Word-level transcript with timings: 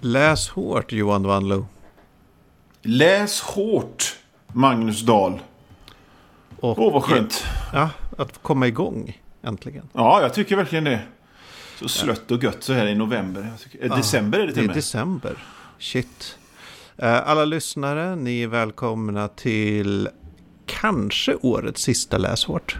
Läs 0.00 0.48
hårt 0.48 0.92
Johan 0.92 1.22
Wanlo. 1.22 1.66
Läs 2.82 3.40
hårt, 3.40 4.16
Magnus 4.52 5.02
Dahl. 5.02 5.40
Åh, 6.60 6.78
oh, 6.78 6.92
vad 6.92 7.04
skönt. 7.04 7.44
Ja, 7.72 7.90
att 8.18 8.42
komma 8.42 8.66
igång 8.66 9.20
äntligen. 9.42 9.88
Ja, 9.92 10.22
jag 10.22 10.34
tycker 10.34 10.56
verkligen 10.56 10.84
det. 10.84 11.00
Så 11.80 11.88
slött 11.88 12.30
och 12.30 12.44
gött 12.44 12.62
så 12.62 12.72
här 12.72 12.86
i 12.86 12.94
november. 12.94 13.52
Tycker, 13.62 13.88
ja, 13.88 13.96
december 13.96 14.38
är 14.38 14.46
det 14.46 14.52
till 14.52 14.66
Det 14.66 14.72
är 14.72 14.74
december. 14.74 15.36
Shit. 15.78 16.38
Eh, 16.96 17.28
alla 17.28 17.44
lyssnare, 17.44 18.16
ni 18.16 18.42
är 18.42 18.46
välkomna 18.46 19.28
till 19.28 20.08
kanske 20.66 21.34
årets 21.34 21.82
sista 21.82 22.18
läshårt. 22.18 22.78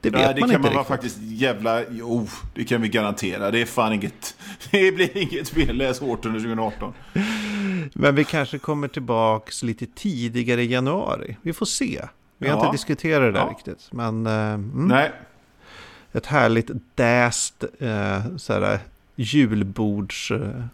Det 0.00 0.10
vet 0.10 0.20
Nej, 0.20 0.34
det 0.34 0.40
man 0.40 0.50
kan 0.50 0.60
man 0.60 0.70
riktigt. 0.70 0.86
faktiskt 0.86 1.18
jävla... 1.20 1.82
Jo, 1.90 2.28
det 2.54 2.64
kan 2.64 2.82
vi 2.82 2.88
garantera. 2.88 3.50
Det 3.50 3.60
är 3.60 3.66
fan 3.66 3.92
inget... 3.92 4.36
Det 4.70 4.92
blir 4.92 5.16
inget 5.16 5.56
mer 5.56 5.72
läshårt 5.72 6.26
under 6.26 6.40
2018. 6.40 6.94
Men 7.92 8.14
vi 8.14 8.24
kanske 8.24 8.58
kommer 8.58 8.88
tillbaks 8.88 9.62
lite 9.62 9.86
tidigare 9.86 10.62
i 10.62 10.66
januari. 10.66 11.36
Vi 11.42 11.52
får 11.52 11.66
se. 11.66 12.04
Vi 12.38 12.48
har 12.48 12.56
ja. 12.56 12.64
inte 12.64 12.74
diskuterat 12.74 13.22
det 13.22 13.32
där 13.32 13.46
ja. 13.46 13.50
riktigt. 13.50 13.88
Men... 13.92 14.26
Uh, 14.26 14.32
mm. 14.32 14.88
Nej. 14.88 15.12
Ett 16.12 16.26
härligt 16.26 16.70
däst 16.94 17.64
såhär, 18.36 18.78
julbords... 19.16 20.30
Uh, 20.30 20.64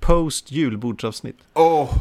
post 0.00 0.50
julbordsavsnitt. 0.50 1.38
Åh! 1.54 1.82
Oh. 1.82 1.98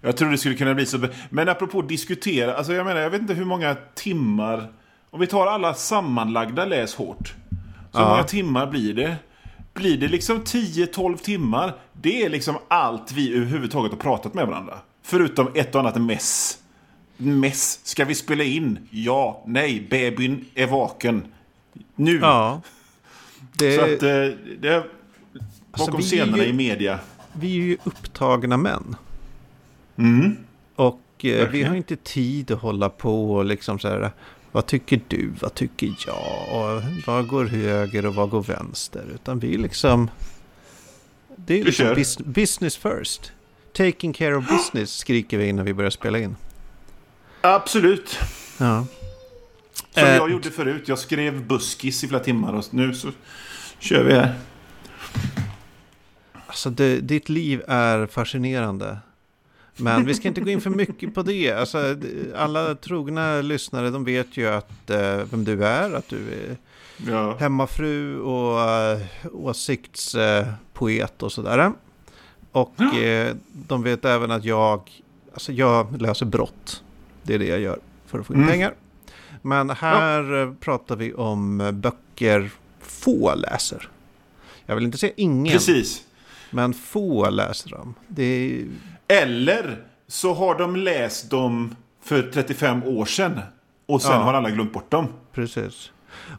Jag 0.00 0.16
tror 0.16 0.30
det 0.30 0.38
skulle 0.38 0.54
kunna 0.54 0.74
bli 0.74 0.86
så. 0.86 1.08
Men 1.30 1.48
apropå 1.48 1.82
diskutera. 1.82 2.54
Alltså 2.54 2.72
jag 2.72 2.86
menar, 2.86 3.00
jag 3.00 3.10
vet 3.10 3.20
inte 3.20 3.34
hur 3.34 3.44
många 3.44 3.76
timmar 3.94 4.68
om 5.12 5.20
vi 5.20 5.26
tar 5.26 5.46
alla 5.46 5.74
sammanlagda 5.74 6.64
läs 6.64 6.94
hårt. 6.94 7.34
Så 7.92 7.98
ja. 8.00 8.08
många 8.08 8.24
timmar 8.24 8.66
blir 8.66 8.94
det? 8.94 9.16
Blir 9.74 9.98
det 9.98 10.08
liksom 10.08 10.40
10-12 10.40 11.16
timmar? 11.16 11.74
Det 11.92 12.22
är 12.22 12.30
liksom 12.30 12.56
allt 12.68 13.12
vi 13.12 13.34
överhuvudtaget 13.36 13.92
har 13.92 13.98
pratat 13.98 14.34
med 14.34 14.46
varandra. 14.46 14.78
Förutom 15.02 15.48
ett 15.54 15.74
och 15.74 15.80
annat 15.80 16.00
mess. 16.02 16.58
Mess. 17.16 17.80
Ska 17.86 18.04
vi 18.04 18.14
spela 18.14 18.44
in? 18.44 18.78
Ja. 18.90 19.42
Nej. 19.46 19.86
Babyn 19.90 20.44
är 20.54 20.66
vaken. 20.66 21.22
Nu. 21.94 22.18
Ja. 22.18 22.60
Det... 23.52 23.76
Så 23.76 23.80
att 23.80 24.02
eh, 24.02 24.38
det 24.58 24.68
är 24.68 24.86
bakom 25.72 25.94
alltså, 25.94 26.16
scenerna 26.16 26.38
ju, 26.38 26.44
i 26.44 26.52
media. 26.52 26.98
Vi 27.32 27.58
är 27.58 27.62
ju 27.62 27.76
upptagna 27.84 28.56
män. 28.56 28.96
Mm. 29.96 30.36
Och 30.76 31.24
eh, 31.24 31.48
vi 31.48 31.62
har 31.62 31.76
inte 31.76 31.96
tid 31.96 32.50
att 32.50 32.60
hålla 32.60 32.88
på 32.88 33.34
och 33.34 33.44
liksom 33.44 33.78
så 33.78 33.88
här. 33.88 34.12
Vad 34.52 34.66
tycker 34.66 35.00
du? 35.08 35.32
Vad 35.40 35.54
tycker 35.54 35.94
jag? 36.06 36.48
Och 36.50 36.82
vad 37.06 37.26
går 37.26 37.44
höger 37.44 38.06
och 38.06 38.14
vad 38.14 38.30
går 38.30 38.42
vänster? 38.42 39.04
Utan 39.14 39.38
vi 39.38 39.56
liksom... 39.56 40.10
Det 41.36 41.60
är 41.60 41.64
liksom 41.64 41.94
bus 41.94 42.18
business 42.18 42.76
first. 42.76 43.32
Taking 43.72 44.12
care 44.12 44.36
of 44.36 44.48
business 44.48 44.96
skriker 44.96 45.38
vi 45.38 45.48
innan 45.48 45.64
vi 45.64 45.74
börjar 45.74 45.90
spela 45.90 46.18
in. 46.18 46.36
Absolut. 47.40 48.18
Ja. 48.58 48.86
Som 49.90 50.02
jag 50.02 50.30
gjorde 50.30 50.50
förut. 50.50 50.88
Jag 50.88 50.98
skrev 50.98 51.46
buskis 51.46 52.04
i 52.04 52.08
flera 52.08 52.24
timmar 52.24 52.52
och 52.52 52.64
nu 52.70 52.94
så 52.94 53.12
kör 53.78 54.04
vi 54.04 54.14
här. 54.14 54.34
Alltså 56.46 56.70
det, 56.70 57.00
ditt 57.00 57.28
liv 57.28 57.62
är 57.68 58.06
fascinerande. 58.06 58.98
Men 59.76 60.04
vi 60.04 60.14
ska 60.14 60.28
inte 60.28 60.40
gå 60.40 60.50
in 60.50 60.60
för 60.60 60.70
mycket 60.70 61.14
på 61.14 61.22
det. 61.22 61.52
Alltså, 61.52 61.96
alla 62.36 62.74
trogna 62.74 63.40
lyssnare 63.40 63.90
de 63.90 64.04
vet 64.04 64.36
ju 64.36 64.48
att, 64.48 64.90
eh, 64.90 65.16
vem 65.30 65.44
du 65.44 65.64
är, 65.64 65.92
att 65.94 66.08
du 66.08 66.16
är 66.16 66.56
ja. 67.10 67.36
hemmafru 67.36 68.20
och 68.20 68.58
uh, 68.58 68.98
åsiktspoet 69.32 71.22
och 71.22 71.32
sådär. 71.32 71.72
Och 72.52 72.74
ja. 72.76 72.98
eh, 72.98 73.34
de 73.52 73.82
vet 73.82 74.04
även 74.04 74.30
att 74.30 74.44
jag, 74.44 74.90
alltså 75.32 75.52
jag 75.52 76.00
löser 76.00 76.26
brott. 76.26 76.82
Det 77.22 77.34
är 77.34 77.38
det 77.38 77.46
jag 77.46 77.60
gör 77.60 77.78
för 78.06 78.18
att 78.18 78.26
få 78.26 78.32
in 78.34 78.38
mm. 78.38 78.50
pengar. 78.50 78.74
Men 79.42 79.70
här 79.70 80.22
ja. 80.22 80.54
pratar 80.60 80.96
vi 80.96 81.14
om 81.14 81.70
böcker 81.74 82.50
få 82.80 83.34
läser. 83.34 83.88
Jag 84.66 84.74
vill 84.74 84.84
inte 84.84 84.98
säga 84.98 85.12
ingen. 85.16 85.52
Precis. 85.52 86.04
Men 86.50 86.74
få 86.74 87.30
läser 87.30 87.70
dem. 87.70 87.94
Det 88.08 88.22
är 88.22 88.66
eller 89.12 89.84
så 90.06 90.34
har 90.34 90.58
de 90.58 90.76
läst 90.76 91.30
dem 91.30 91.76
för 92.02 92.22
35 92.22 92.84
år 92.84 93.04
sedan. 93.04 93.40
Och 93.86 94.02
sen 94.02 94.12
ja. 94.12 94.18
har 94.18 94.34
alla 94.34 94.50
glömt 94.50 94.72
bort 94.72 94.90
dem. 94.90 95.08
Precis. 95.32 95.90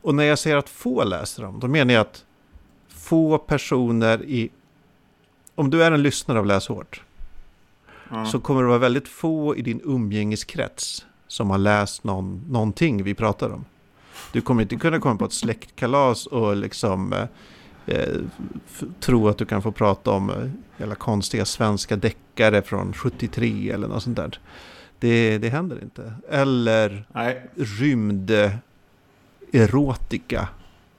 Och 0.01 0.15
när 0.15 0.23
jag 0.23 0.39
säger 0.39 0.57
att 0.57 0.69
få 0.69 1.03
läser 1.03 1.43
dem, 1.43 1.59
då 1.59 1.67
menar 1.67 1.93
jag 1.93 2.01
att 2.01 2.25
få 2.87 3.37
personer 3.37 4.23
i... 4.23 4.49
Om 5.55 5.69
du 5.69 5.83
är 5.83 5.91
en 5.91 6.03
lyssnare 6.03 6.39
av 6.39 6.45
läshårt. 6.45 7.01
Ja. 8.09 8.25
Så 8.25 8.39
kommer 8.39 8.61
det 8.61 8.67
vara 8.67 8.77
väldigt 8.77 9.07
få 9.07 9.55
i 9.55 9.61
din 9.61 9.81
umgängeskrets 9.83 11.05
som 11.27 11.49
har 11.49 11.57
läst 11.57 12.03
någon, 12.03 12.45
någonting 12.49 13.03
vi 13.03 13.13
pratar 13.13 13.49
om. 13.49 13.65
Du 14.31 14.41
kommer 14.41 14.61
inte 14.61 14.75
kunna 14.75 14.99
komma 14.99 15.15
på 15.15 15.25
ett 15.25 15.33
släktkalas 15.33 16.25
och 16.25 16.55
liksom 16.55 17.27
eh, 17.85 18.15
tro 18.99 19.27
att 19.27 19.37
du 19.37 19.45
kan 19.45 19.61
få 19.61 19.71
prata 19.71 20.11
om 20.11 20.29
eh, 20.79 20.93
konstiga 20.93 21.45
svenska 21.45 21.95
deckare 21.95 22.61
från 22.61 22.93
73 22.93 23.71
eller 23.71 23.87
något 23.87 24.03
sånt 24.03 24.17
där. 24.17 24.39
Det, 24.99 25.37
det 25.37 25.49
händer 25.49 25.83
inte. 25.83 26.13
Eller 26.29 27.05
Nej. 27.13 27.49
rymd 27.55 28.31
erotika 29.51 30.47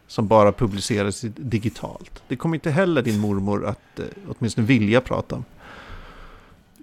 som 0.06 0.28
bara 0.28 0.52
publiceras 0.52 1.20
digitalt. 1.36 2.22
Det 2.28 2.36
kommer 2.36 2.54
inte 2.54 2.70
heller 2.70 3.02
din 3.02 3.20
mormor 3.20 3.66
att 3.66 3.98
eh, 3.98 4.04
åtminstone 4.28 4.66
vilja 4.66 5.00
prata 5.00 5.34
om. 5.34 5.44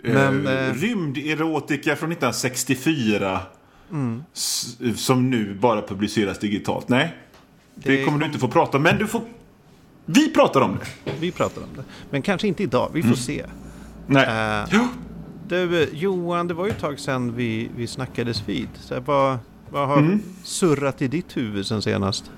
Men, 0.04 0.48
uh, 0.48 0.54
eh, 0.54 0.74
rymderotika 0.74 1.96
från 1.96 2.12
1964 2.12 3.40
mm. 3.92 4.24
som 4.96 5.30
nu 5.30 5.54
bara 5.54 5.82
publiceras 5.82 6.40
digitalt. 6.40 6.90
Nej, 6.90 7.16
det, 7.76 7.96
det 7.96 8.06
kommer 8.06 8.20
du 8.20 8.26
inte 8.26 8.40
få 8.40 8.48
prata 8.48 8.78
om. 8.78 8.84
Men 8.84 8.98
du 8.98 9.08
får 9.08 9.22
vi 10.06 10.34
pratar 10.34 10.62
om 10.62 10.78
det. 10.80 11.12
Vi 11.20 11.32
pratar 11.32 11.62
om 11.62 11.68
det. 11.76 11.84
Men 12.10 12.22
kanske 12.22 12.48
inte 12.48 12.64
idag. 12.64 12.90
Vi 12.94 13.02
får 13.02 13.08
mm. 13.08 13.18
se. 13.18 13.46
Nej. 14.08 14.28
Uh, 14.28 14.68
ja. 14.72 14.88
du, 15.48 15.90
Johan, 15.94 16.48
det 16.48 16.54
var 16.54 16.66
ju 16.66 16.72
ett 16.72 16.80
tag 16.80 17.00
sedan 17.00 17.36
vi, 17.36 17.70
vi 17.76 17.88
snackades 17.88 18.50
vid. 18.50 18.70
Så 18.76 19.00
vad, 19.00 19.38
vad 19.70 19.88
har 19.88 19.98
mm. 19.98 20.22
surrat 20.44 21.02
i 21.02 21.08
ditt 21.08 21.38
huvud 21.38 21.66
sen 21.66 21.82
senast? 21.82 22.32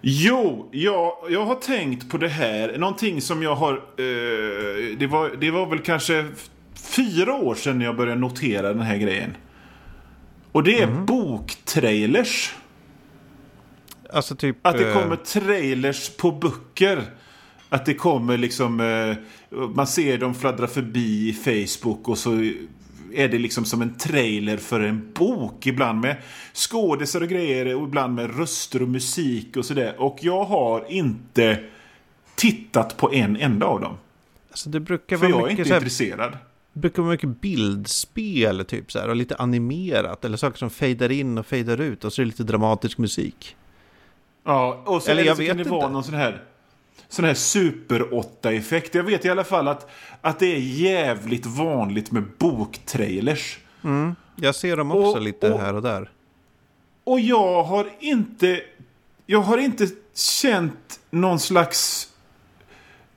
Jo, 0.00 0.68
jag, 0.72 1.12
jag 1.30 1.46
har 1.46 1.54
tänkt 1.54 2.10
på 2.10 2.18
det 2.18 2.28
här. 2.28 2.78
Någonting 2.78 3.20
som 3.20 3.42
jag 3.42 3.54
har... 3.54 3.72
Eh, 3.72 4.98
det, 4.98 5.06
var, 5.06 5.36
det 5.40 5.50
var 5.50 5.66
väl 5.66 5.78
kanske 5.78 6.26
fyra 6.74 7.34
år 7.34 7.54
sedan 7.54 7.80
jag 7.80 7.96
började 7.96 8.20
notera 8.20 8.68
den 8.68 8.82
här 8.82 8.96
grejen. 8.96 9.36
Och 10.52 10.62
det 10.62 10.80
är 10.80 10.86
mm. 10.86 11.06
boktrailers. 11.06 12.54
Alltså 14.12 14.36
typ... 14.36 14.66
Att 14.66 14.78
det 14.78 14.92
kommer 14.92 15.16
trailers 15.16 16.16
på 16.16 16.32
böcker. 16.32 17.02
Att 17.68 17.86
det 17.86 17.94
kommer 17.94 18.38
liksom... 18.38 18.80
Eh, 18.80 19.16
man 19.74 19.86
ser 19.86 20.18
dem 20.18 20.34
fladdra 20.34 20.66
förbi 20.66 21.28
i 21.28 21.32
Facebook 21.32 22.08
och 22.08 22.18
så 22.18 22.30
är 23.14 23.28
det 23.28 23.38
liksom 23.38 23.64
som 23.64 23.82
en 23.82 23.94
trailer 23.94 24.56
för 24.56 24.80
en 24.80 25.12
bok. 25.12 25.66
Ibland 25.66 26.00
med 26.00 26.16
skådisar 26.52 27.20
och 27.20 27.28
grejer 27.28 27.76
och 27.76 27.88
ibland 27.88 28.14
med 28.14 28.36
röster 28.38 28.82
och 28.82 28.88
musik 28.88 29.56
och 29.56 29.64
sådär. 29.64 29.94
Och 29.98 30.18
jag 30.20 30.44
har 30.44 30.92
inte 30.92 31.64
tittat 32.34 32.96
på 32.96 33.12
en 33.12 33.36
enda 33.36 33.66
av 33.66 33.80
dem. 33.80 33.96
Alltså 34.50 34.70
det 34.70 34.80
brukar 34.80 35.16
för 35.16 35.28
vara 35.28 35.42
jag 35.42 35.46
är 35.46 35.50
inte 35.50 35.68
här, 35.68 35.76
intresserad. 35.76 36.38
Det 36.72 36.80
brukar 36.80 37.02
vara 37.02 37.12
mycket 37.12 37.40
bildspel 37.40 38.64
typ 38.64 38.92
så 38.92 38.98
här, 38.98 39.08
och 39.08 39.16
lite 39.16 39.36
animerat. 39.36 40.24
Eller 40.24 40.36
saker 40.36 40.58
som 40.58 40.70
fejdar 40.70 41.12
in 41.12 41.38
och 41.38 41.46
fejdar 41.46 41.80
ut 41.80 42.04
och 42.04 42.12
så 42.12 42.22
är 42.22 42.24
det 42.24 42.30
lite 42.30 42.42
dramatisk 42.42 42.98
musik. 42.98 43.56
Ja, 44.44 44.82
och 44.86 45.02
så, 45.02 45.10
eller, 45.10 45.22
eller 45.22 45.34
så 45.34 45.46
kan 45.46 45.56
det 45.56 45.64
vara 45.64 45.88
någon 45.88 46.04
sån 46.04 46.14
här, 46.14 46.42
sån 47.08 47.24
här 47.24 47.34
super 47.34 48.00
8-effekt. 48.00 48.94
Jag 48.94 49.04
vet 49.04 49.24
i 49.24 49.28
alla 49.28 49.44
fall 49.44 49.68
att, 49.68 49.90
att 50.20 50.38
det 50.38 50.46
är 50.46 50.58
jävligt 50.58 51.46
vanligt 51.46 52.10
med 52.10 52.24
boktrailers. 52.38 53.58
Mm, 53.84 54.14
jag 54.36 54.54
ser 54.54 54.76
dem 54.76 54.90
också 54.90 55.16
och, 55.16 55.22
lite 55.22 55.52
och, 55.52 55.60
här 55.60 55.74
och 55.74 55.82
där. 55.82 56.10
Och 57.04 57.20
jag 57.20 57.62
har 57.62 57.90
inte... 58.00 58.62
Jag 59.26 59.40
har 59.40 59.58
inte 59.58 59.88
känt 60.14 61.00
någon 61.10 61.40
slags 61.40 62.08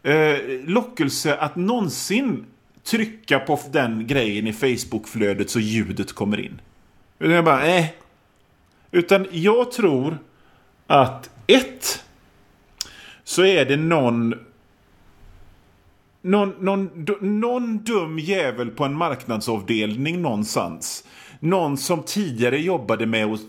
eh, 0.04 0.38
lockelse 0.66 1.38
att 1.38 1.56
någonsin 1.56 2.46
trycka 2.84 3.40
på 3.40 3.60
den 3.72 4.08
grejen 4.08 4.48
i 4.48 4.54
Facebook-flödet 4.54 5.50
så 5.50 5.60
ljudet 5.60 6.14
kommer 6.14 6.40
in. 6.40 6.62
Utan 7.20 7.36
jag 7.36 7.46
bara, 7.46 7.68
eh. 7.68 7.86
Utan 8.92 9.28
jag 9.32 9.72
tror 9.72 10.18
att 10.88 11.30
ett 11.48 12.04
så 13.24 13.46
är 13.46 13.66
det 13.66 13.78
någon 13.78 14.36
någon, 16.22 16.54
någon, 16.60 17.06
någon 17.22 17.78
dum 17.78 18.20
jävel 18.20 18.70
på 18.70 18.84
en 18.84 18.98
marknadsavdelning 18.98 20.22
någonstans. 20.22 21.04
Någon 21.40 21.78
som 21.78 22.04
tidigare 22.04 22.62
jobbade 22.62 23.06
med 23.06 23.26
att 23.26 23.40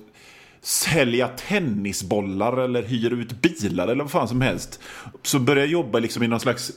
sälja 0.61 1.29
tennisbollar 1.29 2.57
eller 2.57 2.83
hyra 2.83 3.15
ut 3.15 3.33
bilar 3.33 3.89
eller 3.89 4.05
vad 4.05 4.11
fan 4.11 4.29
som 4.29 4.41
helst. 4.41 4.81
Så 5.23 5.39
börjar 5.39 5.67
jobba 5.67 5.99
liksom 5.99 6.23
i 6.23 6.29
någon 6.29 6.41
slags 6.41 6.73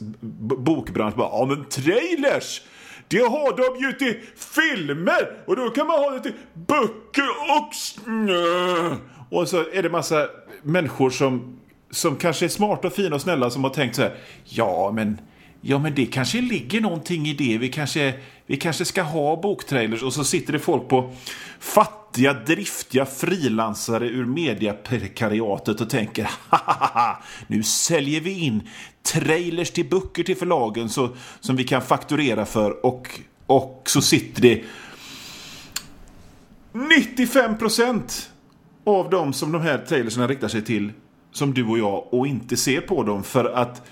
bokbransch. 0.57 1.15
Bara, 1.15 1.29
ja 1.31 1.45
men 1.45 1.65
trailers! 1.65 2.61
Det 3.07 3.19
har 3.19 3.57
de 3.57 3.85
ju 3.85 3.93
till 3.93 4.19
filmer 4.35 5.37
och 5.45 5.55
då 5.55 5.69
kan 5.69 5.87
man 5.87 5.99
ha 5.99 6.11
det 6.11 6.19
till 6.19 6.33
böcker 6.53 7.29
och 7.57 7.75
snö. 7.75 8.95
Och 9.29 9.47
så 9.47 9.57
är 9.73 9.83
det 9.83 9.89
massa 9.89 10.27
människor 10.63 11.09
som, 11.09 11.59
som 11.91 12.15
kanske 12.15 12.45
är 12.45 12.49
smarta 12.49 12.87
och 12.87 12.93
fina 12.93 13.15
och 13.15 13.21
snälla 13.21 13.49
som 13.49 13.63
har 13.63 13.71
tänkt 13.71 13.95
så 13.95 14.01
här. 14.01 14.15
Ja 14.43 14.91
men, 14.95 15.21
ja, 15.61 15.79
men 15.79 15.95
det 15.95 16.05
kanske 16.05 16.41
ligger 16.41 16.81
någonting 16.81 17.27
i 17.27 17.33
det. 17.33 17.57
Vi 17.57 17.69
kanske, 17.69 18.13
vi 18.45 18.57
kanske 18.57 18.85
ska 18.85 19.01
ha 19.01 19.41
boktrailers. 19.41 20.03
Och 20.03 20.13
så 20.13 20.23
sitter 20.23 20.53
det 20.53 20.59
folk 20.59 20.87
på 20.87 21.13
fattiga, 21.59 22.33
driftiga 22.33 23.05
frilansare 23.05 24.07
ur 24.07 24.25
mediaprekariatet 24.25 25.81
och 25.81 25.89
tänker 25.89 26.29
ha 26.49 27.23
nu 27.47 27.63
säljer 27.63 28.21
vi 28.21 28.39
in 28.39 28.69
trailers 29.03 29.71
till 29.71 29.89
böcker 29.89 30.23
till 30.23 30.37
förlagen 30.37 30.89
så, 30.89 31.09
som 31.39 31.55
vi 31.55 31.63
kan 31.63 31.81
fakturera 31.81 32.45
för 32.45 32.85
och, 32.85 33.19
och 33.45 33.83
så 33.85 34.01
sitter 34.01 34.41
det 34.41 34.63
95 36.73 37.57
procent 37.57 38.29
av 38.83 39.09
dem 39.09 39.33
som 39.33 39.51
de 39.51 39.61
här 39.61 39.77
trailerserna 39.77 40.27
riktar 40.27 40.47
sig 40.47 40.61
till 40.61 40.91
som 41.31 41.53
du 41.53 41.65
och 41.65 41.79
jag 41.79 42.13
och 42.13 42.27
inte 42.27 42.57
ser 42.57 42.81
på 42.81 43.03
dem 43.03 43.23
för 43.23 43.45
att 43.45 43.87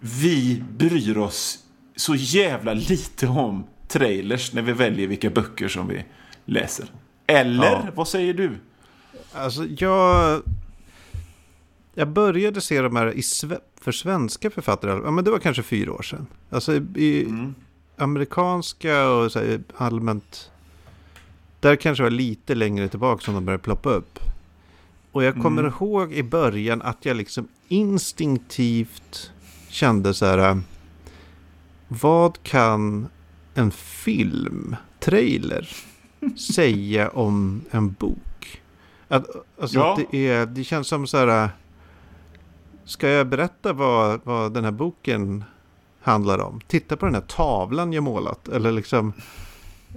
vi 0.00 0.62
bryr 0.70 1.18
oss 1.18 1.58
så 1.96 2.14
jävla 2.14 2.74
lite 2.74 3.26
om 3.26 3.64
trailers 3.88 4.52
när 4.52 4.62
vi 4.62 4.72
väljer 4.72 5.06
vilka 5.06 5.30
böcker 5.30 5.68
som 5.68 5.88
vi 5.88 6.04
läser. 6.44 6.86
Eller, 7.26 7.70
ja. 7.70 7.86
vad 7.94 8.08
säger 8.08 8.34
du? 8.34 8.50
Alltså, 9.32 9.64
jag... 9.64 10.42
Jag 11.94 12.08
började 12.08 12.60
se 12.60 12.82
de 12.82 12.96
här 12.96 13.12
i 13.12 13.22
för 13.80 13.92
svenska 13.92 14.50
författare. 14.50 14.90
Ja, 15.04 15.10
men 15.10 15.24
det 15.24 15.30
var 15.30 15.38
kanske 15.38 15.62
fyra 15.62 15.92
år 15.92 16.02
sedan. 16.02 16.26
Alltså 16.50 16.74
i 16.94 17.24
mm. 17.24 17.54
amerikanska 17.96 19.08
och 19.08 19.30
allmänt. 19.76 20.50
Där 21.60 21.76
kanske 21.76 22.02
var 22.02 22.10
lite 22.10 22.54
längre 22.54 22.88
tillbaka 22.88 23.24
som 23.24 23.34
de 23.34 23.44
började 23.44 23.62
ploppa 23.62 23.90
upp. 23.90 24.18
Och 25.12 25.24
jag 25.24 25.34
kommer 25.34 25.62
mm. 25.62 25.72
ihåg 25.72 26.12
i 26.12 26.22
början 26.22 26.82
att 26.82 27.04
jag 27.04 27.16
liksom 27.16 27.48
instinktivt 27.68 29.32
kände 29.68 30.14
så 30.14 30.26
här. 30.26 30.60
Vad 31.88 32.42
kan 32.42 33.08
en 33.54 33.70
film, 33.70 34.76
trailer, 35.00 35.68
säga 36.54 37.08
om 37.08 37.64
en 37.70 37.92
bok? 37.92 38.62
Att, 39.08 39.26
alltså 39.60 39.78
ja. 39.78 39.92
att 39.92 40.10
det, 40.10 40.28
är, 40.28 40.46
det 40.46 40.64
känns 40.64 40.88
som 40.88 41.06
så 41.06 41.16
här. 41.18 41.50
Ska 42.84 43.08
jag 43.08 43.26
berätta 43.26 43.72
vad, 43.72 44.20
vad 44.24 44.54
den 44.54 44.64
här 44.64 44.70
boken 44.70 45.44
handlar 46.00 46.38
om? 46.38 46.60
Titta 46.66 46.96
på 46.96 47.06
den 47.06 47.14
här 47.14 47.22
tavlan 47.22 47.92
jag 47.92 48.04
målat. 48.04 48.48
Eller 48.48 48.72
liksom. 48.72 49.12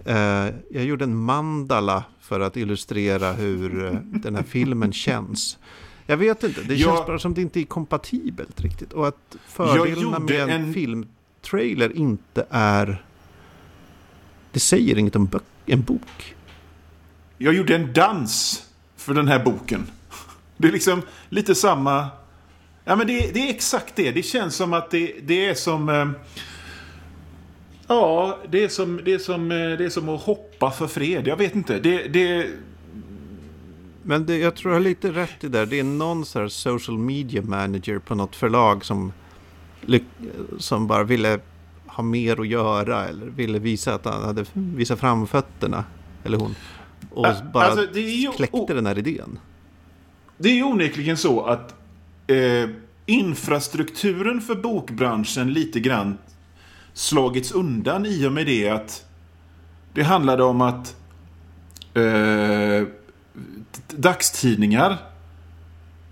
Eh, 0.05 0.49
jag 0.69 0.85
gjorde 0.85 1.03
en 1.03 1.15
mandala 1.15 2.03
för 2.19 2.39
att 2.39 2.57
illustrera 2.57 3.33
hur 3.33 3.85
eh, 3.85 3.91
den 4.01 4.35
här 4.35 4.43
filmen 4.43 4.93
känns. 4.93 5.57
Jag 6.05 6.17
vet 6.17 6.43
inte, 6.43 6.61
det 6.61 6.67
känns 6.67 6.81
jag, 6.81 7.05
bara 7.05 7.19
som 7.19 7.33
det 7.33 7.41
inte 7.41 7.59
är 7.59 7.63
kompatibelt 7.63 8.61
riktigt. 8.61 8.93
Och 8.93 9.07
att 9.07 9.35
fördelarna 9.47 10.19
med 10.19 10.41
en, 10.41 10.49
en 10.49 10.73
filmtrailer 10.73 11.97
inte 11.97 12.45
är... 12.49 13.03
Det 14.51 14.59
säger 14.59 14.97
inget 14.97 15.15
om 15.15 15.29
en 15.65 15.81
bok. 15.81 16.35
Jag 17.37 17.53
gjorde 17.53 17.75
en 17.75 17.93
dans 17.93 18.63
för 18.97 19.13
den 19.13 19.27
här 19.27 19.43
boken. 19.43 19.87
Det 20.57 20.67
är 20.67 20.71
liksom 20.71 21.01
lite 21.29 21.55
samma... 21.55 22.07
Ja, 22.83 22.95
men 22.95 23.07
det, 23.07 23.33
det 23.33 23.39
är 23.39 23.49
exakt 23.49 23.95
det. 23.95 24.11
Det 24.11 24.23
känns 24.23 24.55
som 24.55 24.73
att 24.73 24.91
det, 24.91 25.15
det 25.23 25.45
är 25.45 25.53
som... 25.53 25.89
Eh, 25.89 26.09
ja, 27.87 28.37
det 28.49 28.63
är, 28.63 28.67
som, 28.67 29.01
det, 29.05 29.13
är 29.13 29.19
som, 29.19 29.51
eh, 29.51 29.57
det 29.57 29.85
är 29.85 29.89
som 29.89 30.09
att 30.09 30.21
hoppa 30.21 30.71
för 30.71 30.87
fred. 30.87 31.27
Jag 31.27 31.37
vet 31.37 31.55
inte. 31.55 31.79
Det, 31.79 32.07
det, 32.07 32.47
men 34.03 34.25
det, 34.25 34.37
jag 34.37 34.55
tror 34.55 34.73
jag 34.73 34.79
har 34.79 34.83
lite 34.83 35.11
rätt 35.11 35.43
i 35.43 35.47
det. 35.47 35.65
Det 35.65 35.79
är 35.79 35.83
någon 35.83 36.25
så 36.25 36.49
social 36.49 36.97
media 36.97 37.41
manager 37.41 37.99
på 37.99 38.15
något 38.15 38.35
förlag 38.35 38.85
som, 38.85 39.13
som 40.57 40.87
bara 40.87 41.03
ville 41.03 41.39
ha 41.87 42.03
mer 42.03 42.41
att 42.41 42.47
göra 42.47 43.07
eller 43.07 43.25
ville 43.25 43.59
visa 43.59 43.93
att 43.93 44.05
han 44.05 44.23
hade 44.23 44.45
visat 44.53 44.99
framfötterna. 44.99 45.83
Eller 46.23 46.37
hon. 46.37 46.55
Och 47.09 47.25
bara 47.53 47.65
alltså, 47.65 47.99
ju, 47.99 48.31
kläckte 48.31 48.73
den 48.73 48.85
här 48.85 48.97
idén. 48.97 49.39
Det 50.37 50.49
är 50.49 50.53
ju 50.53 50.63
onekligen 50.63 51.17
så 51.17 51.41
att 51.45 51.75
eh, 52.27 52.69
infrastrukturen 53.05 54.41
för 54.41 54.55
bokbranschen 54.55 55.53
lite 55.53 55.79
grann 55.79 56.17
slagits 56.95 57.51
undan 57.51 58.05
i 58.05 58.25
och 58.27 58.31
med 58.31 58.45
det 58.45 58.69
att 58.69 59.05
det 59.93 60.03
handlade 60.03 60.43
om 60.43 60.61
att 60.61 60.95
eh, 61.93 62.87
dagstidningar 63.87 64.97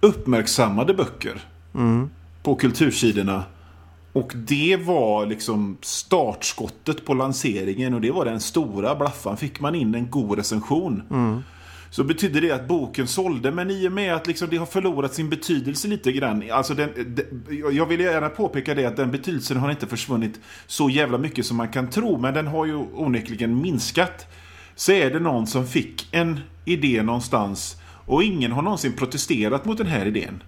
uppmärksammade 0.01 0.93
böcker 0.93 1.41
mm. 1.75 2.09
på 2.43 2.55
kultursidorna. 2.55 3.43
Och 4.13 4.33
det 4.35 4.77
var 4.77 5.25
liksom 5.25 5.77
startskottet 5.81 7.05
på 7.05 7.13
lanseringen 7.13 7.93
och 7.93 8.01
det 8.01 8.11
var 8.11 8.25
den 8.25 8.39
stora 8.39 8.95
blaffan. 8.95 9.37
Fick 9.37 9.59
man 9.59 9.75
in 9.75 9.95
en 9.95 10.09
god 10.09 10.37
recension 10.37 11.03
mm 11.11 11.43
så 11.93 12.03
betydde 12.03 12.39
det 12.39 12.51
att 12.51 12.67
boken 12.67 13.07
sålde. 13.07 13.51
Men 13.51 13.71
i 13.71 13.87
och 13.87 13.91
med 13.91 14.15
att 14.15 14.27
liksom 14.27 14.49
det 14.49 14.57
har 14.57 14.65
förlorat 14.65 15.13
sin 15.13 15.29
betydelse 15.29 15.87
lite 15.87 16.11
grann. 16.11 16.51
Alltså 16.51 16.73
den, 16.73 16.89
den, 17.07 17.25
jag 17.71 17.85
vill 17.85 17.99
gärna 17.99 18.29
påpeka 18.29 18.75
det 18.75 18.85
att 18.85 18.95
den 18.95 19.11
betydelsen 19.11 19.57
har 19.57 19.71
inte 19.71 19.87
försvunnit 19.87 20.39
så 20.67 20.89
jävla 20.89 21.17
mycket 21.17 21.45
som 21.45 21.57
man 21.57 21.69
kan 21.69 21.89
tro. 21.89 22.17
Men 22.17 22.33
den 22.33 22.47
har 22.47 22.65
ju 22.65 22.75
onekligen 22.75 23.61
minskat. 23.61 24.27
Så 24.75 24.91
är 24.91 25.11
det 25.11 25.19
någon 25.19 25.47
som 25.47 25.67
fick 25.67 26.07
en 26.11 26.39
idé 26.65 27.03
någonstans 27.03 27.77
och 28.05 28.23
ingen 28.23 28.51
har 28.51 28.61
någonsin 28.61 28.93
protesterat 28.93 29.65
mot 29.65 29.77
den 29.77 29.87
här 29.87 30.05
idén. 30.05 30.43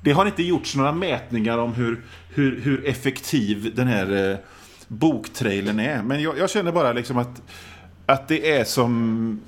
Det 0.00 0.12
har 0.12 0.26
inte 0.26 0.42
gjorts 0.42 0.76
några 0.76 0.92
mätningar 0.92 1.58
om 1.58 1.74
hur, 1.74 2.04
hur, 2.28 2.60
hur 2.60 2.86
effektiv 2.86 3.74
den 3.74 3.86
här 3.86 4.30
eh, 4.30 4.38
boktrailern 4.88 5.80
är. 5.80 6.02
Men 6.02 6.22
jag, 6.22 6.38
jag, 6.38 6.50
känner 6.50 6.72
bara 6.72 6.92
liksom 6.92 7.18
att, 7.18 7.42
att 8.06 8.28
det 8.28 8.50
är 8.50 8.64
som... 8.64 9.40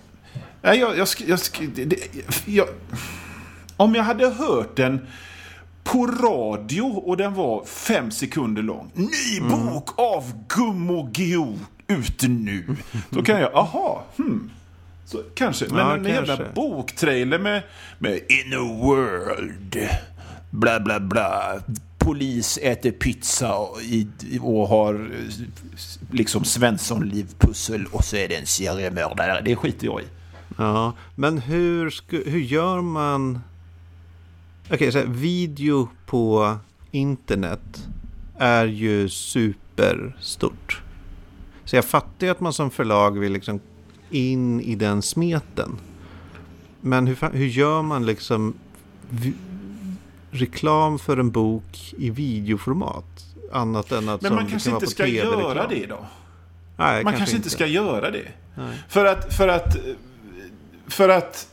Nej, 0.63 0.79
jag, 0.79 0.99
jag, 0.99 1.09
jag, 1.27 1.39
jag, 2.47 2.69
om 3.77 3.95
jag 3.95 4.03
hade 4.03 4.29
hört 4.29 4.77
den 4.77 5.07
på 5.85 6.07
radio 6.07 6.83
och 6.83 7.17
den 7.17 7.35
var 7.35 7.65
fem 7.65 8.11
sekunder 8.11 8.63
lång. 8.63 8.91
Ny 8.95 9.39
mm. 9.39 9.51
bok 9.51 9.99
mm. 9.99 10.11
av 10.11 10.33
Gummo 10.49 11.11
Geo 11.15 11.59
ute 11.87 12.29
nu. 12.29 12.77
Då 13.11 13.23
kan 13.23 13.41
jag, 13.41 13.55
aha, 13.55 14.05
hmm. 14.17 14.51
Så, 15.05 15.23
kanske. 15.35 15.67
Men 15.69 15.79
ja, 15.79 15.97
en 15.97 16.05
kanske. 16.05 16.33
jävla 16.33 16.53
boktrailer 16.55 17.39
med, 17.39 17.63
med 17.99 18.15
In 18.15 18.55
a 18.55 18.79
world. 18.83 19.89
Bla, 20.51 20.81
bla, 20.81 21.01
bla. 21.01 21.61
Polis 21.99 22.59
äter 22.63 22.91
pizza 22.91 23.55
och, 23.55 23.79
och 24.41 24.69
har 24.69 25.11
liksom 26.13 26.45
Svensson-livpussel 26.45 27.87
och 27.93 28.05
så 28.05 28.17
är 28.17 28.29
det 28.29 28.37
en 28.37 28.47
seriemördare. 28.47 29.41
Det 29.45 29.57
skiter 29.57 29.87
jag 29.87 30.01
i. 30.01 30.05
Ja, 30.61 30.93
men 31.15 31.39
hur, 31.39 31.95
hur 32.31 32.41
gör 32.41 32.81
man... 32.81 33.41
Okej, 34.71 34.89
okay, 34.89 35.05
video 35.07 35.89
på 36.07 36.57
internet 36.91 37.89
är 38.39 38.67
ju 38.67 39.09
superstort. 39.09 40.83
Så 41.65 41.77
jag 41.77 41.85
fattar 41.85 42.27
ju 42.27 42.31
att 42.31 42.41
man 42.41 42.53
som 42.53 42.71
förlag 42.71 43.19
vill 43.19 43.33
liksom 43.33 43.61
in 44.11 44.61
i 44.61 44.75
den 44.75 45.03
smeten. 45.03 45.79
Men 46.81 47.07
hur, 47.07 47.33
hur 47.33 47.47
gör 47.47 47.83
man 47.83 48.07
liksom 48.07 48.55
reklam 50.31 50.99
för 50.99 51.17
en 51.17 51.31
bok 51.31 51.95
i 51.99 52.11
videoformat? 52.11 53.27
Annat 53.53 53.93
än 53.93 54.09
att 54.09 54.23
Men 54.23 54.35
man 54.35 54.47
kanske 54.47 54.71
inte 54.71 54.87
ska 54.87 55.07
göra 55.07 55.67
det 55.67 55.87
då? 55.87 56.07
Nej, 56.77 57.05
man 57.05 57.13
kanske, 57.13 57.19
kanske 57.19 57.37
inte 57.37 57.51
ska 57.51 57.67
göra 57.67 58.11
det. 58.11 58.29
Nej. 58.55 58.79
För 58.89 59.05
att, 59.05 59.35
för 59.35 59.49
att, 59.49 59.77
för 60.91 61.09
att 61.09 61.49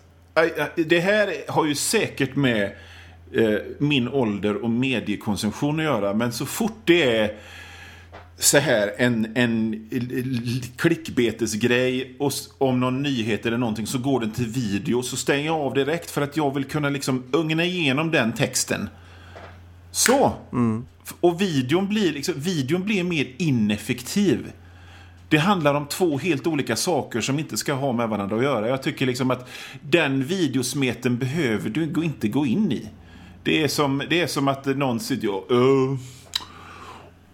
det 0.76 1.00
här 1.00 1.52
har 1.52 1.66
ju 1.66 1.76
säkert 1.76 2.36
med 2.36 2.72
eh, 3.34 3.58
min 3.80 4.08
ålder 4.08 4.56
och 4.56 4.70
mediekonsumtion 4.70 5.80
att 5.80 5.86
göra. 5.86 6.14
Men 6.14 6.34
så 6.34 6.46
fort 6.46 6.82
det 6.86 7.18
är 7.18 7.34
så 8.38 8.58
här 8.58 8.94
en, 8.98 9.32
en 9.36 9.90
klickbetesgrej 10.78 12.16
och 12.20 12.32
om 12.58 12.80
någon 12.80 13.04
nyhet 13.04 13.46
eller 13.46 13.58
någonting 13.58 13.88
så 13.88 13.98
går 13.98 14.20
den 14.20 14.32
till 14.32 14.48
video 14.48 15.04
så 15.04 15.18
stänger 15.18 15.46
jag 15.46 15.56
av 15.56 15.74
direkt 15.74 16.12
för 16.12 16.22
att 16.22 16.38
jag 16.38 16.54
vill 16.54 16.64
kunna 16.64 16.90
liksom 16.90 17.24
ugna 17.32 17.66
igenom 17.66 18.12
den 18.12 18.34
texten. 18.34 18.90
Så! 19.92 20.34
Mm. 20.52 20.86
Och 21.20 21.42
videon 21.42 21.88
blir, 21.88 22.14
liksom, 22.14 22.34
videon 22.38 22.84
blir 22.84 23.04
mer 23.04 23.28
ineffektiv. 23.38 24.52
Det 25.30 25.38
handlar 25.38 25.74
om 25.74 25.86
två 25.86 26.18
helt 26.18 26.48
olika 26.48 26.76
saker 26.76 27.22
som 27.22 27.40
inte 27.40 27.58
ska 27.58 27.74
ha 27.74 27.94
med 27.94 28.10
varandra 28.10 28.38
att 28.38 28.44
göra. 28.44 28.70
Jag 28.70 28.84
tycker 28.84 29.06
liksom 29.06 29.32
att 29.32 29.50
den 29.82 30.24
videosmeten 30.24 31.18
behöver 31.18 31.70
du 31.70 32.04
inte 32.04 32.28
gå 32.28 32.46
in 32.46 32.72
i. 32.72 32.90
Det 33.44 33.64
är 33.64 33.68
som, 33.68 34.04
det 34.10 34.22
är 34.22 34.28
som 34.28 34.48
att 34.48 34.66
någon 34.66 35.00
sitter 35.00 35.30
och... 35.30 35.52
Uh, 35.52 35.98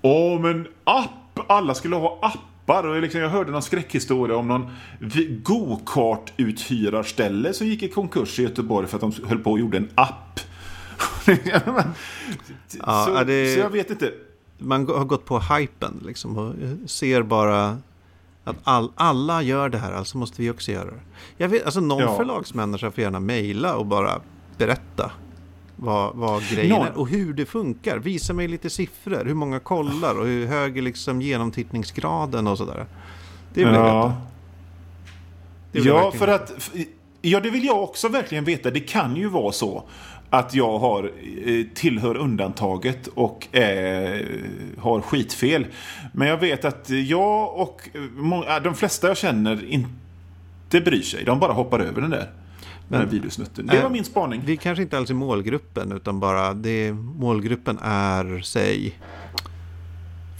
Åh, 0.01 0.41
men 0.41 0.67
app! 0.83 1.09
Alla 1.47 1.73
skulle 1.73 1.95
ha 1.95 2.19
appar. 2.21 2.87
Och 2.87 3.01
liksom, 3.01 3.21
jag 3.21 3.29
hörde 3.29 3.51
någon 3.51 3.61
skräckhistoria 3.61 4.37
om 4.37 4.47
någon 4.47 4.71
go-kart-uthyrarställe 5.43 7.53
som 7.53 7.67
gick 7.67 7.83
i 7.83 7.87
konkurs 7.87 8.39
i 8.39 8.43
Göteborg 8.43 8.87
för 8.87 8.97
att 8.97 9.01
de 9.01 9.13
höll 9.27 9.39
på 9.39 9.51
och 9.51 9.59
gjorde 9.59 9.77
en 9.77 9.89
app. 9.95 10.39
ja, 12.79 13.05
så, 13.05 13.23
det... 13.23 13.53
så 13.53 13.59
jag 13.59 13.69
vet 13.69 13.89
inte 13.89 14.11
man 14.61 14.87
har 14.87 15.05
gått 15.05 15.25
på 15.25 15.39
hypen 15.39 16.03
liksom 16.05 16.37
och 16.37 16.55
ser 16.89 17.23
bara 17.23 17.77
att 18.43 18.55
all, 18.63 18.91
alla 18.95 19.41
gör 19.41 19.69
det 19.69 19.77
här, 19.77 19.91
alltså 19.91 20.17
måste 20.17 20.41
vi 20.41 20.49
också 20.49 20.71
göra 20.71 20.85
det. 20.85 21.01
Jag 21.37 21.49
vet, 21.49 21.65
alltså 21.65 21.79
någon 21.79 22.01
ja. 22.01 22.17
förlagsmänniska 22.17 22.91
får 22.91 23.03
gärna 23.03 23.19
mejla 23.19 23.75
och 23.75 23.85
bara 23.85 24.21
berätta 24.57 25.11
vad, 25.75 26.15
vad 26.15 26.43
grejen 26.49 26.69
någon. 26.69 26.87
är 26.87 26.97
och 26.97 27.07
hur 27.07 27.33
det 27.33 27.45
funkar. 27.45 27.97
Visa 27.97 28.33
mig 28.33 28.47
lite 28.47 28.69
siffror, 28.69 29.25
hur 29.25 29.33
många 29.33 29.59
kollar 29.59 30.19
och 30.19 30.25
hur 30.25 30.47
hög 30.47 30.77
är 30.77 30.81
liksom 30.81 31.21
genomtittningsgraden 31.21 32.47
och 32.47 32.57
sådär. 32.57 32.85
Det 33.53 33.65
vill 33.65 33.73
ja. 33.73 34.13
jag 35.71 35.81
veta. 35.81 35.87
ja, 35.89 36.11
för 36.11 36.27
att... 36.27 36.69
Ja, 37.21 37.39
det 37.39 37.49
vill 37.49 37.65
jag 37.65 37.83
också 37.83 38.07
verkligen 38.07 38.43
veta. 38.43 38.71
Det 38.71 38.79
kan 38.79 39.15
ju 39.15 39.27
vara 39.27 39.51
så 39.51 39.83
att 40.33 40.55
jag 40.55 40.79
har, 40.79 41.11
eh, 41.45 41.65
tillhör 41.73 42.17
undantaget 42.17 43.07
och 43.07 43.47
är, 43.51 44.25
har 44.77 45.01
skitfel. 45.01 45.65
Men 46.13 46.27
jag 46.27 46.37
vet 46.37 46.65
att 46.65 46.89
jag 46.89 47.55
och 47.55 47.89
många, 48.15 48.59
de 48.59 48.75
flesta 48.75 49.07
jag 49.07 49.17
känner 49.17 49.65
inte 49.65 50.81
bryr 50.81 51.01
sig. 51.01 51.23
De 51.23 51.39
bara 51.39 51.53
hoppar 51.53 51.79
över 51.79 52.01
den 52.01 52.09
där. 52.09 52.31
Men, 52.87 52.99
den 52.99 53.09
videosnutten. 53.09 53.67
Det 53.67 53.81
var 53.81 53.89
min 53.89 54.03
spaning. 54.03 54.41
Vi 54.45 54.57
kanske 54.57 54.81
inte 54.81 54.97
alls 54.97 55.09
är 55.09 55.13
målgruppen 55.13 55.91
utan 55.91 56.19
bara 56.19 56.53
det, 56.53 56.93
målgruppen 56.93 57.79
är, 57.83 58.41
säg, 58.41 58.99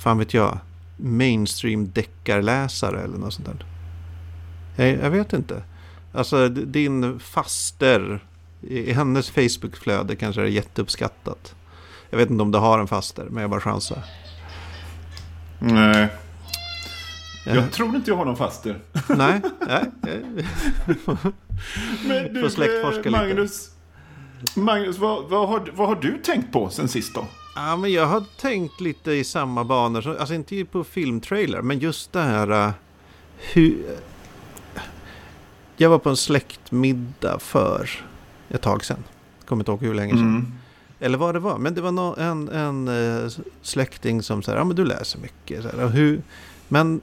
fan 0.04 0.18
vet 0.18 0.34
jag, 0.34 0.58
mainstream 0.98 1.92
deckarläsare 1.92 3.02
eller 3.02 3.18
något 3.18 3.34
sånt 3.34 3.48
där. 3.48 3.66
Jag, 4.76 5.06
jag 5.06 5.12
vet 5.12 5.34
inte. 5.34 5.64
Alltså 6.14 6.50
din 6.50 7.20
faster 7.20 8.20
i 8.62 8.92
hennes 8.92 9.30
Facebook-flöde 9.30 10.16
kanske 10.16 10.42
det 10.42 10.48
är 10.48 10.52
jätteuppskattat. 10.52 11.56
Jag 12.10 12.18
vet 12.18 12.30
inte 12.30 12.44
om 12.44 12.52
du 12.52 12.58
har 12.58 12.80
en 12.80 12.88
faster, 12.88 13.26
men 13.30 13.42
jag 13.42 13.50
bara 13.50 13.62
chansar. 13.62 14.04
Nej. 15.60 16.08
Jag 17.46 17.56
ja. 17.56 17.68
tror 17.68 17.96
inte 17.96 18.12
jag 18.12 18.18
har 18.18 18.26
någon 18.26 18.38
faster. 18.38 18.80
Nej, 19.08 19.42
nej. 19.68 19.92
men 22.06 22.34
du, 22.34 22.50
släktforska 22.50 23.12
Magnus, 23.12 23.72
lite. 24.42 24.60
Magnus 24.60 24.98
vad, 24.98 25.30
vad, 25.30 25.50
har, 25.50 25.72
vad 25.76 25.88
har 25.88 25.96
du 25.96 26.18
tänkt 26.18 26.54
på 26.54 26.70
sen 26.70 26.88
sist 26.88 27.16
då? 27.16 27.26
Ja, 27.56 27.76
men 27.76 27.92
jag 27.92 28.06
har 28.06 28.24
tänkt 28.38 28.82
lite 28.82 29.12
i 29.12 29.24
samma 29.24 29.64
banor. 29.64 30.18
Alltså 30.20 30.34
inte 30.34 30.66
på 30.66 30.84
filmtrailer, 30.84 31.62
men 31.62 31.80
just 31.80 32.14
det 32.14 32.22
här... 32.22 32.52
Uh, 32.52 32.72
hur... 33.54 33.98
Jag 35.78 35.90
var 35.90 36.00
på 36.00 36.10
en 36.10 36.18
släktmiddag 36.18 37.40
för 37.40 37.90
ett 38.54 38.62
tag 38.62 38.86
sedan. 38.86 39.04
Kommer 39.46 39.62
inte 39.62 39.72
ihåg 39.72 39.82
hur 39.82 39.94
länge 39.94 40.14
sedan. 40.14 40.36
Mm. 40.36 40.54
Eller 41.00 41.18
vad 41.18 41.36
det 41.36 41.40
var. 41.40 41.58
Men 41.58 41.74
det 41.74 41.82
var 41.82 41.92
no 41.92 42.16
en, 42.20 42.50
en 42.50 42.88
uh, 42.88 43.32
släkting 43.62 44.24
som 44.24 44.44
sa, 44.44 44.56
ja 44.56 44.64
men 44.64 44.76
du 44.76 44.86
läser 44.86 45.20
mycket. 45.20 45.64
Så 45.64 45.70
här, 45.70 45.88
hur, 45.88 46.22
men 46.68 47.02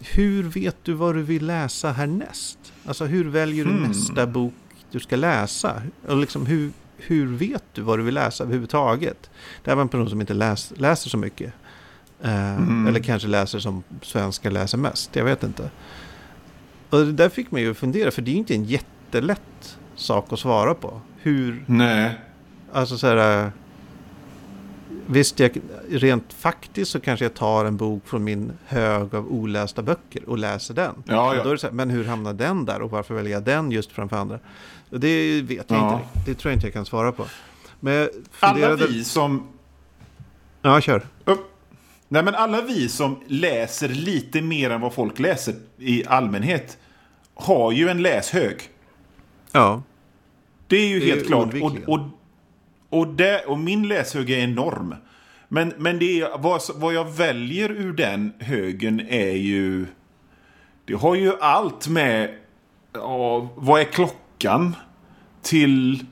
hur 0.00 0.42
vet 0.42 0.76
du 0.82 0.92
vad 0.92 1.14
du 1.14 1.22
vill 1.22 1.46
läsa 1.46 1.92
härnäst? 1.92 2.58
Alltså 2.84 3.04
hur 3.04 3.24
väljer 3.24 3.64
du 3.64 3.70
mm. 3.70 3.82
nästa 3.82 4.26
bok 4.26 4.54
du 4.90 5.00
ska 5.00 5.16
läsa? 5.16 5.82
Och 6.06 6.16
liksom 6.16 6.46
hur, 6.46 6.70
hur 6.96 7.26
vet 7.26 7.64
du 7.72 7.82
vad 7.82 7.98
du 7.98 8.02
vill 8.02 8.14
läsa 8.14 8.44
överhuvudtaget? 8.44 9.30
Det 9.64 9.70
här 9.70 9.76
var 9.76 9.82
en 9.82 9.88
person 9.88 10.10
som 10.10 10.20
inte 10.20 10.34
läs, 10.34 10.72
läser 10.76 11.10
så 11.10 11.16
mycket. 11.16 11.52
Uh, 12.24 12.56
mm. 12.56 12.86
Eller 12.86 13.00
kanske 13.00 13.28
läser 13.28 13.58
som 13.58 13.82
svenskar 14.02 14.50
läser 14.50 14.78
mest. 14.78 15.16
Jag 15.16 15.24
vet 15.24 15.42
inte. 15.42 15.70
Och 16.90 16.98
det 16.98 17.12
där 17.12 17.28
fick 17.28 17.50
mig 17.50 17.68
att 17.68 17.76
fundera, 17.76 18.10
för 18.10 18.22
det 18.22 18.30
är 18.30 18.34
inte 18.34 18.54
en 18.54 18.64
jättelätt 18.64 19.78
sak 20.00 20.32
att 20.32 20.38
svara 20.38 20.74
på. 20.74 21.00
Hur... 21.22 21.64
Nej. 21.66 22.20
Alltså 22.72 22.98
så 22.98 23.06
här... 23.06 23.52
Visst, 25.06 25.40
jag, 25.40 25.60
rent 25.90 26.32
faktiskt 26.32 26.90
så 26.90 27.00
kanske 27.00 27.24
jag 27.24 27.34
tar 27.34 27.64
en 27.64 27.76
bok 27.76 28.08
från 28.08 28.24
min 28.24 28.52
hög 28.66 29.14
av 29.14 29.32
olästa 29.32 29.82
böcker 29.82 30.28
och 30.28 30.38
läser 30.38 30.74
den. 30.74 30.94
Ja, 31.06 31.34
ja. 31.34 31.42
Här, 31.44 31.70
men 31.70 31.90
hur 31.90 32.04
hamnar 32.04 32.32
den 32.32 32.64
där 32.64 32.82
och 32.82 32.90
varför 32.90 33.14
väljer 33.14 33.32
jag 33.32 33.42
den 33.42 33.70
just 33.70 33.92
framför 33.92 34.16
andra? 34.16 34.38
Det 34.90 35.42
vet 35.42 35.70
jag 35.70 35.78
ja. 35.78 35.92
inte 35.92 36.30
Det 36.30 36.34
tror 36.34 36.50
jag 36.50 36.56
inte 36.56 36.66
jag 36.66 36.74
kan 36.74 36.86
svara 36.86 37.12
på. 37.12 37.26
Men 37.80 38.08
funderade... 38.30 38.74
Alla 38.74 38.86
vi 38.86 39.04
som... 39.04 39.48
Ja, 40.62 40.80
kör. 40.80 41.06
Upp. 41.24 41.50
Nej, 42.08 42.22
men 42.22 42.34
alla 42.34 42.60
vi 42.60 42.88
som 42.88 43.20
läser 43.26 43.88
lite 43.88 44.42
mer 44.42 44.70
än 44.70 44.80
vad 44.80 44.92
folk 44.92 45.18
läser 45.18 45.54
i 45.78 46.06
allmänhet 46.06 46.78
har 47.34 47.72
ju 47.72 47.88
en 47.88 48.02
läshög. 48.02 48.60
Ja. 49.52 49.82
Det 50.70 50.76
är 50.76 50.88
ju 50.88 51.00
det 51.00 51.06
helt 51.06 51.22
är 51.22 51.26
klart. 51.26 51.54
Och, 51.54 51.76
och, 51.86 52.00
och, 52.88 53.08
det, 53.08 53.44
och 53.46 53.58
min 53.58 53.88
läshög 53.88 54.30
är 54.30 54.38
enorm. 54.38 54.94
Men, 55.48 55.72
men 55.78 55.98
det 55.98 56.20
är, 56.20 56.38
vad, 56.38 56.62
vad 56.74 56.94
jag 56.94 57.10
väljer 57.12 57.70
ur 57.70 57.92
den 57.92 58.32
högen 58.38 59.00
är 59.08 59.36
ju... 59.36 59.86
Det 60.84 60.94
har 60.94 61.14
ju 61.14 61.32
allt 61.40 61.88
med... 61.88 62.34
Ja, 62.92 63.48
vad 63.56 63.80
är 63.80 63.84
klockan? 63.84 64.76
Till... 65.42 66.04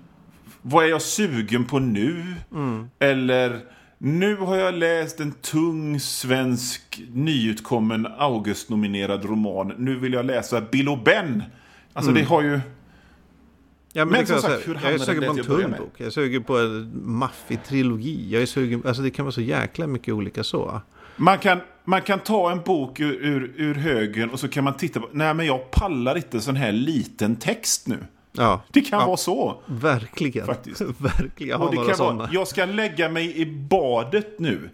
Vad 0.62 0.84
är 0.84 0.88
jag 0.88 1.02
sugen 1.02 1.64
på 1.64 1.78
nu? 1.78 2.34
Mm. 2.52 2.90
Eller... 2.98 3.60
Nu 4.00 4.36
har 4.36 4.56
jag 4.56 4.74
läst 4.74 5.20
en 5.20 5.32
tung 5.32 6.00
svensk 6.00 7.02
nyutkommen 7.12 8.06
August-nominerad 8.18 9.24
roman. 9.24 9.74
Nu 9.78 9.98
vill 9.98 10.12
jag 10.12 10.26
läsa 10.26 10.60
Bill 10.60 10.88
och 10.88 10.98
Ben. 10.98 11.42
Alltså 11.92 12.10
mm. 12.10 12.22
det 12.22 12.28
har 12.28 12.42
ju... 12.42 12.60
Ja, 13.92 14.04
men, 14.04 14.12
men 14.12 14.26
som 14.26 14.40
sagt, 14.40 14.68
hur 14.68 14.78
jag 14.82 14.92
är 14.92 14.98
sugen 14.98 15.34
på 15.34 15.38
en 15.38 15.44
tunn 15.44 15.74
bok. 15.78 15.92
Jag 15.96 16.06
är 16.06 16.10
sugen 16.10 16.42
på 16.42 16.58
en 16.58 16.90
maffig 17.04 17.64
trilogi. 17.64 18.28
Jag 18.30 18.42
är 18.42 18.46
sugen, 18.46 18.82
alltså 18.86 19.02
det 19.02 19.10
kan 19.10 19.24
vara 19.24 19.32
så 19.32 19.40
jäkla 19.40 19.86
mycket 19.86 20.14
olika 20.14 20.44
så. 20.44 20.80
Man 21.16 21.38
kan, 21.38 21.60
man 21.84 22.02
kan 22.02 22.18
ta 22.18 22.50
en 22.50 22.60
bok 22.62 23.00
ur, 23.00 23.12
ur, 23.12 23.52
ur 23.56 23.74
högen 23.74 24.30
och 24.30 24.40
så 24.40 24.48
kan 24.48 24.64
man 24.64 24.76
titta 24.76 25.00
på, 25.00 25.08
nej 25.12 25.34
men 25.34 25.46
jag 25.46 25.70
pallar 25.70 26.16
inte 26.16 26.40
sån 26.40 26.56
här 26.56 26.72
liten 26.72 27.36
text 27.36 27.86
nu. 27.86 27.98
Ja. 28.32 28.62
Det 28.72 28.80
kan 28.80 29.00
ja. 29.00 29.06
vara 29.06 29.16
så. 29.16 29.62
Verkligen. 29.66 30.46
Faktiskt. 30.46 30.80
Verkligen. 30.98 31.60
Jag 31.60 31.62
och 31.62 31.86
det 31.86 31.94
kan 31.94 32.16
vara, 32.16 32.28
jag 32.32 32.48
ska 32.48 32.64
lägga 32.64 33.08
mig 33.08 33.40
i 33.40 33.46
badet 33.46 34.38
nu. 34.38 34.70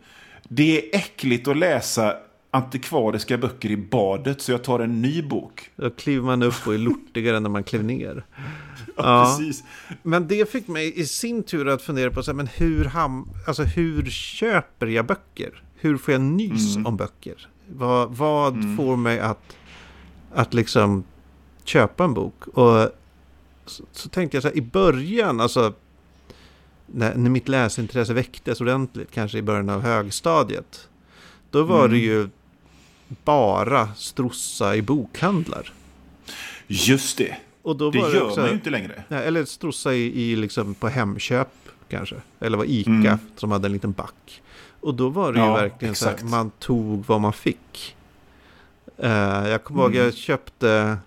Det 0.49 0.79
är 0.79 0.99
äckligt 0.99 1.49
att 1.49 1.57
läsa 1.57 2.15
antikvariska 2.51 3.39
böcker 3.39 3.71
i 3.71 3.77
badet 3.77 4.41
så 4.41 4.53
jag 4.53 4.65
tar 4.65 4.81
en 4.81 5.03
ny 5.03 5.23
bok. 5.23 5.71
Då 5.77 5.91
kliver 5.91 6.25
man 6.25 6.43
upp 6.43 6.67
och 6.67 6.75
är 6.75 6.79
lortigare 6.79 7.41
när 7.41 7.51
man 7.51 7.65
klev 7.65 7.85
ner. 7.85 8.25
Ja, 9.05 9.37
precis. 9.39 9.65
Men 10.03 10.29
det 10.29 10.51
fick 10.51 10.69
mig 10.69 11.01
i 11.01 11.07
sin 11.07 11.43
tur 11.43 11.69
att 11.69 11.83
fundera 11.83 12.11
på 12.11 12.23
så 12.23 12.31
här, 12.31 12.37
men 12.37 12.47
hur, 12.47 12.85
ham 12.85 13.29
alltså, 13.47 13.63
hur 13.63 14.11
köper 14.11 14.87
jag 14.87 15.07
böcker? 15.07 15.63
Hur 15.75 15.97
får 15.97 16.13
jag 16.13 16.21
nys 16.21 16.77
mm. 16.77 16.87
om 16.87 16.97
böcker? 16.97 17.49
Vad, 17.69 18.17
vad 18.17 18.55
mm. 18.55 18.77
får 18.77 18.97
mig 18.97 19.21
att, 19.21 19.57
att 20.35 20.55
liksom 20.55 21.05
köpa 21.65 22.05
en 22.05 22.15
bok? 22.15 22.47
Och 22.47 22.91
så, 23.67 23.85
så 23.93 24.09
tänkte 24.09 24.37
jag 24.37 24.43
så 24.43 24.49
här, 24.49 24.57
i 24.57 24.63
början, 24.63 25.41
alltså 25.41 25.75
när, 26.87 27.15
när 27.15 27.31
mitt 27.31 27.49
läsintresse 27.49 28.15
väcktes 28.15 28.61
ordentligt, 28.61 29.11
kanske 29.11 29.39
i 29.39 29.43
början 29.43 29.69
av 29.69 29.81
högstadiet. 29.81 30.89
Då 31.51 31.63
var 31.63 31.85
mm. 31.85 31.91
det 31.91 31.99
ju 31.99 32.29
bara 33.25 33.95
strossa 33.95 34.77
i 34.77 34.83
bokhandlar. 34.83 35.73
Just 36.67 37.19
det. 37.19 37.37
Och 37.65 37.77
då 37.77 37.91
det 37.91 37.99
var 37.99 38.11
gör 38.11 38.23
också, 38.23 38.41
man 38.41 38.49
ju 38.49 38.55
inte 38.55 38.71
längre. 38.71 39.05
Eller 39.09 39.45
strossa 39.45 39.95
i, 39.95 40.23
i 40.23 40.37
liksom 40.37 40.75
på 40.75 40.89
Hemköp 40.89 41.49
kanske. 41.89 42.17
Eller 42.41 42.59
var 42.59 42.65
Ica 42.65 42.91
mm. 42.91 43.19
som 43.37 43.51
hade 43.51 43.69
en 43.69 43.73
liten 43.73 43.93
back. 43.93 44.43
Och 44.81 44.95
då 44.95 45.09
var 45.09 45.33
det 45.33 45.39
ja, 45.39 45.47
ju 45.47 45.63
verkligen 45.63 45.93
exakt. 45.93 46.21
så 46.21 46.27
här, 46.27 46.31
man 46.31 46.51
tog 46.51 47.05
vad 47.07 47.21
man 47.21 47.33
fick. 47.33 47.97
Uh, 49.05 49.09
jag 49.49 49.65
kommer 49.65 49.85
mm. 49.85 49.97
ihåg, 49.97 50.07
jag 50.07 50.15
köpte 50.15 50.99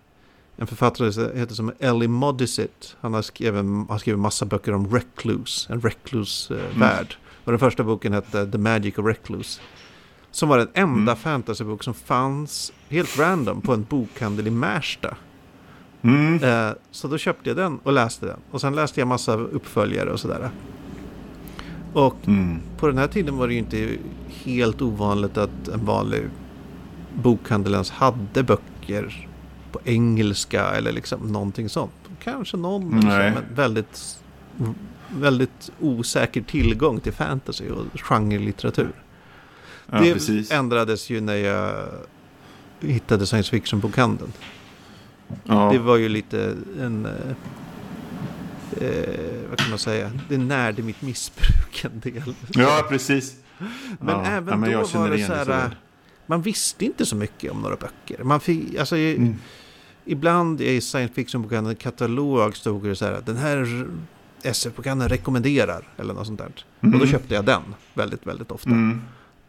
en 0.58 0.68
författare 0.68 1.14
som 1.14 1.32
heter 1.36 1.56
som 1.56 1.74
Ellie 1.80 2.08
Modicit. 2.08 2.96
Han 3.02 3.14
har 3.14 3.22
skrivit, 3.22 3.90
har 3.90 3.98
skrivit 3.98 4.20
massa 4.20 4.46
böcker 4.46 4.74
om 4.74 4.94
Recluse, 4.96 5.74
en 5.74 5.82
Recluse-värld. 5.82 7.08
Uh, 7.10 7.18
mm. 7.18 7.44
Och 7.44 7.52
den 7.52 7.60
första 7.60 7.84
boken 7.84 8.14
hette 8.14 8.52
The 8.52 8.58
Magic 8.58 8.98
of 8.98 9.06
Recluse. 9.06 9.62
Som 10.32 10.50
var 10.50 10.58
den 10.58 10.70
enda 10.74 11.12
mm. 11.12 11.16
fantasybok 11.16 11.84
som 11.84 11.94
fanns 11.94 12.74
helt 12.90 13.20
random 13.20 13.62
på 13.62 13.74
en 13.74 13.84
bokhandel 13.84 14.48
i 14.48 14.52
Märsta. 14.52 15.18
Mm. 16.02 16.44
Eh, 16.44 16.76
så 16.92 17.08
då 17.08 17.18
köpte 17.18 17.50
jag 17.50 17.58
den 17.58 17.80
och 17.84 17.94
läste 17.94 18.26
den. 18.26 18.40
Och 18.52 18.62
sen 18.62 18.76
läste 18.76 19.02
jag 19.02 19.08
massa 19.08 19.34
uppföljare 19.34 20.12
och 20.12 20.20
sådär. 20.20 20.50
Och 21.94 22.28
mm. 22.28 22.60
på 22.78 22.88
den 22.88 22.98
här 22.98 23.08
tiden 23.08 23.38
var 23.38 23.48
det 23.48 23.54
ju 23.54 23.60
inte 23.60 23.98
helt 24.28 24.82
ovanligt 24.82 25.38
att 25.38 25.68
en 25.68 25.86
vanlig 25.86 26.24
bokhandel 27.14 27.74
ens 27.74 27.90
hade 27.90 28.44
böcker 28.44 29.28
på 29.72 29.80
engelska 29.86 30.66
eller 30.66 30.92
liksom 30.92 31.32
någonting 31.32 31.70
sånt. 31.70 31.92
Kanske 32.24 32.58
någon, 32.58 32.92
liksom, 32.92 33.10
men 33.10 33.46
väldigt, 33.56 34.20
väldigt 35.10 35.72
osäker 35.80 36.42
tillgång 36.42 37.00
till 37.00 37.14
fantasy 37.14 37.70
och 37.70 37.86
genrelitteratur. 38.00 39.04
Ja, 39.92 40.00
det 40.00 40.14
precis. 40.14 40.52
ändrades 40.52 41.10
ju 41.10 41.22
när 41.22 41.36
jag 41.36 41.86
hittade 42.80 43.26
science 43.26 43.52
fiction-bokhandeln. 43.52 44.32
Ja. 45.44 45.70
Det 45.72 45.80
var 45.80 45.98
ju 45.98 46.10
lite 46.10 46.56
en... 46.80 47.06
Eh, 47.06 47.12
eh, 48.88 49.50
vad 49.50 49.58
kan 49.58 49.70
man 49.70 49.80
säga? 49.80 50.12
Det 50.30 50.38
närde 50.38 50.82
mitt 50.82 51.02
missbruk 51.02 51.86
en 51.86 52.00
del. 52.00 52.34
Ja, 52.50 52.86
precis. 52.90 53.36
Men 54.00 54.16
ja. 54.16 54.26
även 54.26 54.48
ja, 54.50 54.58
men 54.58 54.72
då 54.72 55.00
var 55.00 55.10
det 55.10 55.26
så 55.26 55.34
här... 55.34 55.78
Man 56.26 56.42
visste 56.42 56.86
inte 56.86 57.06
så 57.06 57.16
mycket 57.16 57.52
om 57.52 57.62
några 57.62 57.76
böcker. 57.76 58.24
Man 58.24 58.40
fick, 58.40 58.76
alltså, 58.76 58.96
mm. 58.98 59.36
Ibland 60.06 60.62
i 60.62 60.82
science 60.82 61.14
fiction-bokhandeln 61.14 61.76
katalog 61.76 62.58
stod 62.58 62.84
det 62.84 62.96
så 62.96 63.06
här. 63.06 63.22
Den 63.26 63.38
här 63.38 63.88
SF-bokhandeln 64.42 65.10
rekommenderar. 65.10 65.88
Eller 65.98 66.14
något 66.14 66.28
sånt 66.28 66.40
där. 66.40 66.52
Mm. 66.82 66.94
Och 66.94 67.00
då 67.00 67.12
köpte 67.12 67.34
jag 67.34 67.46
den 67.46 67.62
väldigt, 67.94 68.28
väldigt 68.28 68.52
ofta. 68.52 68.70
Mm. 68.70 69.02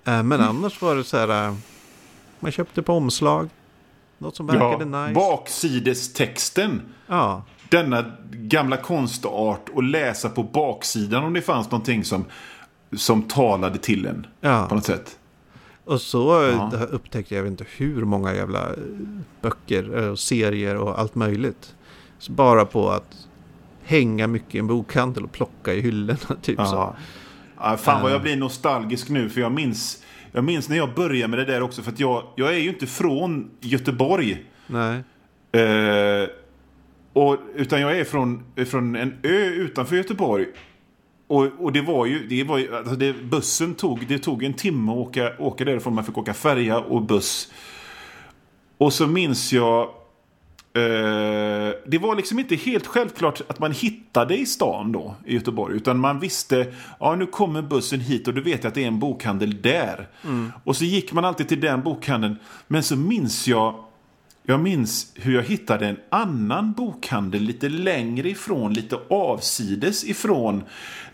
Eh, 0.04 0.22
men 0.22 0.40
annars 0.40 0.82
var 0.82 0.96
det 0.96 1.04
så 1.04 1.16
här. 1.16 1.56
Man 2.40 2.52
köpte 2.52 2.82
på 2.82 2.92
omslag. 2.92 3.48
Något 4.18 4.36
som 4.36 4.46
verkade 4.46 4.98
ja, 4.98 5.06
nice. 5.06 5.14
Baksidestexten. 5.14 6.82
Ja. 7.06 7.42
Denna 7.68 8.04
gamla 8.30 8.76
konstart 8.76 9.68
och 9.68 9.82
läsa 9.82 10.28
på 10.28 10.42
baksidan 10.42 11.24
om 11.24 11.32
det 11.32 11.42
fanns 11.42 11.70
någonting 11.70 12.04
som, 12.04 12.24
som 12.96 13.22
talade 13.22 13.78
till 13.78 14.06
en. 14.06 14.26
Ja. 14.40 14.66
På 14.68 14.74
något 14.74 14.84
sätt. 14.84 15.18
Och 15.84 16.00
så 16.00 16.50
ja. 16.72 16.78
upptäckte 16.90 17.34
jag, 17.34 17.38
jag 17.38 17.42
vet 17.42 17.50
inte 17.50 17.66
hur 17.76 18.04
många 18.04 18.34
jävla 18.34 18.68
böcker 19.40 20.10
och 20.10 20.18
serier 20.18 20.76
och 20.76 20.98
allt 20.98 21.14
möjligt. 21.14 21.74
Så 22.18 22.32
bara 22.32 22.64
på 22.64 22.90
att 22.90 23.28
hänga 23.84 24.26
mycket 24.26 24.54
i 24.54 24.58
en 24.58 24.66
bokhandel 24.66 25.24
och 25.24 25.32
plocka 25.32 25.74
i 25.74 25.80
hyllorna. 25.80 26.18
Typ 26.42 26.58
ja. 26.58 26.66
så. 26.66 26.96
Ja, 27.60 27.76
fan 27.76 28.02
vad 28.02 28.12
jag 28.12 28.22
blir 28.22 28.36
nostalgisk 28.36 29.08
nu 29.08 29.28
för 29.28 29.40
jag 29.40 29.52
minns 29.52 30.02
jag 30.38 30.44
minns 30.44 30.68
när 30.68 30.76
jag 30.76 30.94
började 30.94 31.28
med 31.28 31.38
det 31.38 31.44
där 31.44 31.62
också, 31.62 31.82
för 31.82 31.92
att 31.92 32.00
jag, 32.00 32.24
jag 32.36 32.54
är 32.54 32.58
ju 32.58 32.68
inte 32.68 32.86
från 32.86 33.50
Göteborg. 33.60 34.44
Nej. 34.66 35.02
Eh, 35.52 36.28
och, 37.12 37.36
utan 37.54 37.80
jag 37.80 37.98
är 37.98 38.04
från, 38.04 38.42
från 38.66 38.96
en 38.96 39.18
ö 39.22 39.44
utanför 39.44 39.96
Göteborg. 39.96 40.46
Och, 41.26 41.46
och 41.58 41.72
det 41.72 41.80
var 41.80 42.06
ju, 42.06 42.26
det 42.26 42.44
var 42.44 42.58
ju 42.58 42.76
alltså 42.76 42.94
det, 42.94 43.12
bussen 43.12 43.74
tog, 43.74 44.06
det 44.06 44.18
tog 44.18 44.44
en 44.44 44.54
timme 44.54 44.92
att 44.92 44.98
åka, 44.98 45.32
åka 45.38 45.64
därifrån. 45.64 45.94
Man 45.94 46.04
fick 46.04 46.18
åka 46.18 46.34
färja 46.34 46.78
och 46.78 47.02
buss. 47.02 47.52
Och 48.78 48.92
så 48.92 49.06
minns 49.06 49.52
jag 49.52 49.90
det 51.86 51.98
var 52.00 52.16
liksom 52.16 52.38
inte 52.38 52.56
helt 52.56 52.86
självklart 52.86 53.40
att 53.48 53.58
man 53.58 53.72
hittade 53.72 54.36
i 54.36 54.46
stan 54.46 54.92
då, 54.92 55.14
i 55.26 55.34
Göteborg. 55.34 55.76
Utan 55.76 55.98
man 55.98 56.20
visste, 56.20 56.66
ja 57.00 57.14
nu 57.14 57.26
kommer 57.26 57.62
bussen 57.62 58.00
hit 58.00 58.28
och 58.28 58.34
då 58.34 58.40
vet 58.40 58.64
att 58.64 58.74
det 58.74 58.82
är 58.82 58.88
en 58.88 58.98
bokhandel 58.98 59.62
där. 59.62 60.08
Mm. 60.24 60.52
Och 60.64 60.76
så 60.76 60.84
gick 60.84 61.12
man 61.12 61.24
alltid 61.24 61.48
till 61.48 61.60
den 61.60 61.82
bokhandeln. 61.82 62.36
Men 62.66 62.82
så 62.82 62.96
minns 62.96 63.48
jag, 63.48 63.84
jag 64.42 64.60
minns 64.60 65.12
hur 65.14 65.34
jag 65.34 65.42
hittade 65.42 65.86
en 65.86 65.96
annan 66.10 66.72
bokhandel 66.72 67.42
lite 67.42 67.68
längre 67.68 68.28
ifrån, 68.28 68.74
lite 68.74 68.98
avsides 69.10 70.04
ifrån 70.04 70.62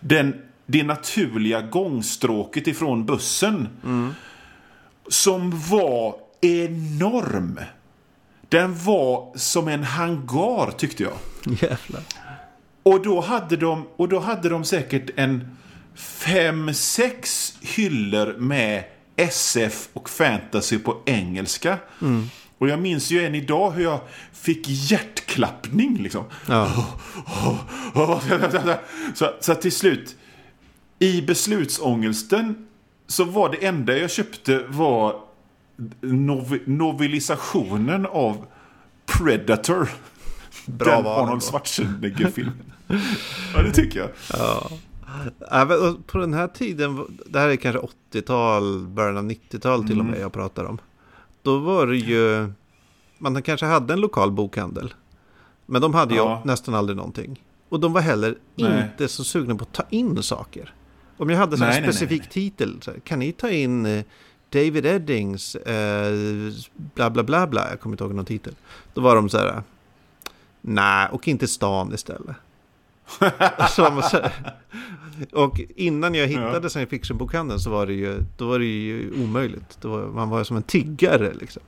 den, 0.00 0.34
det 0.66 0.82
naturliga 0.82 1.60
gångstråket 1.60 2.66
ifrån 2.66 3.06
bussen. 3.06 3.68
Mm. 3.84 4.14
Som 5.08 5.50
var 5.70 6.14
enorm. 6.40 7.60
Den 8.54 8.78
var 8.84 9.38
som 9.38 9.68
en 9.68 9.84
hangar 9.84 10.70
tyckte 10.70 11.02
jag. 11.02 11.12
Jävlar. 11.44 12.02
Och 12.82 13.02
då 13.02 13.20
hade 13.20 13.56
de, 13.56 13.86
och 13.96 14.08
då 14.08 14.18
hade 14.18 14.48
de 14.48 14.64
säkert 14.64 15.10
en 15.16 15.56
fem, 15.94 16.74
sex 16.74 17.52
hyllor 17.60 18.34
med 18.38 18.84
SF 19.16 19.88
och 19.92 20.10
fantasy 20.10 20.78
på 20.78 21.02
engelska. 21.04 21.78
Mm. 22.02 22.30
Och 22.58 22.68
jag 22.68 22.78
minns 22.78 23.10
ju 23.10 23.24
än 23.24 23.34
idag 23.34 23.70
hur 23.70 23.82
jag 23.84 24.00
fick 24.32 24.68
hjärtklappning 24.68 26.02
liksom. 26.02 26.24
Ja. 26.48 26.86
Så, 29.14 29.30
så 29.40 29.54
till 29.54 29.72
slut, 29.72 30.16
i 30.98 31.22
beslutsångesten 31.22 32.66
så 33.06 33.24
var 33.24 33.48
det 33.48 33.66
enda 33.66 33.98
jag 33.98 34.10
köpte 34.10 34.64
var 34.68 35.23
nov 36.00 36.58
novelisationen 36.64 38.06
av 38.06 38.46
Predator. 39.06 39.88
Bra 40.66 40.96
Den 40.96 41.06
Arnold 41.06 41.42
Schwarzenegger-filmen. 41.42 42.72
ja, 43.54 43.62
det 43.62 43.72
tycker 43.72 44.00
jag. 44.00 44.08
Ja. 44.32 44.70
Även 45.50 46.02
på 46.02 46.18
den 46.18 46.34
här 46.34 46.48
tiden, 46.48 47.18
det 47.26 47.38
här 47.38 47.48
är 47.48 47.56
kanske 47.56 47.80
80-tal, 48.12 48.86
början 48.86 49.16
av 49.16 49.24
90-tal 49.24 49.86
till 49.86 49.98
och 49.98 50.04
med 50.04 50.12
mm. 50.12 50.22
jag 50.22 50.32
pratar 50.32 50.64
om. 50.64 50.78
Då 51.42 51.58
var 51.58 51.86
det 51.86 51.96
ju, 51.96 52.52
man 53.18 53.42
kanske 53.42 53.66
hade 53.66 53.92
en 53.92 54.00
lokal 54.00 54.32
bokhandel. 54.32 54.94
Men 55.66 55.82
de 55.82 55.94
hade 55.94 56.14
ja. 56.14 56.40
ju 56.44 56.50
nästan 56.50 56.74
aldrig 56.74 56.96
någonting. 56.96 57.42
Och 57.68 57.80
de 57.80 57.92
var 57.92 58.00
heller 58.00 58.38
nej. 58.54 58.82
inte 58.82 59.08
så 59.08 59.24
sugna 59.24 59.54
på 59.54 59.62
att 59.62 59.72
ta 59.72 59.84
in 59.90 60.22
saker. 60.22 60.74
Om 61.16 61.30
jag 61.30 61.38
hade 61.38 61.66
en 61.66 61.82
specifik 61.82 62.10
nej, 62.10 62.18
nej. 62.18 62.28
titel, 62.30 62.78
så 62.82 62.90
här, 62.90 63.00
kan 63.00 63.18
ni 63.18 63.32
ta 63.32 63.50
in 63.50 63.86
eh, 63.86 64.04
David 64.54 64.86
Eddings, 64.86 65.54
eh, 65.54 66.12
bla 66.94 67.10
bla 67.10 67.22
bla 67.22 67.46
bla, 67.46 67.70
jag 67.70 67.80
kommer 67.80 67.94
inte 67.94 68.04
ihåg 68.04 68.14
någon 68.14 68.24
titel. 68.24 68.54
Då 68.94 69.00
var 69.00 69.16
de 69.16 69.28
så 69.28 69.38
här, 69.38 69.62
nej, 70.60 71.08
och 71.12 71.28
inte 71.28 71.48
stan 71.48 71.94
istället. 71.94 72.36
och 75.32 75.60
innan 75.76 76.14
jag 76.14 76.26
hittade 76.26 76.60
ja. 76.62 76.68
science 76.68 76.90
fiction-bokhandeln 76.90 77.58
så 77.58 77.70
var 77.70 77.86
det 77.86 77.92
ju, 77.92 78.24
då 78.36 78.48
var 78.48 78.58
det 78.58 78.64
ju 78.64 79.24
omöjligt. 79.24 79.84
Var, 79.84 80.06
man 80.06 80.28
var 80.28 80.44
som 80.44 80.56
en 80.56 80.62
tiggare 80.62 81.34
liksom. 81.34 81.62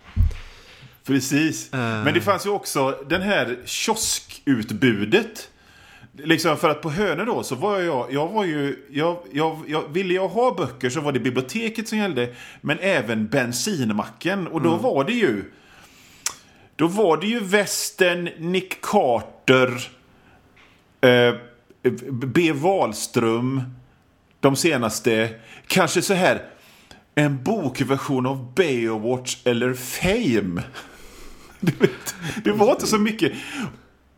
Precis. 1.05 1.75
Uh. 1.75 1.81
Men 1.81 2.15
det 2.15 2.21
fanns 2.21 2.47
ju 2.47 2.51
också 2.51 2.99
den 3.09 3.23
här 3.23 3.59
kioskutbudet. 3.65 5.51
Liksom 6.19 6.57
för 6.57 6.71
att 6.71 6.83
på 6.83 6.91
Hönö 6.91 7.25
då 7.25 7.43
så 7.43 7.55
var 7.55 7.81
jag, 7.81 8.13
jag 8.13 8.29
var 8.29 8.45
ju, 8.45 8.87
jag, 8.91 9.19
jag, 9.33 9.63
jag, 9.67 9.89
ville 9.89 10.15
jag 10.15 10.29
ha 10.29 10.55
böcker 10.55 10.91
så 10.91 11.01
var 11.01 11.13
det 11.13 11.21
biblioteket 11.21 11.89
som 11.89 11.99
gällde. 11.99 12.35
Men 12.61 12.79
även 12.79 13.27
bensinmacken 13.27 14.47
och 14.47 14.63
då 14.63 14.69
mm. 14.69 14.83
var 14.83 15.05
det 15.05 15.13
ju, 15.13 15.45
då 16.77 16.87
var 16.87 17.17
det 17.17 17.27
ju 17.27 17.41
västen, 17.41 18.25
Nick 18.39 18.81
Carter, 18.81 19.89
eh, 21.01 21.35
B. 22.11 22.53
Wahlström, 22.53 23.63
de 24.41 24.57
senaste, 24.57 25.31
kanske 25.67 26.03
så 26.03 26.15
här, 26.15 26.43
en 27.15 27.43
bokversion 27.43 28.27
av 28.27 28.55
Baywatch 28.55 29.37
eller 29.45 29.75
Fame. 29.75 30.63
Det 32.45 32.53
var 32.53 32.71
inte 32.71 32.87
så 32.87 32.99
mycket. 32.99 33.33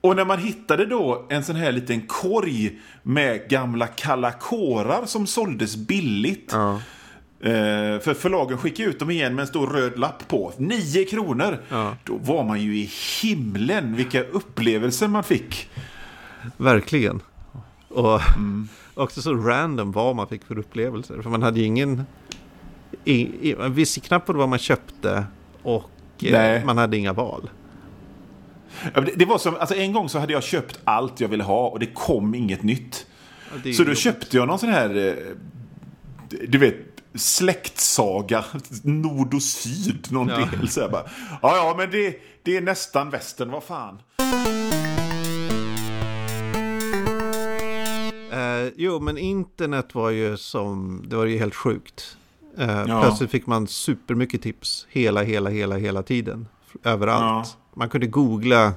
Och 0.09 0.17
när 0.17 0.25
man 0.25 0.39
hittade 0.39 0.87
då 0.87 1.27
en 1.29 1.45
sån 1.45 1.57
här 1.57 1.73
liten 1.73 2.01
korg 2.01 2.79
med 3.03 3.49
gamla 3.49 3.87
kalla 3.87 4.33
kårar 4.33 5.07
som 5.07 5.27
såldes 5.27 5.77
billigt. 5.77 6.51
Ja. 6.53 6.81
Eh, 7.41 8.01
för 8.01 8.15
förlagen 8.15 8.59
skickade 8.59 8.89
ut 8.89 8.99
dem 8.99 9.11
igen 9.11 9.35
med 9.35 9.43
en 9.43 9.49
stor 9.49 9.67
röd 9.67 9.99
lapp 9.99 10.29
på. 10.29 10.53
Nio 10.57 11.05
kronor! 11.05 11.59
Ja. 11.69 11.97
Då 12.05 12.17
var 12.17 12.45
man 12.45 12.61
ju 12.61 12.79
i 12.79 12.91
himlen. 13.23 13.97
Vilka 13.97 14.23
upplevelser 14.23 15.09
man 15.09 15.25
fick. 15.25 15.71
Verkligen. 16.57 17.21
Och 17.89 18.21
mm. 18.37 18.69
också 18.95 19.23
så 19.23 19.35
random 19.35 19.93
vad 19.93 20.17
man 20.17 20.29
fick 20.29 20.45
för 20.45 20.59
upplevelser. 20.59 21.23
För 21.23 21.31
man 21.31 21.43
hade 21.43 21.61
ju 21.61 21.67
ingen... 21.67 22.03
I, 23.05 23.51
i, 23.51 23.57
man 23.59 23.75
visste 23.75 24.01
knappt 24.01 24.29
vad 24.29 24.49
man 24.49 24.59
köpte 24.59 25.25
och 25.63 26.25
eh, 26.25 26.65
man 26.65 26.79
hade 26.79 26.97
inga 26.97 27.13
val. 27.13 27.51
Det 29.17 29.25
var 29.25 29.39
som, 29.39 29.57
alltså 29.57 29.75
en 29.75 29.93
gång 29.93 30.09
så 30.09 30.19
hade 30.19 30.33
jag 30.33 30.43
köpt 30.43 30.81
allt 30.85 31.21
jag 31.21 31.29
ville 31.29 31.45
ha 31.45 31.69
och 31.69 31.79
det 31.79 31.87
kom 31.87 32.35
inget 32.35 32.63
nytt. 32.63 33.07
Ja, 33.51 33.73
så 33.73 33.83
då 33.83 33.89
jobbigt. 33.89 33.99
köpte 33.99 34.37
jag 34.37 34.49
någon 34.49 34.59
sån 34.59 34.69
här, 34.69 34.97
eh, 34.97 35.15
du 36.49 36.59
vet, 36.59 36.77
släktsaga, 37.15 38.45
nord 38.83 39.35
och 39.35 39.43
syd, 39.43 40.07
någon 40.11 40.29
ja. 40.29 40.37
del. 40.37 40.69
Så 40.69 40.89
bara, 40.89 41.05
ja, 41.43 41.57
ja, 41.57 41.75
men 41.79 41.91
det, 41.91 42.17
det 42.43 42.57
är 42.57 42.61
nästan 42.61 43.11
västern, 43.11 43.51
vad 43.51 43.63
fan. 43.63 43.99
Uh, 48.33 48.73
jo, 48.77 49.01
men 49.01 49.19
internet 49.19 49.95
var 49.95 50.11
ju 50.11 50.37
som, 50.37 51.05
det 51.09 51.17
var 51.17 51.25
ju 51.25 51.39
helt 51.39 51.55
sjukt. 51.55 52.17
Uh, 52.59 52.85
ja. 52.89 53.03
Plötsligt 53.03 53.31
fick 53.31 53.47
man 53.47 53.67
supermycket 53.67 54.43
tips 54.43 54.87
hela, 54.91 55.23
hela, 55.23 55.51
hela, 55.51 55.77
hela 55.77 56.03
tiden. 56.03 56.49
Överallt. 56.85 57.57
Ja 57.61 57.68
man 57.79 57.89
kunde 57.89 58.07
googla, 58.07 58.73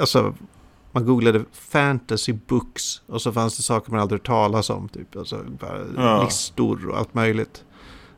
alltså 0.00 0.34
man 0.92 1.04
googlade 1.06 1.44
fantasy 1.52 2.32
books 2.32 3.02
och 3.06 3.22
så 3.22 3.32
fanns 3.32 3.56
det 3.56 3.62
saker 3.62 3.90
man 3.92 4.00
aldrig 4.00 4.22
talas 4.22 4.70
om. 4.70 4.88
Typ. 4.88 5.16
Alltså, 5.16 5.44
ja. 5.96 6.24
Listor 6.24 6.88
och 6.88 6.98
allt 6.98 7.14
möjligt. 7.14 7.64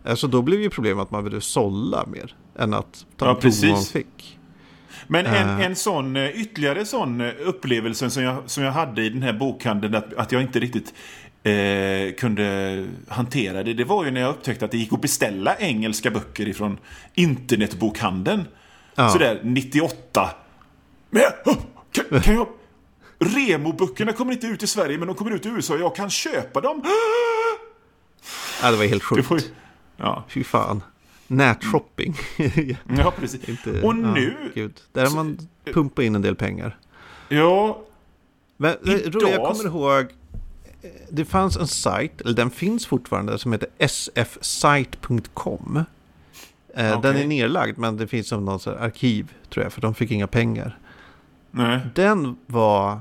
Alltså 0.04 0.26
då 0.26 0.42
blev 0.42 0.60
ju 0.60 0.70
problemet 0.70 1.02
att 1.02 1.10
man 1.10 1.24
ville 1.24 1.40
sålla 1.40 2.06
mer 2.06 2.34
än 2.58 2.74
att 2.74 3.06
ta 3.16 3.26
Ja, 3.26 3.34
prov 3.34 3.34
man 3.34 3.40
precis. 3.40 3.90
fick. 3.90 4.38
Men 5.06 5.26
en, 5.26 5.48
Eh. 5.48 5.66
en 5.66 5.76
sån, 5.76 6.16
eh, 6.16 6.28
ytterligare 6.40 6.84
sån 6.86 7.20
eh, 7.20 7.32
upplevelse 7.44 8.10
som 8.10 8.22
jag, 8.22 8.36
som 8.46 8.62
jag 8.64 8.72
hade 8.72 9.02
i 9.02 9.08
den 9.10 9.22
här 9.22 9.32
bokhandeln, 9.32 9.94
att, 9.94 10.14
att 10.14 10.32
jag 10.32 10.42
inte 10.42 10.60
riktigt 10.60 10.94
eh, 11.42 12.14
kunde 12.18 12.86
hantera 13.08 13.62
det, 13.62 13.74
det 13.74 13.84
var 13.84 14.04
ju 14.04 14.10
när 14.10 14.20
jag 14.20 14.30
upptäckte 14.30 14.64
att 14.64 14.70
det 14.70 14.78
gick 14.78 14.92
att 14.92 15.00
beställa 15.00 15.56
engelska 15.56 16.10
böcker 16.10 16.48
ifrån 16.48 16.78
internetbokhandeln. 17.14 18.44
Ja. 19.04 19.10
Sådär 19.10 19.40
98. 19.44 20.30
Men, 21.10 21.22
jag- 21.22 21.56
kan, 21.92 22.20
kan 22.20 22.34
jag... 22.34 22.48
Remo-böckerna 23.18 24.12
kommer 24.12 24.32
inte 24.32 24.46
ut 24.46 24.62
i 24.62 24.66
Sverige, 24.66 24.98
men 24.98 25.06
de 25.08 25.16
kommer 25.16 25.30
ut 25.30 25.46
i 25.46 25.48
USA. 25.48 25.76
Jag 25.76 25.96
kan 25.96 26.10
köpa 26.10 26.60
dem. 26.60 26.82
Ja, 28.62 28.70
det 28.70 28.76
var 28.76 28.84
helt 28.84 29.02
sjukt. 29.02 29.30
ju, 29.30 29.38
ja, 29.96 30.24
Fy 30.28 30.44
fan. 30.44 30.82
Nätshopping. 31.26 32.14
ja, 32.98 33.12
precis. 33.20 33.48
Inte, 33.48 33.70
Och 33.70 33.76
ja, 33.92 33.92
nu... 33.92 34.52
Gud. 34.54 34.80
Där 34.92 35.06
har 35.06 35.14
man 35.14 35.38
pumpat 35.64 36.02
in 36.04 36.14
en 36.14 36.22
del 36.22 36.36
pengar. 36.36 36.78
Ja, 37.28 37.82
Men 38.56 38.76
det 38.82 39.00
Idag- 39.06 39.22
jag 39.30 39.52
kommer 39.52 39.64
ihåg, 39.66 40.00
eh, 40.82 40.90
det 41.10 41.24
fanns 41.24 41.56
en 41.56 41.66
sajt, 41.68 42.20
eller 42.20 42.34
den 42.34 42.50
finns 42.50 42.86
fortfarande, 42.86 43.38
som 43.38 43.52
heter 43.52 43.68
sfsite.com. 43.88 45.84
Eh, 46.74 47.00
Den 47.00 47.16
är 47.16 47.26
nedlagd, 47.26 47.78
men 47.78 47.96
det 47.96 48.06
finns 48.06 48.28
som 48.28 48.44
någon 48.44 48.60
arkiv, 48.78 49.32
tror 49.50 49.64
jag, 49.64 49.72
för 49.72 49.80
de 49.80 49.94
fick 49.94 50.10
inga 50.10 50.26
pengar. 50.26 50.78
nej. 51.50 51.80
Den 51.94 52.36
var 52.46 53.00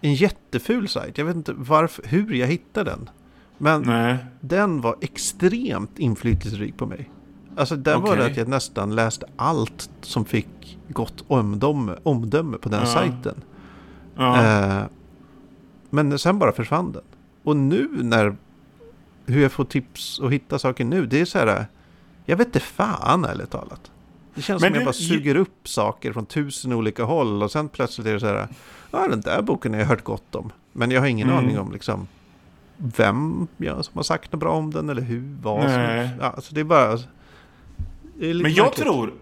en 0.00 0.14
jätteful 0.14 0.88
sajt. 0.88 1.18
Jag 1.18 1.24
vet 1.24 1.36
inte 1.36 1.52
varför, 1.56 2.04
hur 2.08 2.34
jag 2.34 2.46
hittade 2.46 2.90
den. 2.90 3.10
Men 3.58 3.82
Nej. 3.82 4.16
den 4.40 4.80
var 4.80 4.96
extremt 5.00 5.98
inflytelserik 5.98 6.76
på 6.76 6.86
mig. 6.86 7.10
Alltså 7.56 7.76
där 7.76 7.98
var 7.98 8.16
det 8.16 8.24
att 8.26 8.36
jag 8.36 8.48
nästan 8.48 8.94
läste 8.94 9.26
allt 9.36 9.90
som 10.00 10.24
fick 10.24 10.78
gott 10.88 11.24
omdöme, 11.28 11.92
omdöme 12.02 12.56
på 12.56 12.68
den 12.68 12.80
Ja. 12.80 12.86
sajten. 12.86 13.40
Ja. 14.16 14.42
Eh, 14.44 14.82
men 15.90 16.18
sen 16.18 16.38
bara 16.38 16.52
försvann 16.52 16.92
den. 16.92 17.02
Och 17.42 17.56
nu 17.56 17.88
när 17.92 18.36
hur 19.26 19.42
jag 19.42 19.52
får 19.52 19.64
tips 19.64 20.18
och 20.18 20.32
hitta 20.32 20.58
saker 20.58 20.84
nu, 20.84 21.06
det 21.06 21.20
är 21.20 21.24
så 21.24 21.38
här. 21.38 21.66
Jag 22.24 22.36
vet 22.36 22.46
inte 22.46 22.60
fan 22.60 23.24
ärligt 23.24 23.50
talat. 23.50 23.90
Det 24.34 24.42
känns 24.42 24.62
Men 24.62 24.68
som 24.70 24.74
jag 24.74 24.80
du- 24.82 24.84
bara 24.84 24.92
suger 24.92 25.34
upp 25.36 25.68
saker 25.68 26.12
från 26.12 26.26
tusen 26.26 26.72
olika 26.72 27.04
håll 27.04 27.42
och 27.42 27.50
sen 27.50 27.68
plötsligt 27.68 28.06
är 28.06 28.12
det 28.14 28.20
så 28.20 28.26
här. 28.26 28.48
Ja, 28.90 29.08
den 29.08 29.20
där 29.20 29.42
boken 29.42 29.72
har 29.72 29.80
jag 29.80 29.86
hört 29.86 30.04
gott 30.04 30.34
om. 30.34 30.52
Men 30.72 30.90
jag 30.90 31.00
har 31.00 31.06
ingen 31.08 31.28
Mm. 31.30 31.44
aning 31.44 31.58
om 31.58 31.72
liksom 31.72 32.06
vem 32.76 33.46
ja, 33.56 33.82
som 33.82 33.92
har 33.96 34.02
sagt 34.02 34.32
något 34.32 34.40
bra 34.40 34.50
om 34.52 34.70
den 34.70 34.88
eller 34.90 35.02
hur, 35.02 35.36
vad 35.42 35.64
Nej. 35.64 36.08
som... 36.08 36.18
Ja, 36.20 36.26
alltså 36.30 36.54
det 36.54 36.60
är 36.60 36.64
bara... 36.64 36.96
Det 38.18 38.30
är 38.30 38.34
Men 38.34 38.54
jag 38.54 38.64
märkligt. 38.64 38.84
tror, 38.86 39.12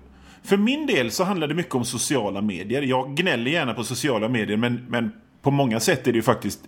för 0.42 0.56
min 0.56 0.86
del 0.86 1.10
så 1.10 1.24
handlar 1.24 1.46
det 1.48 1.54
mycket 1.54 1.74
om 1.74 1.84
sociala 1.84 2.40
medier. 2.40 2.82
Jag 2.82 3.14
gnäller 3.16 3.50
gärna 3.50 3.74
på 3.74 3.84
sociala 3.84 4.28
medier, 4.28 4.56
men, 4.56 4.86
men 4.88 5.12
på 5.42 5.50
många 5.50 5.80
sätt 5.80 6.06
är 6.06 6.12
det 6.12 6.16
ju 6.16 6.22
faktiskt 6.22 6.60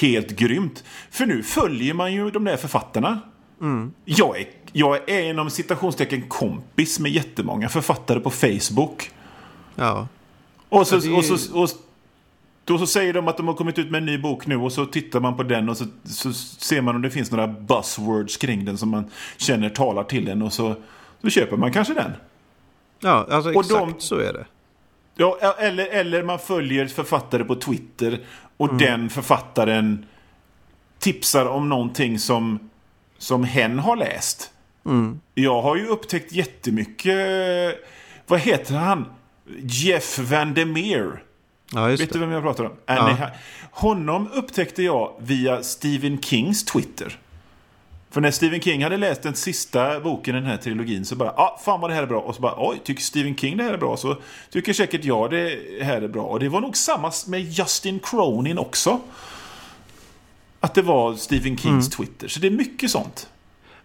helt 0.00 0.30
grymt. 0.30 0.84
För 1.10 1.26
nu 1.26 1.42
följer 1.42 1.94
man 1.94 2.12
ju 2.12 2.30
de 2.30 2.44
där 2.44 2.56
författarna. 2.56 3.20
Mm. 3.62 3.92
Jag, 4.04 4.40
är, 4.40 4.46
jag 4.72 5.08
är 5.10 5.22
inom 5.30 5.50
citationstecken 5.50 6.28
kompis 6.28 6.98
med 7.00 7.12
jättemånga 7.12 7.68
författare 7.68 8.20
på 8.20 8.30
Facebook. 8.30 9.10
Ja. 9.74 10.08
Och 10.68 10.86
så, 10.86 10.96
Ja, 10.96 11.02
är- 11.12 11.16
och 11.18 11.24
så, 11.24 11.60
och 11.62 11.68
då 12.64 12.78
så 12.78 12.86
säger 12.86 13.12
de 13.12 13.28
att 13.28 13.36
de 13.36 13.48
har 13.48 13.54
kommit 13.54 13.78
ut 13.78 13.90
med 13.90 13.98
en 13.98 14.06
ny 14.06 14.18
bok 14.18 14.46
nu 14.46 14.56
och 14.56 14.72
så 14.72 14.86
tittar 14.86 15.20
man 15.20 15.36
på 15.36 15.42
den 15.42 15.68
och 15.68 15.76
så, 15.76 15.84
så 16.04 16.32
ser 16.32 16.82
man 16.82 16.96
om 16.96 17.02
det 17.02 17.10
finns 17.10 17.30
några 17.30 17.46
buzzwords 17.48 18.36
kring 18.36 18.64
den 18.64 18.78
som 18.78 18.88
man 18.88 19.10
känner 19.36 19.68
talar 19.70 20.04
till 20.04 20.24
den 20.24 20.42
och 20.42 20.52
så, 20.52 20.74
så 21.22 21.30
köper 21.30 21.56
man 21.56 21.72
kanske 21.72 21.94
den. 21.94 22.12
Ja, 23.00 23.26
alltså 23.30 23.50
Och 23.54 23.60
exakt 23.64 23.80
de- 23.80 24.00
så 24.00 24.16
är 24.18 24.32
det. 24.32 24.44
Ja, 25.16 25.54
eller, 25.58 25.86
eller 25.86 26.22
man 26.22 26.38
följer 26.38 26.86
författare 26.86 27.44
på 27.44 27.54
Twitter 27.54 28.20
och 28.56 28.66
Mm. 28.72 28.78
den 28.78 29.10
författaren 29.10 30.06
tipsar 30.98 31.46
om 31.46 31.68
någonting 31.68 32.18
som, 32.18 32.70
som 33.22 33.44
hen 33.44 33.78
har 33.78 33.96
läst. 33.96 34.50
Mm. 34.86 35.20
Jag 35.34 35.62
har 35.62 35.76
ju 35.76 35.86
upptäckt 35.86 36.32
jättemycket... 36.32 37.18
Vad 38.26 38.40
heter 38.40 38.74
han? 38.74 39.04
Jeff 39.62 40.18
Vandermeer. 40.18 41.22
Ja, 41.72 41.90
just 41.90 42.02
Vet 42.02 42.12
det. 42.12 42.18
du 42.18 42.20
vem 42.20 42.30
jag 42.30 42.42
pratar 42.42 42.64
om? 42.64 42.72
Ja. 42.86 43.16
Ja. 43.20 43.26
Honom 43.70 44.28
upptäckte 44.32 44.82
jag 44.82 45.12
via 45.18 45.62
Stephen 45.62 46.22
Kings 46.22 46.64
Twitter. 46.64 47.18
För 48.10 48.20
när 48.20 48.30
Stephen 48.30 48.60
King 48.60 48.82
hade 48.82 48.96
läst 48.96 49.22
den 49.22 49.34
sista 49.34 50.00
boken 50.00 50.36
i 50.36 50.40
den 50.40 50.48
här 50.48 50.56
trilogin 50.56 51.04
så 51.04 51.16
bara, 51.16 51.30
ah, 51.30 51.60
fan 51.64 51.80
vad 51.80 51.90
det 51.90 51.94
här 51.94 52.02
är 52.02 52.06
bra. 52.06 52.20
Och 52.20 52.34
så 52.34 52.40
bara, 52.40 52.54
oj, 52.58 52.80
tycker 52.84 53.02
Stephen 53.02 53.36
King 53.36 53.56
det 53.56 53.64
här 53.64 53.72
är 53.72 53.78
bra 53.78 53.96
så 53.96 54.16
tycker 54.50 54.72
säkert 54.72 55.04
jag 55.04 55.30
det 55.30 55.58
här 55.82 56.02
är 56.02 56.08
bra. 56.08 56.22
Och 56.22 56.40
det 56.40 56.48
var 56.48 56.60
nog 56.60 56.76
samma 56.76 57.12
med 57.26 57.40
Justin 57.40 58.00
Cronin 58.00 58.58
också. 58.58 59.00
Att 60.62 60.74
det 60.74 60.82
var 60.82 61.14
Stephen 61.14 61.56
Kings 61.56 61.88
Twitter. 61.90 62.28
Så 62.28 62.40
det 62.40 62.46
är 62.46 62.50
mycket 62.50 62.90
sånt. 62.90 63.28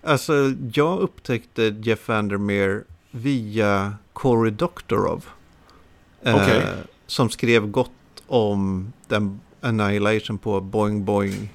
Alltså, 0.03 0.33
jag 0.73 0.99
upptäckte 0.99 1.63
Jeff 1.63 2.07
Vandermeer 2.07 2.83
via 3.11 3.93
Cory 4.13 4.49
Doctorow. 4.51 5.25
Eh, 6.23 6.35
Okej. 6.35 6.63
Som 7.07 7.29
skrev 7.29 7.67
gott 7.67 7.91
om 8.27 8.93
den 9.07 9.39
Annihilation 9.61 10.37
på 10.37 10.61
Boing 10.61 11.05
Boing. 11.05 11.49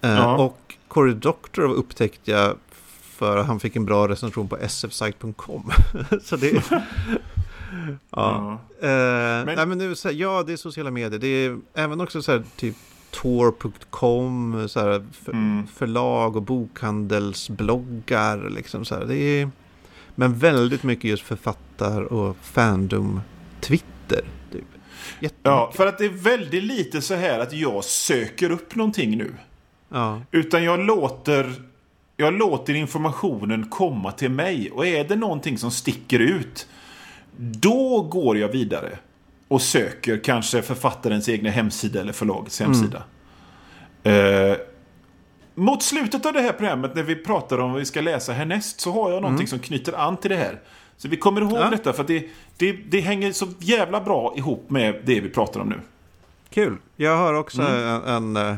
Eh, 0.00 0.10
Ja. 0.10 0.36
Och 0.36 0.74
Cory 0.88 1.12
Doctorow 1.14 1.72
upptäckte 1.72 2.30
jag 2.30 2.56
för 3.02 3.36
att 3.36 3.46
han 3.46 3.60
fick 3.60 3.76
en 3.76 3.84
bra 3.84 4.08
recension 4.08 4.48
på 4.48 4.58
sfsite.com. 4.68 5.70
så 6.22 6.36
det... 6.36 6.52
ja. 8.10 8.58
Eh, 8.80 8.88
nej, 9.46 9.66
men 9.66 9.78
nu, 9.78 9.94
så 9.94 10.08
här, 10.08 10.14
ja, 10.14 10.42
det 10.46 10.52
är 10.52 10.56
sociala 10.56 10.90
medier. 10.90 11.18
Det 11.20 11.26
är 11.28 11.58
även 11.74 12.00
också 12.00 12.22
så 12.22 12.32
här, 12.32 12.44
typ 12.56 12.76
Tor.com, 13.22 14.68
så 14.68 14.80
här, 14.80 15.06
för, 15.12 15.32
Mm. 15.32 15.66
förlag 15.66 16.36
och 16.36 16.42
bokhandelsbloggar. 16.42 18.50
Liksom, 18.50 18.84
så 18.84 18.94
här. 18.94 19.04
Det 19.04 19.16
är, 19.16 19.50
men 20.14 20.38
väldigt 20.38 20.82
mycket 20.82 21.04
just 21.04 21.22
författar 21.22 22.02
och 22.02 22.36
fandom-twitter. 22.42 24.24
Typ. 24.52 24.64
Ja, 25.42 25.72
för 25.74 25.86
att 25.86 25.98
det 25.98 26.04
är 26.04 26.08
väldigt 26.08 26.64
lite 26.64 27.02
så 27.02 27.14
här 27.14 27.38
att 27.38 27.52
jag 27.52 27.84
söker 27.84 28.50
upp 28.50 28.74
någonting 28.74 29.18
nu. 29.18 29.32
Ja. 29.88 30.20
Utan 30.30 30.64
jag 30.64 30.80
låter, 30.80 31.52
jag 32.16 32.34
låter 32.34 32.74
informationen 32.74 33.68
komma 33.68 34.12
till 34.12 34.30
mig. 34.30 34.70
Och 34.70 34.86
är 34.86 35.04
det 35.08 35.16
någonting 35.16 35.58
som 35.58 35.70
sticker 35.70 36.18
ut, 36.18 36.68
då 37.36 38.02
går 38.02 38.38
jag 38.38 38.48
vidare. 38.48 38.98
Och 39.48 39.62
söker 39.62 40.20
kanske 40.24 40.62
författarens 40.62 41.28
egna 41.28 41.50
hemsida 41.50 42.00
eller 42.00 42.12
förlagets 42.12 42.60
hemsida. 42.60 43.02
Eh, 44.02 44.56
mot 45.54 45.82
slutet 45.82 46.26
av 46.26 46.32
det 46.32 46.40
här 46.40 46.52
programmet, 46.52 46.94
när 46.94 47.02
vi 47.02 47.16
pratar 47.16 47.58
om 47.58 47.70
vad 47.70 47.78
vi 47.78 47.84
ska 47.84 48.00
läsa 48.00 48.32
härnäst, 48.32 48.80
så 48.80 48.92
har 48.92 49.12
jag 49.12 49.22
någonting 49.22 49.46
som 49.46 49.58
knyter 49.58 49.92
an 49.92 50.16
till 50.16 50.30
det 50.30 50.36
här. 50.36 50.60
Så 50.96 51.08
vi 51.08 51.16
kommer 51.16 51.40
ihåg 51.40 51.52
Ja. 51.58 51.70
detta, 51.70 51.92
för 51.92 52.02
att 52.02 52.08
det, 52.08 52.28
det, 52.56 52.72
det 52.72 53.00
hänger 53.00 53.32
så 53.32 53.48
jävla 53.58 54.00
bra 54.00 54.34
ihop 54.36 54.70
med 54.70 55.00
det 55.04 55.20
vi 55.20 55.28
pratar 55.28 55.60
om 55.60 55.68
nu. 55.68 55.80
Kul. 56.50 56.76
Jag 56.96 57.16
har 57.16 57.34
också 57.34 57.62
Mm. 57.62 58.02
en, 58.06 58.36
en, 58.36 58.48
eh, 58.50 58.56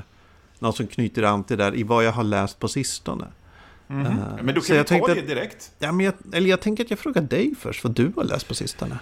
något 0.59 0.77
som 0.77 0.87
knyter 0.87 1.23
an 1.23 1.45
till 1.45 1.59
det 1.59 1.65
där 1.65 1.77
i 1.77 1.83
vad 1.83 2.05
jag 2.05 2.13
har 2.13 2.25
läst 2.25 2.59
på 2.59 2.69
sistone. 2.69 3.25
Eh, 3.89 3.95
Men 4.43 4.47
då 4.55 4.61
kan 4.61 4.63
vi 4.69 4.77
jag 4.77 4.87
ta 4.87 4.95
det 5.07 5.13
att- 5.21 5.27
direkt. 5.27 5.71
Ja, 5.79 5.93
men 5.93 6.07
jag, 6.07 6.15
eller 6.33 6.51
jag 6.51 6.61
tänker 6.61 6.85
att 6.85 6.91
jag 6.91 6.99
frågar 6.99 7.23
dig 7.23 7.55
först 7.61 7.85
vad 7.85 7.93
du 7.93 8.13
har 8.17 8.25
läst 8.25 8.49
på 8.49 8.55
sistone. 8.55 8.99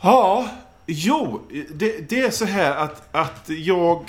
Ja, 0.00 0.48
jo, 0.90 1.40
det, 1.70 2.08
det 2.10 2.20
är 2.20 2.30
så 2.30 2.44
här 2.44 2.76
att, 2.76 3.14
att 3.14 3.44
jag 3.48 4.04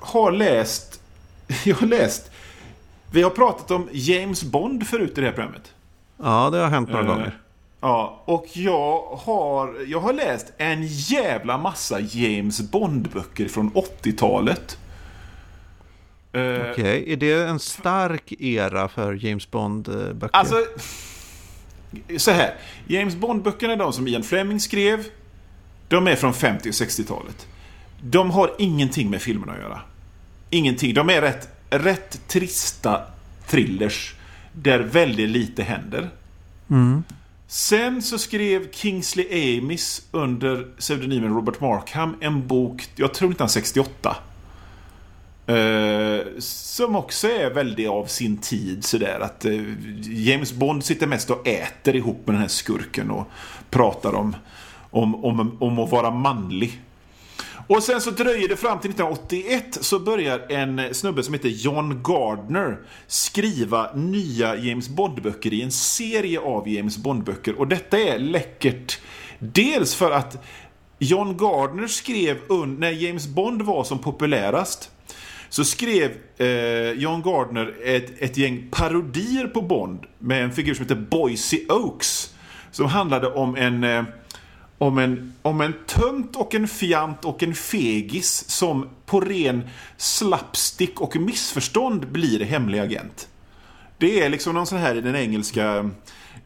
har 0.00 0.32
läst... 0.32 1.00
Jag 1.64 1.76
har 1.76 1.86
läst... 1.86 2.30
Vi 3.12 3.22
har 3.22 3.30
pratat 3.30 3.70
om 3.70 3.88
James 3.92 4.42
Bond 4.42 4.86
förut 4.86 5.18
i 5.18 5.20
det 5.20 5.26
här 5.26 5.32
programmet. 5.32 5.72
Ja, 6.22 6.50
det 6.50 6.58
har 6.58 6.68
hänt 6.68 6.88
några 6.88 7.02
Eh, 7.04 7.08
gånger. 7.08 7.38
Ja, 7.80 8.22
och 8.24 8.46
jag 8.52 9.02
har, 9.02 9.76
jag 9.86 10.00
har 10.00 10.12
läst 10.12 10.52
en 10.58 10.86
jävla 10.86 11.58
massa 11.58 12.00
James 12.00 12.60
Bond-böcker 12.60 13.48
från 13.48 13.70
80-talet. 13.72 14.78
Eh, 16.32 16.70
Okej, 16.70 17.12
är 17.12 17.16
det 17.16 17.32
en 17.32 17.58
stark 17.58 18.32
era 18.38 18.88
för 18.88 19.26
James 19.26 19.50
Bond-böcker? 19.50 20.36
Alltså, 20.36 20.56
så 22.18 22.30
här. 22.30 22.54
James 22.86 23.16
Bond-böckerna, 23.16 23.76
de 23.76 23.92
som 23.92 24.08
Ian 24.08 24.22
Fleming 24.22 24.60
skrev, 24.60 25.04
de 25.90 26.06
är 26.06 26.16
från 26.16 26.34
50 26.34 26.68
och 26.68 26.72
60-talet. 26.72 27.46
De 28.02 28.30
har 28.30 28.50
ingenting 28.58 29.10
med 29.10 29.22
filmerna 29.22 29.52
att 29.52 29.58
göra. 29.58 29.80
Ingenting. 30.50 30.94
De 30.94 31.10
är 31.10 31.20
rätt, 31.20 31.48
rätt 31.70 32.28
trista 32.28 33.00
thrillers 33.46 34.14
där 34.52 34.78
väldigt 34.78 35.28
lite 35.28 35.62
händer. 35.62 36.10
Sen 37.46 38.02
så 38.02 38.18
skrev 38.18 38.70
Kingsley 38.72 39.58
Amis 39.58 40.02
under 40.10 40.66
pseudonymen 40.78 41.34
Robert 41.34 41.60
Markham 41.60 42.16
en 42.20 42.46
bok, 42.46 42.88
jag 42.96 43.14
tror 43.14 43.28
1968. 43.28 44.16
Eh, 45.46 46.26
som 46.38 46.96
också 46.96 47.28
är 47.28 47.50
väldigt 47.50 47.88
av 47.88 48.06
sin 48.06 48.36
tid 48.36 48.84
sådär 48.84 49.20
att 49.20 49.44
eh, 49.44 49.60
James 50.02 50.52
Bond 50.52 50.84
sitter 50.84 51.06
mest 51.06 51.30
och 51.30 51.46
äter 51.46 51.96
ihop 51.96 52.26
med 52.26 52.34
den 52.34 52.40
här 52.40 52.48
skurken 52.48 53.10
och 53.10 53.30
pratar 53.70 54.14
om, 54.14 54.36
om, 54.90 55.24
om, 55.24 55.56
om 55.60 55.78
att 55.78 55.90
vara 55.90 56.10
manlig. 56.10 56.80
Och 57.66 57.82
sen 57.82 58.00
så 58.00 58.10
dröjer 58.10 58.48
det 58.48 58.56
fram 58.56 58.78
till 58.78 58.90
1981 58.90 59.78
så 59.80 59.98
börjar 59.98 60.52
en 60.52 60.94
snubbe 60.94 61.22
som 61.22 61.34
heter 61.34 61.48
John 61.48 62.02
Gardner 62.02 62.78
skriva 63.06 63.92
nya 63.94 64.56
James 64.56 64.88
Bond-böcker 64.88 65.54
i 65.54 65.62
en 65.62 65.70
serie 65.70 66.40
av 66.40 66.68
James 66.68 66.98
Bond-böcker. 66.98 67.58
Och 67.58 67.68
detta 67.68 67.98
är 67.98 68.18
läckert. 68.18 69.00
Dels 69.38 69.94
för 69.94 70.10
att 70.10 70.44
John 70.98 71.36
Gardner 71.36 71.86
skrev 71.86 72.36
när 72.78 72.90
James 72.90 73.26
Bond 73.26 73.62
var 73.62 73.84
som 73.84 73.98
populärast 73.98 74.90
så 75.48 75.64
skrev 75.64 76.10
eh, 76.36 76.92
John 76.92 77.22
Gardner 77.22 77.74
ett, 77.84 78.22
ett 78.22 78.36
gäng 78.36 78.68
parodier 78.70 79.46
på 79.46 79.62
Bond 79.62 80.00
med 80.18 80.44
en 80.44 80.52
figur 80.52 80.74
som 80.74 80.84
heter 80.84 81.06
Boise 81.10 81.56
Oaks. 81.68 82.34
Som 82.70 82.86
handlade 82.86 83.26
om 83.26 83.56
en, 83.56 83.84
eh, 83.84 84.04
om 84.80 84.98
en, 84.98 85.32
om 85.42 85.60
en 85.60 85.74
tönt 85.86 86.36
och 86.36 86.54
en 86.54 86.68
fjant 86.68 87.24
och 87.24 87.42
en 87.42 87.54
fegis 87.54 88.44
som 88.48 88.88
på 89.06 89.20
ren 89.20 89.62
slapstick 89.96 91.00
och 91.00 91.16
missförstånd 91.16 92.08
blir 92.08 92.44
hemlig 92.44 92.78
agent. 92.78 93.28
Det 93.98 94.22
är 94.22 94.28
liksom 94.28 94.54
någon 94.54 94.66
sån 94.66 94.78
här 94.78 94.94
i 94.94 95.00
den 95.00 95.16
engelska 95.16 95.90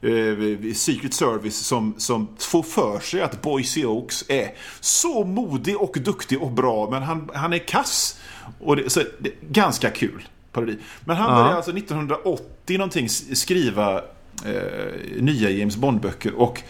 eh, 0.01 0.73
Secret 0.75 1.15
Service 1.15 1.57
som, 1.57 1.95
som 1.99 2.29
får 2.39 2.63
för 2.63 3.01
sig 3.01 3.23
att 3.23 3.43
Boise 3.43 3.85
Oaks 3.85 4.25
är 4.29 4.51
så 4.81 5.25
modig 5.25 5.77
och 5.77 5.97
duktig 6.01 6.43
och 6.43 6.53
bra 6.53 6.91
men 6.91 7.03
han, 7.03 7.31
han 7.35 7.53
är 7.53 7.59
kass. 7.59 8.21
Och 8.61 8.77
det, 8.77 8.91
så, 8.91 9.01
det, 9.19 9.31
ganska 9.51 9.91
kul 9.91 10.29
parodi. 10.53 10.79
Men 11.05 11.17
han 11.17 11.35
började 11.35 11.57
alltså 11.57 11.77
1980 11.77 12.79
någonting 12.79 13.09
skriva 13.09 13.97
eh, 14.45 15.21
nya 15.21 15.51
James 15.51 15.77
Bond-böcker 15.77 16.35
och 16.35 16.63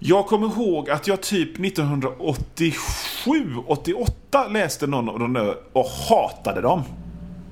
jag 0.00 0.26
kommer 0.26 0.46
ihåg 0.46 0.90
att 0.90 1.06
jag 1.06 1.20
typ 1.20 1.58
1987-88 1.58 4.52
läste 4.52 4.86
någon 4.86 5.08
av 5.08 5.18
dem 5.18 5.32
där 5.32 5.56
och 5.72 5.86
hatade 5.86 6.60
dem. 6.60 6.82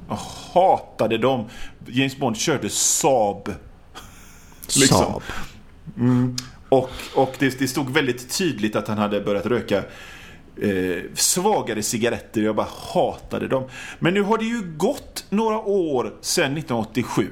Jag 0.09 0.19
hatade 0.53 1.19
dem. 1.19 1.45
James 1.87 2.17
Bond 2.17 2.37
körde 2.37 2.71
Saab 2.71 3.53
Liksom. 4.77 4.99
Saab. 4.99 5.23
Mm. 5.97 6.37
Och, 6.69 6.91
och 7.15 7.35
det, 7.39 7.59
det, 7.59 7.69
stod 7.69 7.91
väldigt 7.91 8.39
tydligt 8.39 8.77
att 8.77 8.89
han 8.89 8.99
hade 8.99 9.21
börjat 9.21 9.47
röka 9.47 9.83
eh, 10.63 11.03
svagare 11.15 11.83
cigaretter. 11.83 12.41
Jag 12.41 12.57
bara 12.57 12.69
hatade 12.93 13.49
dem. 13.49 13.65
Men 13.99 14.15
nu 14.15 14.23
har 14.23 14.39
det 14.39 14.45
ju 14.45 14.63
gått 14.77 15.25
några 15.31 15.59
år 15.59 16.15
sedan 16.21 16.57
1987. 16.57 17.29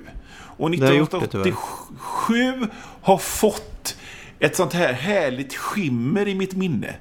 Och 0.58 0.74
1987 0.74 2.60
det, 2.60 2.68
har 3.02 3.18
fått 3.18 3.96
ett 4.38 4.56
sånt 4.56 4.72
här 4.72 4.92
härligt 4.92 5.54
skimmer 5.54 6.28
i 6.28 6.34
mitt 6.34 6.56
minne. 6.56 6.94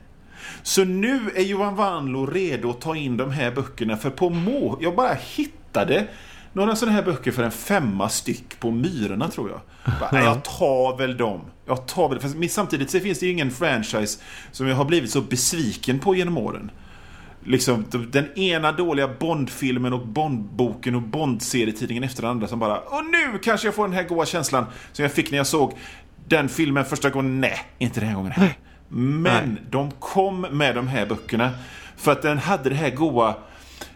Så 0.64 0.84
nu 0.84 1.20
är 1.36 1.42
Johan 1.42 1.76
Wanlo 1.76 2.26
redo 2.26 2.70
att 2.70 2.82
ta 2.82 2.96
in 2.96 3.18
de 3.18 3.32
här 3.32 3.52
böckerna 3.52 3.98
för 3.98 4.10
på 4.10 4.30
må... 4.30 4.78
Jag 4.82 4.96
bara 4.96 5.14
hittade 5.14 6.08
några 6.54 6.76
sådana 6.76 6.96
här 6.96 7.04
böcker 7.04 7.32
för 7.32 7.44
en 7.44 7.52
femma 7.52 8.10
styck 8.10 8.60
på 8.60 8.72
Myrorna 8.72 9.30
tror 9.30 9.50
jag. 9.50 9.60
Bara, 10.00 10.24
jag 10.24 10.44
tar 10.44 10.98
väl 10.98 11.18
dem. 11.18 11.42
Jag 11.66 11.88
tar 11.88 12.10
väl, 12.10 12.20
för 12.20 12.48
samtidigt 12.48 12.92
så 12.92 13.00
finns 13.00 13.20
det 13.20 13.26
ju 13.26 13.32
ingen 13.32 13.52
franchise 13.52 14.20
som 14.52 14.68
jag 14.68 14.76
har 14.76 14.86
blivit 14.86 15.12
så 15.12 15.22
besviken 15.22 16.00
på 16.00 16.16
genom 16.16 16.38
åren. 16.38 16.72
Liksom 17.44 17.86
den 18.12 18.40
ena 18.40 18.72
dåliga 18.72 19.08
Bond-filmen 19.08 19.94
och 19.94 20.08
Bond-boken 20.08 20.96
och 20.96 21.02
Bond-serietidningen 21.02 22.04
efter 22.04 22.22
den 22.22 22.32
andra 22.32 22.48
som 22.48 22.60
bara 22.60 22.78
Och 22.78 23.06
nu 23.06 23.40
kanske 23.44 23.68
jag 23.68 23.76
får 23.76 23.84
den 23.84 23.94
här 23.94 24.04
goa 24.04 24.26
känslan 24.26 24.66
som 24.92 25.04
jag 25.04 25.12
fick 25.12 25.32
när 25.32 25.38
jag 25.38 25.48
såg 25.48 25.74
den 26.26 26.50
filmen 26.50 26.86
första 26.86 27.10
gången. 27.10 27.42
Nej, 27.42 27.60
inte 27.78 28.00
den 28.00 28.10
här 28.10 28.16
gången. 28.16 28.34
Men 28.90 29.50
Nej. 29.50 29.64
de 29.70 29.92
kom 29.92 30.42
med 30.42 30.76
de 30.76 30.88
här 30.88 31.06
böckerna. 31.06 31.52
För 31.98 32.12
att 32.12 32.22
den 32.22 32.38
hade 32.38 32.70
det 32.70 32.76
här 32.76 32.90
goa 32.90 33.36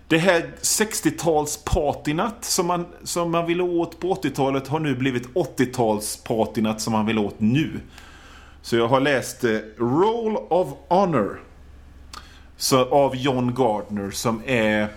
det 0.10 0.18
här 0.18 0.52
60-tals 0.62 1.64
patinat 1.66 2.46
som 2.46 2.68
man, 2.68 2.86
som 3.04 3.32
man 3.32 3.46
ville 3.46 3.64
åt 3.64 4.00
på 4.00 4.14
80-talet 4.14 4.68
har 4.68 4.80
nu 4.80 4.96
blivit 4.96 5.30
80-tals 5.34 6.24
patinat 6.24 6.82
som 6.82 6.94
man 6.94 7.06
vill 7.06 7.20
åt 7.20 7.40
nu. 7.40 7.80
Så 8.62 8.76
jag 8.76 8.88
har 8.88 9.00
läst 9.00 9.44
eh, 9.44 9.58
Roll 9.78 10.38
of 10.50 10.68
Honor 10.88 11.40
så, 12.58 12.86
av 12.86 13.16
John 13.16 13.54
Gardner 13.54 14.12
som 14.12 14.42
är 14.46 14.88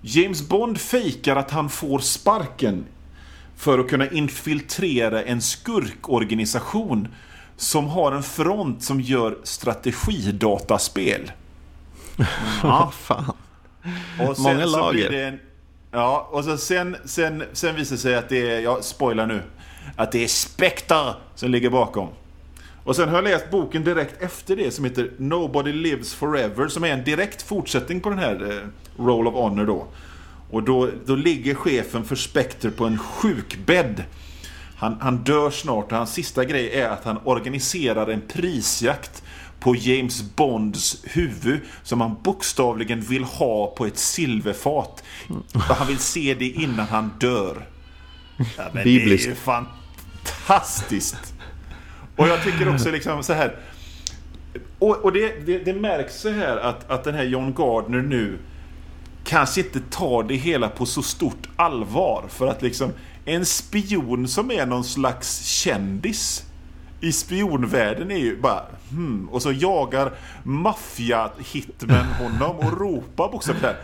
James 0.00 0.48
Bond 0.48 0.80
fejkar 0.80 1.36
att 1.36 1.50
han 1.50 1.68
får 1.68 1.98
sparken 1.98 2.84
för 3.60 3.78
att 3.78 3.88
kunna 3.88 4.10
infiltrera 4.10 5.22
en 5.22 5.40
skurkorganisation 5.40 7.08
som 7.56 7.86
har 7.88 8.12
en 8.12 8.22
front 8.22 8.82
som 8.82 9.00
gör 9.00 9.38
strategidataspel. 9.42 11.32
Ja, 12.62 12.92
fan. 13.00 13.32
Och 14.20 14.36
sen, 14.36 14.42
Många 14.42 14.66
lager. 14.66 15.12
En, 15.12 15.40
ja, 15.90 16.28
och 16.32 16.44
så 16.44 16.56
sen, 16.56 16.96
sen, 17.04 17.44
sen 17.52 17.76
visar 17.76 17.96
det 17.96 18.02
sig 18.02 18.14
att 18.14 18.28
det 18.28 18.50
är, 18.50 18.60
jag 18.60 18.84
spoilar 18.84 19.26
nu, 19.26 19.42
att 19.96 20.12
det 20.12 20.24
är 20.24 20.28
Spectre 20.28 21.14
som 21.34 21.50
ligger 21.50 21.70
bakom. 21.70 22.08
Och 22.84 22.96
sen 22.96 23.08
har 23.08 23.14
jag 23.14 23.24
läst 23.24 23.50
boken 23.50 23.84
direkt 23.84 24.22
efter 24.22 24.56
det 24.56 24.70
som 24.70 24.84
heter 24.84 25.10
Nobody 25.18 25.72
Lives 25.72 26.14
Forever 26.14 26.68
som 26.68 26.84
är 26.84 26.88
en 26.88 27.04
direkt 27.04 27.42
fortsättning 27.42 28.00
på 28.00 28.10
den 28.10 28.18
här 28.18 28.50
eh, 28.50 29.04
Roll 29.04 29.26
of 29.26 29.34
Honor 29.34 29.66
då. 29.66 29.86
Och 30.50 30.62
då, 30.62 30.90
då 31.06 31.14
ligger 31.14 31.54
chefen 31.54 32.04
för 32.04 32.16
Spectre 32.16 32.70
på 32.70 32.86
en 32.86 32.98
sjukbädd. 32.98 34.04
Han, 34.76 34.96
han 35.00 35.16
dör 35.16 35.50
snart 35.50 35.92
och 35.92 35.98
hans 35.98 36.12
sista 36.12 36.44
grej 36.44 36.74
är 36.74 36.88
att 36.88 37.04
han 37.04 37.18
organiserar 37.24 38.06
en 38.06 38.20
prisjakt 38.20 39.22
på 39.60 39.74
James 39.74 40.22
Bonds 40.36 41.04
huvud 41.04 41.60
som 41.82 42.00
han 42.00 42.16
bokstavligen 42.22 43.00
vill 43.00 43.24
ha 43.24 43.66
på 43.66 43.86
ett 43.86 43.98
silverfat. 43.98 45.04
Han 45.54 45.86
vill 45.86 45.98
se 45.98 46.34
det 46.34 46.48
innan 46.48 46.86
han 46.86 47.10
dör. 47.20 47.66
Ja, 48.56 48.64
men 48.72 48.84
Bibliskt. 48.84 49.24
Det 49.24 49.30
är 49.30 49.60
ju 49.60 49.64
fantastiskt. 50.24 51.34
Och 52.16 52.28
jag 52.28 52.42
tycker 52.42 52.74
också 52.74 52.90
liksom 52.90 53.22
så 53.22 53.32
här. 53.32 53.56
Och, 54.78 54.96
och 54.96 55.12
det, 55.12 55.46
det, 55.46 55.58
det, 55.58 55.72
märks 55.72 56.20
så 56.20 56.30
här 56.30 56.56
att, 56.56 56.90
att 56.90 57.04
den 57.04 57.14
här 57.14 57.24
John 57.24 57.54
Gardner 57.54 58.02
nu 58.02 58.38
kanske 59.24 59.60
inte 59.60 59.80
tar 59.80 60.22
det 60.22 60.34
hela 60.34 60.68
på 60.68 60.86
så 60.86 61.02
stort 61.02 61.48
allvar. 61.56 62.24
För 62.28 62.46
att 62.46 62.62
liksom 62.62 62.92
en 63.24 63.46
spion 63.46 64.28
som 64.28 64.50
är 64.50 64.66
någon 64.66 64.84
slags 64.84 65.44
kändis 65.44 66.44
i 67.00 67.12
spionvärlden 67.12 68.10
är 68.10 68.18
ju 68.18 68.40
bara 68.40 68.64
hmm. 68.90 69.28
Och 69.28 69.42
så 69.42 69.52
jagar 69.52 70.12
maffia-hitmen 70.42 72.06
honom 72.06 72.56
och 72.56 72.80
ropar 72.80 73.32
bokstavligt 73.32 73.66
här. 73.66 73.76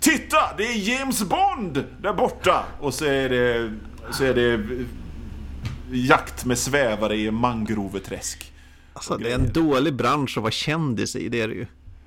Titta! 0.00 0.36
Det 0.56 0.64
är 0.64 0.88
James 0.88 1.22
Bond 1.22 1.84
där 2.02 2.12
borta! 2.12 2.64
Och 2.80 2.94
så 2.94 3.04
är 3.04 3.28
det, 3.28 3.72
så 4.10 4.24
är 4.24 4.34
det 4.34 4.60
jakt 5.90 6.44
med 6.44 6.58
svävare 6.58 7.16
i 7.16 7.30
mangroveträsk. 7.30 8.52
Alltså 8.92 9.16
det 9.16 9.30
är 9.30 9.34
en 9.34 9.52
dålig 9.52 9.94
bransch 9.94 10.38
att 10.38 10.42
vara 10.42 10.52
kändis 10.52 11.16
i, 11.16 11.28
det 11.28 11.40
är 11.40 11.48
det 11.48 11.54
ju. 11.54 11.66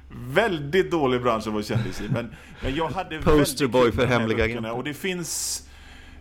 Väldigt 0.10 0.92
dålig 0.92 1.22
bransch 1.22 1.48
att 1.48 1.54
vara 1.54 1.64
kändis 1.64 2.02
i. 2.02 2.10
Men, 2.10 2.36
men 2.62 2.76
jag 2.76 2.90
hade 2.90 3.22
Posterboy 3.22 3.92
för 3.92 4.06
hemliga 4.06 4.44
agenter. 4.44 4.72
Och 4.72 4.84
det 4.84 4.94
finns 4.94 5.62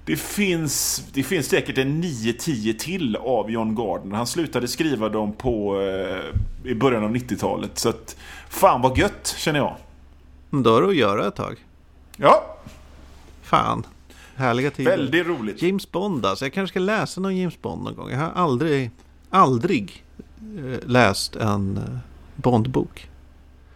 det 0.07 0.16
finns, 0.16 1.05
det 1.12 1.23
finns 1.23 1.47
säkert 1.47 1.79
en 1.79 2.03
9-10 2.03 2.79
till 2.79 3.16
av 3.16 3.51
John 3.51 3.75
Gardner. 3.75 4.16
Han 4.16 4.27
slutade 4.27 4.68
skriva 4.68 5.09
dem 5.09 5.33
på, 5.33 5.81
eh, 5.81 6.70
i 6.70 6.75
början 6.75 7.05
av 7.05 7.16
90-talet. 7.16 7.79
Så 7.79 7.88
att, 7.88 8.16
fan 8.49 8.83
vad 8.83 8.99
gött, 8.99 9.35
känner 9.38 9.59
jag. 9.59 9.77
Då 10.51 10.70
har 10.70 10.83
du 10.83 10.88
att 10.88 10.97
göra 10.97 11.29
ett 11.29 11.37
tag. 11.37 11.57
Ja. 12.16 12.57
Fan. 13.42 13.87
Härliga 14.37 14.70
tider. 14.70 14.90
Väldigt 14.90 15.27
roligt. 15.27 15.62
James 15.62 15.90
Bond 15.90 16.27
alltså. 16.27 16.44
Jag 16.44 16.53
kanske 16.53 16.73
ska 16.73 16.81
läsa 16.81 17.20
någon 17.20 17.37
James 17.37 17.62
Bond 17.62 17.85
någon 17.85 17.94
gång. 17.94 18.11
Jag 18.11 18.18
har 18.18 18.31
aldrig, 18.31 18.90
aldrig 19.31 20.05
eh, 20.40 20.79
läst 20.87 21.37
en 21.37 21.77
eh, 21.77 21.83
Bond-bok. 22.37 23.09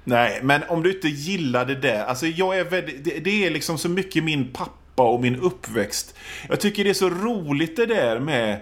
Nej, 0.08 0.40
men 0.42 0.62
om 0.68 0.82
du 0.82 0.92
inte 0.92 1.08
gillar 1.08 1.64
det 1.64 1.74
där. 1.74 2.04
Alltså 2.04 2.26
jag 2.26 2.58
är 2.58 2.64
väldigt, 2.64 3.04
det, 3.04 3.18
det 3.18 3.46
är 3.46 3.50
liksom 3.50 3.78
så 3.78 3.88
mycket 3.88 4.24
min 4.24 4.52
pappa 4.52 4.72
pappa 4.98 5.10
och 5.10 5.20
min 5.20 5.36
uppväxt. 5.36 6.14
Jag 6.48 6.60
tycker 6.60 6.84
det 6.84 6.90
är 6.90 6.94
så 6.94 7.10
roligt 7.10 7.76
det 7.76 7.86
där 7.86 8.20
med 8.20 8.60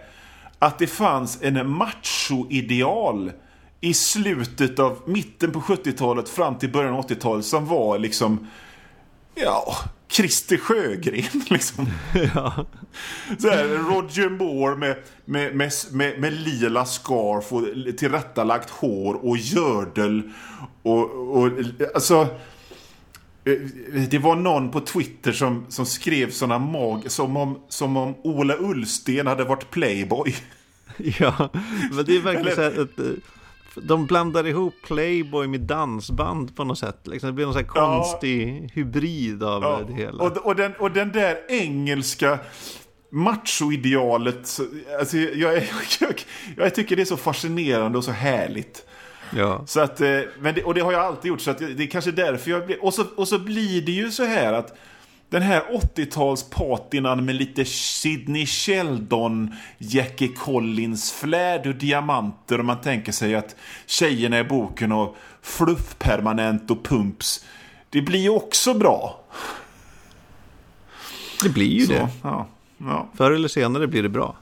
att 0.58 0.78
det 0.78 0.86
fanns 0.86 1.42
en 1.42 1.70
macho-ideal 1.70 3.32
i 3.80 3.94
slutet 3.94 4.78
av 4.78 5.02
mitten 5.06 5.52
på 5.52 5.60
70-talet 5.60 6.28
fram 6.28 6.58
till 6.58 6.72
början 6.72 6.94
av 6.94 7.08
80-talet 7.08 7.44
som 7.44 7.66
var 7.66 7.98
liksom 7.98 8.46
Ja, 9.34 9.74
Christer 10.08 10.56
Sjögren 10.56 11.42
liksom. 11.50 11.86
Ja. 12.34 12.66
Så 13.38 13.48
här, 13.48 13.64
Roger 13.64 14.28
Moore 14.28 14.76
med, 14.76 14.96
med, 15.24 15.56
med, 15.56 15.72
med, 15.92 16.20
med 16.20 16.32
lila 16.32 16.84
scarf 16.84 17.52
och 17.52 17.64
tillrättalagt 17.98 18.70
hår 18.70 19.14
och 19.14 19.36
gördel 19.36 20.22
och, 20.82 21.36
och 21.36 21.50
alltså 21.94 22.28
det 24.10 24.18
var 24.18 24.36
någon 24.36 24.70
på 24.70 24.80
Twitter 24.80 25.32
som, 25.32 25.66
som 25.68 25.86
skrev 25.86 26.30
sådana 26.30 26.58
mag... 26.58 27.10
Som 27.10 27.36
om, 27.36 27.58
som 27.68 27.96
om 27.96 28.14
Ola 28.22 28.56
Ullsten 28.58 29.26
hade 29.26 29.44
varit 29.44 29.70
Playboy. 29.70 30.34
Ja, 30.96 31.50
men 31.92 32.04
det 32.04 32.16
är 32.16 32.20
verkligen 32.20 32.54
så 32.54 32.62
här 32.62 32.80
att 32.80 32.98
eh, 32.98 33.06
de 33.82 34.06
blandar 34.06 34.46
ihop 34.46 34.74
Playboy 34.86 35.46
med 35.46 35.60
dansband 35.60 36.56
på 36.56 36.64
något 36.64 36.78
sätt. 36.78 37.00
Liksom, 37.04 37.26
det 37.26 37.32
blir 37.32 37.44
någon 37.44 37.54
sån 37.54 37.64
konstig 37.64 38.62
ja. 38.62 38.68
hybrid 38.74 39.42
av 39.42 39.62
ja. 39.62 39.80
det 39.88 39.94
hela. 39.94 40.24
Och, 40.24 40.36
och, 40.36 40.56
den, 40.56 40.72
och 40.74 40.90
den 40.90 41.12
där 41.12 41.38
engelska 41.48 42.38
machoidealet. 43.10 44.60
Alltså, 44.98 45.16
jag, 45.16 45.54
jag, 46.00 46.24
jag, 46.56 46.74
tycker 46.74 46.96
det 46.96 47.02
är 47.02 47.06
så 47.06 47.16
fascinerande 47.16 47.98
och 47.98 48.04
så 48.04 48.10
härligt. 48.10 48.86
Ja. 49.36 49.62
Så 49.66 49.80
att, 49.80 50.00
eh, 50.00 50.20
men 50.38 50.54
det, 50.54 50.64
och 50.64 50.74
det 50.74 50.80
har 50.80 50.92
jag 50.92 51.02
alltid 51.02 51.28
gjort, 51.28 51.40
så 51.40 51.50
att 51.50 51.58
det 51.58 51.82
är 51.82 51.90
kanske 51.90 52.10
därför 52.10 52.50
jag 52.50 52.66
blir... 52.66 52.84
Och 52.84 52.94
så, 52.94 53.04
och 53.16 53.28
så 53.28 53.38
blir 53.38 53.82
det 53.82 53.92
ju 53.92 54.10
så 54.10 54.24
här 54.24 54.52
att 54.52 54.78
den 55.28 55.42
här 55.42 55.62
80-talspatinan 55.94 57.20
med 57.20 57.34
lite 57.34 57.64
Sidney 57.64 58.46
Sheldon, 58.46 59.54
Jackie 59.78 60.28
Collins 60.28 61.12
flärd 61.12 61.66
och 61.66 61.74
diamanter 61.74 62.58
och 62.58 62.64
man 62.64 62.80
tänker 62.80 63.12
sig 63.12 63.34
att 63.34 63.56
tjejerna 63.86 64.38
i 64.38 64.44
boken 64.44 64.92
och 64.92 65.16
fluffpermanent 65.42 66.70
och 66.70 66.84
pumps. 66.84 67.44
Det 67.90 68.02
blir 68.02 68.20
ju 68.20 68.30
också 68.30 68.74
bra. 68.74 69.20
Det 71.42 71.48
blir 71.48 71.70
ju 71.70 71.86
så, 71.86 71.92
det. 71.92 72.08
Ja, 72.22 72.46
ja. 72.78 73.08
Förr 73.16 73.30
eller 73.30 73.48
senare 73.48 73.86
blir 73.86 74.02
det 74.02 74.08
bra. 74.08 74.36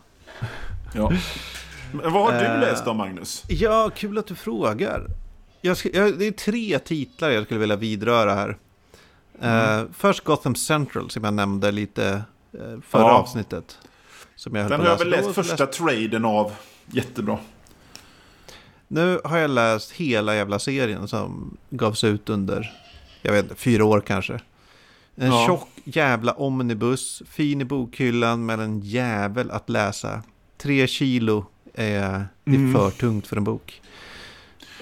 Ja. 0.95 1.13
Men 1.93 2.13
vad 2.13 2.33
har 2.35 2.41
du 2.41 2.47
uh, 2.47 2.61
läst 2.61 2.85
då, 2.85 2.95
Magnus? 2.95 3.43
Ja, 3.49 3.91
kul 3.97 4.19
att 4.19 4.27
du 4.27 4.35
frågar. 4.35 5.07
Jag 5.61 5.77
ska, 5.77 5.89
jag, 5.93 6.19
det 6.19 6.27
är 6.27 6.33
tre 6.33 6.79
titlar 6.79 7.31
jag 7.31 7.45
skulle 7.45 7.61
vilja 7.61 7.77
vidröra 7.77 8.35
här. 8.35 8.57
Mm. 9.41 9.89
Först 9.93 10.25
Gotham 10.25 10.55
Central 10.55 11.11
som 11.11 11.25
jag 11.25 11.35
nämnde 11.35 11.73
lite 11.73 12.25
uh, 12.55 12.81
förra 12.89 13.03
ja. 13.03 13.13
avsnittet. 13.13 13.79
Som 14.37 14.55
jag 14.55 14.71
Den 14.71 14.81
har 14.81 14.87
jag 14.87 14.99
väl 14.99 15.11
läst 15.11 15.35
första 15.35 15.65
läst... 15.65 15.79
traden 15.79 16.25
av. 16.25 16.53
Jättebra. 16.87 17.39
Nu 18.89 19.21
har 19.25 19.39
jag 19.39 19.51
läst 19.51 19.93
hela 19.93 20.35
jävla 20.35 20.59
serien 20.59 21.09
som 21.09 21.57
gavs 21.71 22.05
ut 22.05 22.29
under, 22.29 22.73
jag 23.23 23.33
vet 23.33 23.45
inte, 23.45 23.55
fyra 23.55 23.85
år 23.85 24.01
kanske. 24.01 24.41
En 25.17 25.27
ja. 25.27 25.47
tjock 25.47 25.69
jävla 25.85 26.33
omnibus, 26.33 27.23
fin 27.27 27.61
i 27.61 27.65
bokhyllan 27.65 28.47
med 28.47 28.61
en 28.61 28.81
jävel 28.81 29.51
att 29.51 29.69
läsa. 29.71 30.23
Tre 30.57 30.87
kilo 30.87 31.47
är, 31.75 32.27
mm. 32.45 32.75
för 32.75 32.91
tungt 32.91 33.27
för 33.27 33.37
en 33.37 33.45
bok. 33.45 33.83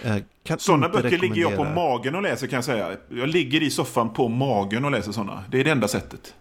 Eh, 0.05 0.57
sådana 0.59 0.89
böcker 0.89 1.19
ligger 1.19 1.43
jag 1.43 1.57
på 1.57 1.65
magen 1.65 2.15
och 2.15 2.23
läser 2.23 2.47
kan 2.47 2.57
jag 2.57 2.65
säga. 2.65 2.97
Jag 3.09 3.29
ligger 3.29 3.63
i 3.63 3.71
soffan 3.71 4.13
på 4.13 4.29
magen 4.29 4.85
och 4.85 4.91
läser 4.91 5.13
sådana. 5.13 5.45
Det 5.51 5.61
är 5.61 5.65
det 5.65 5.71
enda 5.71 5.89
sättet. 5.89 6.35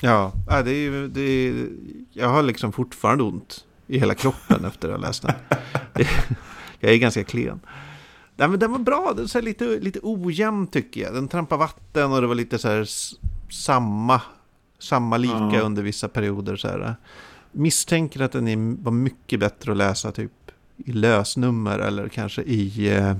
Ja, 0.00 0.32
det 0.64 0.70
är, 0.70 1.08
det 1.08 1.20
är, 1.20 1.68
jag 2.12 2.28
har 2.28 2.42
liksom 2.42 2.72
fortfarande 2.72 3.24
ont 3.24 3.64
i 3.86 3.98
hela 3.98 4.14
kroppen 4.14 4.64
efter 4.64 4.88
att 4.88 5.00
ha 5.00 5.06
läst 5.06 5.22
den. 5.22 5.34
jag 6.80 6.92
är 6.92 6.96
ganska 6.96 7.24
klen. 7.24 7.60
Nej, 8.36 8.48
men 8.48 8.58
den 8.58 8.72
var 8.72 8.78
bra, 8.78 9.12
den 9.16 9.24
är 9.24 9.42
lite, 9.42 9.64
lite 9.64 10.00
ojämn 10.02 10.66
tycker 10.66 11.00
jag. 11.00 11.14
Den 11.14 11.28
trampar 11.28 11.56
vatten 11.56 12.12
och 12.12 12.20
det 12.20 12.26
var 12.26 12.34
lite 12.34 12.58
så 12.58 12.68
här 12.68 12.88
samma, 13.50 14.20
samma 14.78 15.16
lika 15.16 15.34
-huh. 15.34 15.60
under 15.60 15.82
vissa 15.82 16.08
perioder. 16.08 16.56
Så 16.56 16.68
här 16.68 16.96
misstänker 17.52 18.20
att 18.22 18.32
den 18.32 18.48
är, 18.48 18.82
var 18.82 18.92
mycket 18.92 19.40
bättre 19.40 19.72
att 19.72 19.78
läsa 19.78 20.12
typ 20.12 20.32
i 20.76 20.92
lösnummer 20.92 21.78
eller 21.78 22.08
kanske 22.08 22.42
i 22.42 22.96
eh, 22.96 23.14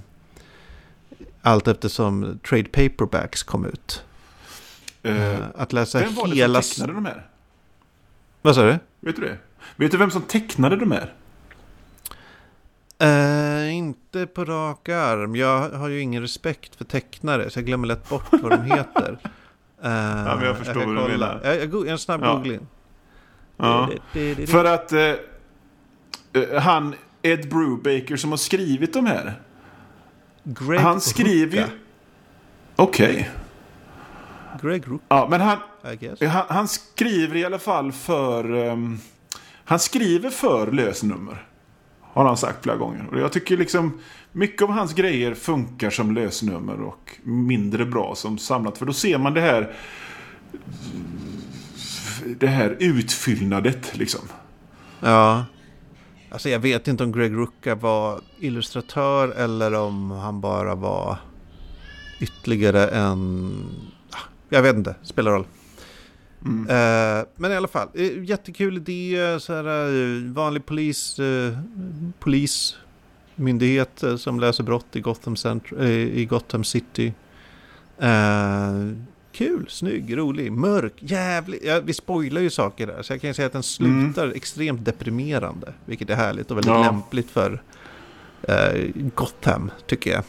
allt 1.42 1.68
eftersom 1.68 2.38
trade 2.48 2.64
paperbacks 2.64 3.42
kom 3.42 3.66
ut. 3.66 4.04
Uh, 5.06 5.44
att 5.54 5.72
läsa 5.72 5.98
vem 5.98 6.14
var 6.14 6.26
hela... 6.26 6.58
det 6.58 6.62
som 6.62 6.74
tecknade 6.74 6.92
de 6.92 7.06
här? 7.06 7.26
Vad 8.42 8.54
sa 8.54 8.62
du? 8.62 8.78
Vet 9.00 9.16
du 9.16 9.22
det? 9.22 9.38
Vet 9.76 9.90
du 9.90 9.96
vem 9.96 10.10
som 10.10 10.22
tecknade 10.22 10.76
de 10.76 10.92
här? 10.92 11.12
Uh, 13.02 13.74
inte 13.74 14.26
på 14.26 14.44
rak 14.44 14.88
arm. 14.88 15.36
Jag 15.36 15.70
har 15.70 15.88
ju 15.88 16.00
ingen 16.00 16.22
respekt 16.22 16.76
för 16.76 16.84
tecknare 16.84 17.50
så 17.50 17.58
jag 17.58 17.66
glömmer 17.66 17.86
lätt 17.86 18.08
bort 18.08 18.28
vad 18.30 18.50
de 18.50 18.62
heter. 18.62 19.10
Uh, 19.12 19.18
ja, 19.80 20.36
men 20.36 20.44
jag 20.44 20.58
förstår 20.58 20.82
jag 20.82 20.94
vad 20.94 21.10
du 21.10 21.12
menar. 21.12 21.40
Jag, 21.44 21.56
jag, 21.56 21.74
jag, 21.74 21.88
en 21.88 21.98
snabb 21.98 22.20
ja. 22.24 22.34
googling. 22.34 22.66
Ja. 23.56 23.90
För 24.46 24.64
att 24.64 24.92
eh, 24.92 26.60
han, 26.60 26.94
Ed 27.22 27.48
Brubaker 27.48 28.16
som 28.16 28.30
har 28.30 28.36
skrivit 28.36 28.92
de 28.92 29.06
här. 29.06 29.40
Greg 30.44 30.80
han 30.80 31.00
skriver 31.00 31.56
ju... 31.58 31.64
Okej. 32.76 33.10
Okay. 33.10 33.24
Greg 34.62 34.88
Rucka. 34.88 35.04
Ja, 35.08 35.26
men 35.30 35.40
han, 35.40 35.58
han, 36.20 36.44
han, 36.48 36.68
skriver 36.68 37.36
i 37.36 37.44
alla 37.44 37.58
fall 37.58 37.92
för... 37.92 38.52
Um, 38.52 39.00
han 39.64 39.78
skriver 39.78 40.30
för 40.30 40.72
lösnummer. 40.72 41.46
Har 42.00 42.24
han 42.24 42.36
sagt 42.36 42.62
flera 42.62 42.76
gånger. 42.76 43.06
Och 43.12 43.18
jag 43.18 43.32
tycker 43.32 43.56
liksom 43.56 44.00
mycket 44.32 44.62
av 44.62 44.70
hans 44.70 44.94
grejer 44.94 45.34
funkar 45.34 45.90
som 45.90 46.14
lösnummer 46.14 46.82
och 46.82 47.16
mindre 47.22 47.84
bra 47.84 48.14
som 48.14 48.38
samlat. 48.38 48.78
För 48.78 48.86
då 48.86 48.92
ser 48.92 49.18
man 49.18 49.34
det 49.34 49.40
här 49.40 49.74
det 52.24 52.46
här 52.46 52.76
utfyllnadet 52.80 53.96
liksom. 53.96 54.20
Ja. 55.00 55.44
Alltså 56.32 56.48
jag 56.48 56.58
vet 56.58 56.88
inte 56.88 57.04
om 57.04 57.12
Greg 57.12 57.32
Rucka 57.32 57.74
var 57.74 58.20
illustratör 58.38 59.28
eller 59.28 59.74
om 59.74 60.10
han 60.10 60.40
bara 60.40 60.74
var 60.74 61.18
ytterligare 62.20 62.88
en... 62.88 63.52
Jag 64.48 64.62
vet 64.62 64.76
inte, 64.76 64.94
spelar 65.02 65.32
roll. 65.32 65.46
Mm. 66.44 66.60
Uh, 66.60 67.24
men 67.36 67.52
i 67.52 67.56
alla 67.56 67.68
fall, 67.68 67.88
uh, 67.98 68.24
jättekul 68.24 68.76
idé. 68.76 69.40
Så 69.40 69.54
här, 69.54 69.88
uh, 69.88 70.32
vanlig 70.32 70.66
polis, 70.66 71.20
polismyndighet 72.18 74.04
som 74.18 74.40
löser 74.40 74.64
brott 74.64 74.96
i 74.96 75.00
Gotham, 75.00 75.36
Center, 75.36 75.82
i 75.90 76.24
Gotham 76.24 76.64
City. 76.64 77.14
Kul, 79.32 79.66
snygg, 79.68 80.16
rolig, 80.16 80.52
mörk, 80.52 80.92
jävlig. 80.98 81.60
Ja, 81.64 81.80
vi 81.84 81.94
spoilar 81.94 82.40
ju 82.40 82.50
saker 82.50 82.86
där. 82.86 83.02
Så 83.02 83.12
jag 83.12 83.20
kan 83.20 83.34
säga 83.34 83.46
att 83.46 83.52
den 83.52 83.62
slutar 83.62 84.24
mm. 84.24 84.36
extremt 84.36 84.84
deprimerande. 84.84 85.72
Vilket 85.84 86.10
är 86.10 86.14
härligt 86.14 86.50
och 86.50 86.56
väldigt 86.56 86.72
ja. 86.72 86.82
lämpligt 86.82 87.30
för 87.30 87.62
eh, 88.42 88.90
Gotham, 89.14 89.70
tycker 89.86 90.10
jag. 90.10 90.24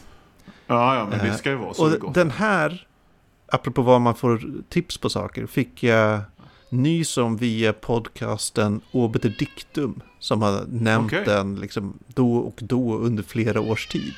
Ja, 0.66 0.96
ja, 0.96 1.06
men 1.10 1.26
det 1.26 1.34
ska 1.34 1.50
ju 1.50 1.56
vara 1.56 1.74
så. 1.74 1.84
Och 1.84 1.90
Gotham. 1.90 2.12
den 2.12 2.30
här, 2.30 2.86
apropå 3.46 3.82
vad 3.82 4.00
man 4.00 4.14
får 4.14 4.42
tips 4.68 4.98
på 4.98 5.10
saker, 5.10 5.46
fick 5.46 5.82
jag 5.82 6.20
nys 6.68 7.18
om 7.18 7.36
via 7.36 7.72
podcasten 7.72 8.80
Obiter 8.92 9.34
Dictum. 9.38 10.00
Som 10.18 10.42
har 10.42 10.64
nämnt 10.68 11.12
okay. 11.12 11.24
den 11.24 11.56
liksom 11.56 11.98
då 12.06 12.36
och 12.36 12.58
då 12.62 12.96
under 12.98 13.22
flera 13.22 13.60
års 13.60 13.86
tid. 13.86 14.14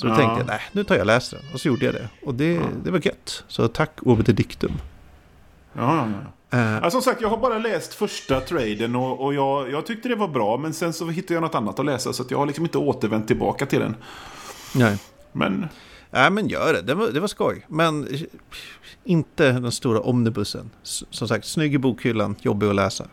Så 0.00 0.06
då 0.06 0.12
ja. 0.12 0.16
tänkte 0.16 0.38
jag, 0.38 0.46
nej, 0.46 0.60
nu 0.72 0.84
tar 0.84 0.94
jag 0.94 1.02
och 1.02 1.06
läser 1.06 1.36
den. 1.36 1.46
Och 1.54 1.60
så 1.60 1.68
gjorde 1.68 1.84
jag 1.84 1.94
det. 1.94 2.08
Och 2.24 2.34
det, 2.34 2.52
ja. 2.52 2.62
det 2.84 2.90
var 2.90 3.06
gött. 3.06 3.44
Så 3.48 3.68
tack 3.68 3.90
Obiter 4.02 4.32
Dictum. 4.32 4.72
Ja, 5.72 5.96
ja, 5.96 6.08
ja. 6.50 6.58
Uh, 6.58 6.74
alltså, 6.74 6.90
som 6.90 7.02
sagt, 7.02 7.20
jag 7.20 7.28
har 7.28 7.36
bara 7.36 7.58
läst 7.58 7.94
första 7.94 8.40
traden 8.40 8.96
och, 8.96 9.24
och 9.24 9.34
jag, 9.34 9.70
jag 9.70 9.86
tyckte 9.86 10.08
det 10.08 10.14
var 10.14 10.28
bra. 10.28 10.56
Men 10.56 10.74
sen 10.74 10.92
så 10.92 11.08
hittade 11.08 11.34
jag 11.34 11.40
något 11.40 11.54
annat 11.54 11.78
att 11.78 11.86
läsa. 11.86 12.12
Så 12.12 12.24
jag 12.28 12.38
har 12.38 12.46
liksom 12.46 12.64
inte 12.64 12.78
återvänt 12.78 13.26
tillbaka 13.26 13.66
till 13.66 13.80
den. 13.80 13.96
Nej. 14.74 14.98
Men... 15.32 15.68
Nej, 16.10 16.30
men 16.30 16.48
gör 16.48 16.72
det. 16.72 16.82
Det 16.82 16.94
var, 16.94 17.08
det 17.08 17.20
var 17.20 17.28
skoj. 17.28 17.64
Men 17.68 18.08
inte 19.04 19.52
den 19.52 19.72
stora 19.72 20.00
omnibusen. 20.00 20.70
Som 20.82 21.28
sagt, 21.28 21.44
snygg 21.46 21.74
i 21.74 21.78
bokhyllan, 21.78 22.36
jobbig 22.40 22.66
att 22.66 22.74
läsa. 22.74 23.06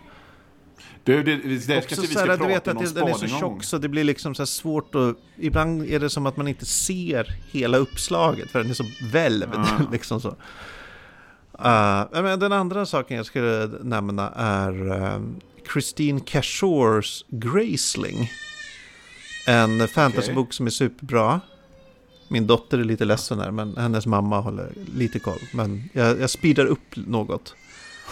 Du, 1.08 1.24
det, 1.24 1.36
det, 1.36 1.68
det 1.68 1.78
Också 1.78 2.02
vi 2.02 2.08
ska 2.08 2.20
så 2.20 2.26
här, 2.26 2.38
du 2.38 2.48
vet 2.48 2.68
att 2.68 2.96
den 2.96 3.08
är 3.08 3.14
så 3.14 3.28
tjock 3.28 3.64
så 3.64 3.78
det 3.78 3.90
blir 3.90 4.04
liksom 4.04 4.36
så 4.36 4.46
svårt 4.46 4.96
att... 4.96 5.16
Ibland 5.38 5.84
är 5.86 6.00
det 6.00 6.10
som 6.10 6.26
att 6.26 6.38
man 6.38 6.48
inte 6.48 6.66
ser 6.66 7.36
hela 7.52 7.78
uppslaget 7.78 8.52
för 8.52 8.60
den 8.60 8.70
är 8.70 8.74
så 8.74 8.86
välvd. 9.12 9.56
Mm. 9.56 9.88
liksom 9.92 10.22
så. 10.22 10.28
Uh, 10.30 12.22
men 12.22 12.40
den 12.40 12.52
andra 12.52 12.86
saken 12.86 13.18
jag 13.18 13.26
skulle 13.26 13.70
nämna 13.82 14.30
är 14.36 14.92
uh, 14.92 15.22
Christine 15.74 16.20
Cashores 16.20 17.26
Graceling. 17.28 18.32
En 19.48 19.88
fantasybok 19.88 20.48
okay. 20.48 20.56
som 20.56 20.66
är 20.66 20.72
superbra. 20.72 21.42
Min 22.28 22.48
dotter 22.48 22.80
är 22.80 22.84
lite 22.84 23.06
ledsen 23.06 23.40
här, 23.40 23.52
men 23.52 23.78
hennes 23.78 24.06
mamma 24.06 24.40
håller 24.40 24.72
lite 24.96 25.20
koll. 25.20 25.40
Men 25.54 25.90
jag, 25.94 26.22
jag 26.22 26.30
speedar 26.30 26.66
upp 26.66 26.96
något. 26.96 27.56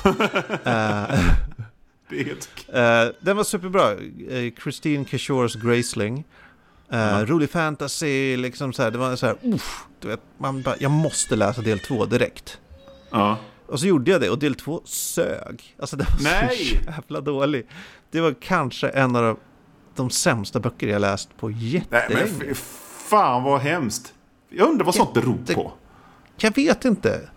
uh, 0.06 0.12
Det 2.10 2.20
är 2.20 2.26
helt 2.26 2.50
uh, 2.70 3.16
Den 3.20 3.38
var 3.38 3.44
superbra. 3.44 3.94
Uh, 3.94 4.54
Christine 4.64 5.06
Kishores 5.06 5.56
Graceling. 5.56 6.26
Uh, 6.94 7.00
mm. 7.00 7.26
Rolig 7.26 7.50
fantasy, 7.50 8.38
liksom 8.38 8.74
så 8.74 8.84
här. 8.84 8.92
Det 8.92 8.98
var 8.98 9.16
så 9.16 9.26
här, 9.26 9.36
uff, 9.42 9.86
du 10.00 10.08
vet, 10.08 10.22
man 10.38 10.62
bara, 10.62 10.76
jag 10.80 10.92
måste 10.92 11.36
läsa 11.36 11.62
del 11.62 11.80
två 11.80 12.06
direkt. 12.06 12.60
Ja. 13.12 13.38
Och 13.68 13.80
så 13.80 13.88
gjorde 13.88 14.12
jag 14.12 14.22
det 14.22 14.30
och 14.30 14.40
del 14.40 14.56
två 14.56 14.82
sög. 14.86 15.76
Alltså 15.80 15.96
det 15.96 16.04
var 16.04 16.24
Nej. 16.24 16.58
så 16.58 16.92
jävla 16.92 17.22
dålig. 17.22 17.68
Det 18.12 18.22
var 18.22 18.36
kanske 18.42 18.90
en 18.90 19.16
av 19.16 19.40
de 19.96 20.10
sämsta 20.10 20.60
böcker 20.60 20.88
jag 20.88 21.02
läst 21.02 21.38
på 21.38 21.52
jättelänge. 21.52 22.32
Nej 22.40 22.46
men 22.46 22.56
fan 23.10 23.44
vad 23.44 23.62
hemskt. 23.62 24.14
Jag 24.50 24.70
undrar 24.70 24.86
vad 24.86 24.96
sånt 24.96 25.14
beror 25.14 25.38
på. 25.54 25.74
Jag 26.38 26.56
vet 26.56 26.86
inte. 26.86 27.30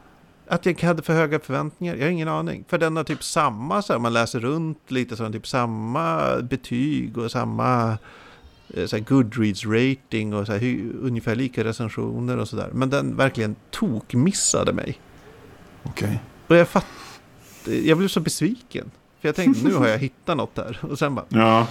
Att 0.51 0.66
jag 0.66 0.82
hade 0.82 1.03
för 1.03 1.12
höga 1.14 1.38
förväntningar? 1.40 1.94
Jag 1.94 2.05
har 2.05 2.11
ingen 2.11 2.28
aning. 2.28 2.64
För 2.68 2.78
den 2.78 2.96
har 2.96 3.05
typ 3.05 3.24
samma, 3.24 3.82
så 3.82 3.92
här, 3.92 4.01
man 4.01 4.12
läser 4.12 4.40
runt 4.40 4.90
lite 4.90 5.16
så 5.16 5.32
typ 5.32 5.46
samma 5.46 6.36
betyg 6.42 7.18
och 7.18 7.30
samma 7.30 7.90
eh, 8.74 8.88
här, 8.92 8.99
Goodreads-rating 8.99 10.34
och 10.34 10.46
så 10.46 10.53
här, 10.53 10.90
ungefär 11.03 11.34
lika 11.34 11.64
recensioner 11.64 12.36
och 12.36 12.49
sådär. 12.49 12.70
Men 12.72 12.90
den 12.90 13.16
verkligen 13.16 13.57
tokmissade 13.70 14.72
mig. 14.72 14.99
Okej. 15.82 16.20
Och 16.46 16.57
jag 16.57 16.68
fatt... 16.68 16.86
Jag 17.64 17.99
blev 17.99 18.09
så 18.09 18.20
besviken. 18.20 18.90
För 19.20 19.28
jag 19.28 19.34
tänkte, 19.36 19.68
nu 19.68 19.74
har 19.74 19.88
jag 19.88 19.99
hittat 19.99 20.36
något 20.36 20.55
där. 20.55 20.78
Och 20.82 20.99
sen 20.99 21.14
bara, 21.14 21.24
Ja, 21.28 21.66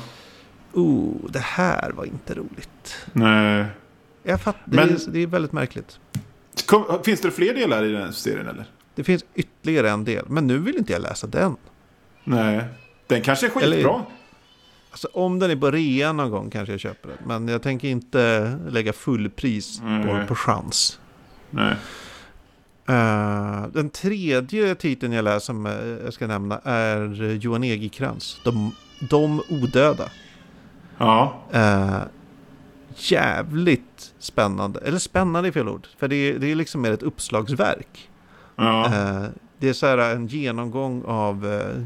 oh, 0.73 1.15
det 1.30 1.39
här 1.39 1.91
var 1.91 2.05
inte 2.05 2.34
roligt. 2.34 2.95
nej. 3.13 3.65
Jag 4.23 4.41
fattar, 4.41 4.61
Men- 4.65 4.88
det, 4.88 4.93
är, 5.07 5.11
det 5.11 5.19
är 5.19 5.28
väldigt 5.28 5.51
märkligt. 5.51 5.99
Kom, 6.66 7.03
finns 7.03 7.22
det 7.22 7.32
fler 7.32 7.53
delar 7.53 7.84
i 7.84 7.91
den 7.91 8.01
här 8.03 8.12
serien 8.12 8.47
eller? 8.47 8.66
Det 8.95 9.03
finns 9.03 9.26
ytterligare 9.36 9.89
en 9.89 10.03
del, 10.03 10.26
men 10.28 10.47
nu 10.47 10.58
vill 10.58 10.78
inte 10.78 10.93
jag 10.93 11.01
läsa 11.01 11.28
den. 11.28 11.55
Nej. 12.24 12.64
Den 13.08 13.22
kanske 13.22 13.45
är 13.47 13.62
Eller- 13.62 13.76
skitbra. 13.76 14.01
Alltså 14.91 15.08
om 15.14 15.39
den 15.39 15.51
är 15.51 15.55
på 15.55 15.72
rea 15.72 16.14
någon 16.14 16.32
gång 16.32 16.49
kanske 16.49 16.74
jag 16.74 16.80
köper 16.80 17.10
den. 17.10 17.18
Men 17.26 17.47
jag 17.47 17.62
tänker 17.62 17.88
inte 17.88 18.53
lägga 18.70 18.93
fullpris 18.93 19.80
på, 19.80 20.24
på 20.28 20.36
chans. 20.36 20.99
Nej. 21.49 21.76
Eh, 22.89 23.68
den 23.74 23.89
tredje 23.89 24.76
titeln 24.76 25.14
jag 25.14 25.24
läser 25.24 25.39
som 25.39 25.66
eh, 25.66 25.74
jag 26.03 26.14
ska 26.14 26.28
nämna 26.28 26.60
är 26.64 27.24
eh, 27.24 27.32
Johan 27.38 27.64
Egerkrans. 27.64 28.41
De, 28.43 28.72
De 29.10 29.41
odöda. 29.49 30.10
Ja. 30.97 31.38
Eh, 31.51 31.97
jävligt 32.97 34.13
spännande. 34.19 34.79
Eller 34.79 34.99
spännande 34.99 35.49
är 35.49 35.51
fel 35.51 35.69
ord. 35.69 35.87
För 35.97 36.07
det 36.07 36.15
är, 36.15 36.39
det 36.39 36.51
är 36.51 36.55
liksom 36.55 36.81
mer 36.81 36.91
ett 36.91 37.03
uppslagsverk. 37.03 38.09
Ja. 38.55 38.85
Eh, 38.85 39.25
det 39.57 39.69
är 39.69 39.73
så 39.73 39.85
här 39.85 39.97
en 39.97 40.27
genomgång 40.27 41.03
av 41.05 41.53
eh, 41.53 41.83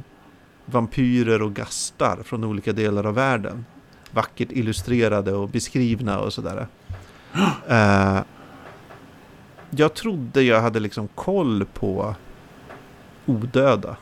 vampyrer 0.66 1.42
och 1.42 1.54
gastar 1.54 2.20
från 2.24 2.44
olika 2.44 2.74
delar 2.74 3.06
av 3.06 3.14
världen. 3.14 3.66
Vackert 4.12 4.52
illustrerade 4.52 5.34
och 5.34 5.50
beskrivna 5.50 6.20
och 6.20 6.34
sådär. 6.34 6.68
Eh, 7.68 8.20
jag 9.70 9.94
trodde 9.94 10.42
jag 10.42 10.62
hade 10.62 10.80
liksom 10.80 11.08
koll 11.08 11.66
på 11.74 12.16
odöda. 13.26 13.96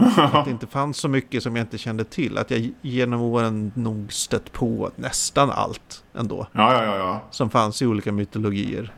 Att 0.16 0.44
det 0.44 0.50
inte 0.50 0.66
fanns 0.66 0.96
så 0.96 1.08
mycket 1.08 1.42
som 1.42 1.56
jag 1.56 1.62
inte 1.64 1.78
kände 1.78 2.04
till. 2.04 2.38
Att 2.38 2.50
jag 2.50 2.70
genom 2.82 3.20
åren 3.20 3.72
nog 3.74 4.12
stött 4.12 4.52
på 4.52 4.90
nästan 4.96 5.50
allt 5.50 6.04
ändå. 6.14 6.46
Ja, 6.52 6.72
ja, 6.74 6.84
ja, 6.84 6.96
ja. 6.96 7.22
Som 7.30 7.50
fanns 7.50 7.82
i 7.82 7.86
olika 7.86 8.12
mytologier. 8.12 8.92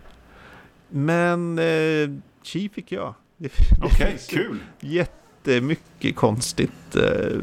Men 0.88 1.58
eh, 1.58 2.10
chi 2.42 2.68
fick 2.68 2.92
jag. 2.92 3.14
Okej, 3.82 4.06
finns 4.10 4.26
kul. 4.26 4.58
Jättemycket 4.80 6.16
konstigt. 6.16 6.96
Eh, 6.96 7.38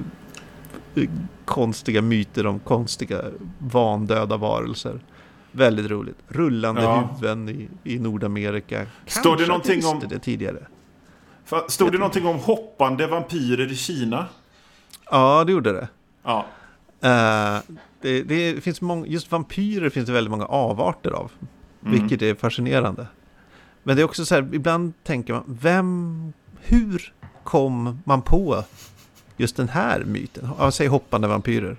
konstiga 1.45 2.01
myter 2.01 2.45
om 2.47 2.59
konstiga 2.59 3.21
vandöda 3.59 4.37
varelser. 4.37 4.99
Väldigt 5.51 5.91
roligt. 5.91 6.15
Rullande 6.27 6.81
Ja. 6.81 7.09
huvuden 7.19 7.49
i, 7.49 7.69
i 7.83 7.99
Nordamerika. 7.99 8.85
Står 9.05 9.31
det 9.37 9.45
Kanske 9.45 9.47
någonting 9.47 9.85
om- 9.85 10.09
det 10.09 10.19
tidigare? 10.19 10.67
Stod 11.67 11.91
det 11.91 11.97
någonting 11.97 12.25
om 12.25 12.39
hoppande 12.39 13.07
vampyrer 13.07 13.71
i 13.71 13.75
Kina? 13.75 14.25
Ja, 15.11 15.43
det 15.43 15.51
gjorde 15.51 15.71
det. 15.73 15.87
Ja. 16.23 16.45
Eh, 17.01 17.61
det, 18.01 18.23
det 18.23 18.63
finns 18.63 18.81
många, 18.81 19.05
just 19.07 19.31
vampyrer 19.31 19.89
finns 19.89 20.05
det 20.07 20.13
väldigt 20.13 20.31
många 20.31 20.45
avarter 20.45 21.11
av. 21.11 21.31
Mm. 21.85 21.99
Vilket 21.99 22.21
är 22.21 22.35
fascinerande. 22.35 23.07
Men 23.83 23.95
det 23.95 24.01
är 24.01 24.05
också 24.05 24.25
så 24.25 24.35
här, 24.35 24.49
ibland 24.53 24.93
tänker 25.03 25.33
man, 25.33 25.43
vem, 25.47 26.33
hur 26.61 27.13
kom 27.43 27.99
man 28.03 28.21
på 28.21 28.63
just 29.37 29.55
den 29.55 29.69
här 29.69 30.03
myten? 30.03 30.49
Ja, 30.59 30.71
säg 30.71 30.87
hoppande 30.87 31.27
vampyrer. 31.27 31.77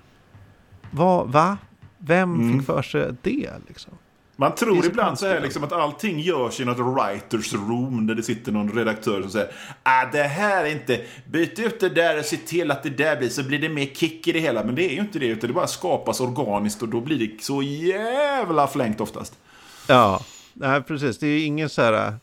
Va? 0.91 1.25
va? 1.25 1.59
Vem 1.99 2.35
Mm. 2.35 2.59
fick 2.59 2.67
för 2.67 2.83
sig 2.83 3.15
det 3.23 3.51
liksom? 3.69 3.93
Man 4.41 4.55
tror 4.55 4.87
ibland 4.87 5.19
så 5.19 5.27
här 5.27 5.41
liksom 5.41 5.65
att 5.65 5.73
allting 5.73 6.21
görs 6.21 6.61
i 6.61 6.65
något 6.65 6.79
writers 6.79 7.53
room 7.53 8.07
där 8.07 8.15
det 8.15 8.23
sitter 8.23 8.53
någon 8.53 8.73
redaktör 8.73 9.23
som 9.23 9.31
säger 9.31 9.53
ah, 9.83 10.05
det 10.13 10.23
här 10.23 10.65
är 10.65 10.71
inte, 10.71 11.01
byt 11.31 11.59
ut 11.59 11.81
det 11.81 11.89
där 11.89 12.19
och 12.19 12.25
se 12.25 12.37
till 12.37 12.71
att 12.71 12.83
det 12.83 12.91
där 12.91 13.17
blir 13.17 13.29
så 13.29 13.43
blir 13.43 13.59
det 13.59 13.69
mer 13.69 13.87
kick 13.87 14.29
i 14.29 14.33
det 14.33 14.41
hela. 14.41 14.65
Men 14.65 14.75
det 14.75 14.91
är 14.91 14.95
ju 14.95 15.01
inte 15.01 15.19
det 15.19 15.27
utan 15.27 15.49
det 15.49 15.55
bara 15.55 15.67
skapas 15.67 16.21
organiskt 16.21 16.83
och 16.83 16.89
då 16.89 17.01
blir 17.01 17.19
det 17.19 17.43
så 17.43 17.63
jävla 17.63 18.67
flängt 18.67 19.01
oftast. 19.01 19.39
Ja, 19.87 20.25
nej 20.53 20.83
precis. 20.83 21.19
Det 21.19 21.27
är 21.27 21.47
ingen 21.47 21.69
så 21.69 21.83
här... 21.83 22.15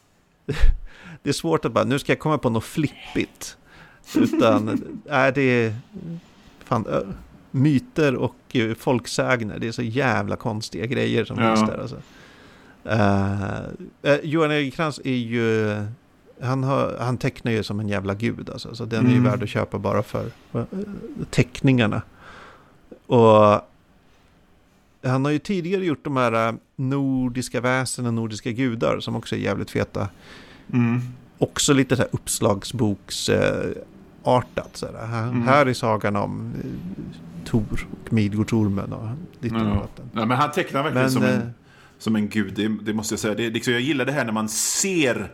Det 1.24 1.30
är 1.30 1.34
svårt 1.34 1.66
att 1.66 1.72
bara, 1.72 1.84
nu 1.84 2.00
ska 2.00 2.12
jag 2.12 2.20
komma 2.20 2.38
på 2.38 2.50
något 2.50 2.64
flippigt. 2.64 3.58
Utan, 4.16 4.84
nej 5.06 5.32
det 5.32 5.42
är... 5.42 5.76
Fan, 6.64 6.86
myter 7.52 8.16
och 8.16 8.36
eh, 8.54 8.74
folksägner, 8.76 9.60
det 9.60 9.68
är 9.68 9.72
så 9.72 9.82
jävla 9.82 10.36
konstiga 10.36 10.86
grejer 10.86 11.26
som 11.26 11.40
Ja. 11.40 11.56
finns 11.56 11.70
där. 11.70 11.78
Alltså. 11.78 11.98
Eh, 14.04 14.16
Johan 14.24 14.52
Egerkrans 14.52 15.00
är 15.04 15.12
ju... 15.16 15.76
Han, 16.42 16.64
har, 16.64 16.96
han 17.00 17.18
tecknar 17.18 17.52
ju 17.52 17.64
som 17.64 17.80
en 17.80 17.90
jävla 17.90 18.14
gud 18.14 18.50
alltså, 18.50 18.76
så 18.76 18.86
den 18.86 19.06
är 19.06 19.10
ju 19.10 19.18
Mm. 19.18 19.32
värd 19.32 19.44
att 19.44 19.50
köpa 19.50 19.80
bara 19.80 20.04
för 20.04 20.26
teckningarna. 21.30 22.02
Och 23.08 23.62
han 25.04 25.26
har 25.26 25.32
ju 25.32 25.40
tidigare 25.40 25.86
gjort 25.86 26.04
de 26.04 26.18
här 26.18 26.56
nordiska 26.76 27.62
väsen 27.62 28.06
och 28.06 28.14
nordiska 28.14 28.52
gudar 28.52 29.00
som 29.00 29.16
också 29.16 29.36
är 29.36 29.40
jävligt 29.40 29.72
feta. 29.72 30.10
Mm. 30.74 31.00
Också 31.38 31.74
lite 31.74 31.96
så 31.96 32.02
här 32.02 32.10
uppslagsboks 32.12 33.30
eh, 33.30 33.72
artat. 34.24 34.70
Så 34.78 34.86
här. 34.86 35.08
Här, 35.08 35.24
Mm. 35.24 35.42
här 35.48 35.66
är 35.66 35.74
sagan 35.74 36.16
om 36.16 36.54
Tor 37.48 37.88
och 38.06 38.14
Midgårdsormen 38.14 38.94
och 38.94 39.10
Ja. 39.42 39.58
annat. 39.60 40.02
Ja, 40.14 40.26
men 40.26 40.32
han 40.38 40.52
tecknar 40.52 40.84
verkligen 40.84 41.04
Men 41.04 41.12
som, 41.12 41.24
eh, 41.24 41.34
en, 41.36 41.54
som 42.00 42.16
en 42.16 42.30
gud, 42.30 42.54
det, 42.56 42.68
det 42.84 42.94
måste 42.94 43.14
jag 43.14 43.20
säga. 43.20 43.34
Det, 43.36 43.50
liksom, 43.50 43.74
jag 43.74 43.82
gillar 43.82 44.06
det 44.06 44.12
här 44.12 44.26
när 44.26 44.32
man 44.34 44.50
ser 44.50 45.32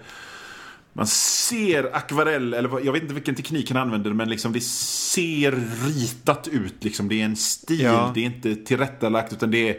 man 0.95 1.07
ser 1.07 1.95
akvarell, 1.95 2.53
eller 2.53 2.85
jag 2.85 2.93
vet 2.93 3.01
inte 3.01 3.13
vilken 3.13 3.35
teknik 3.35 3.71
han 3.71 3.81
använder, 3.81 4.13
men 4.13 4.29
liksom 4.29 4.53
det 4.53 4.63
ser 4.63 5.51
ritat 5.87 6.47
ut. 6.51 6.83
Liksom. 6.83 7.07
Det 7.09 7.21
är 7.21 7.25
en 7.25 7.35
stil, 7.35 7.81
Ja. 7.81 8.11
det 8.15 8.21
är 8.21 8.25
inte 8.25 8.55
tillrättalagt, 8.55 9.33
utan 9.33 9.51
det 9.51 9.69
är, 9.69 9.77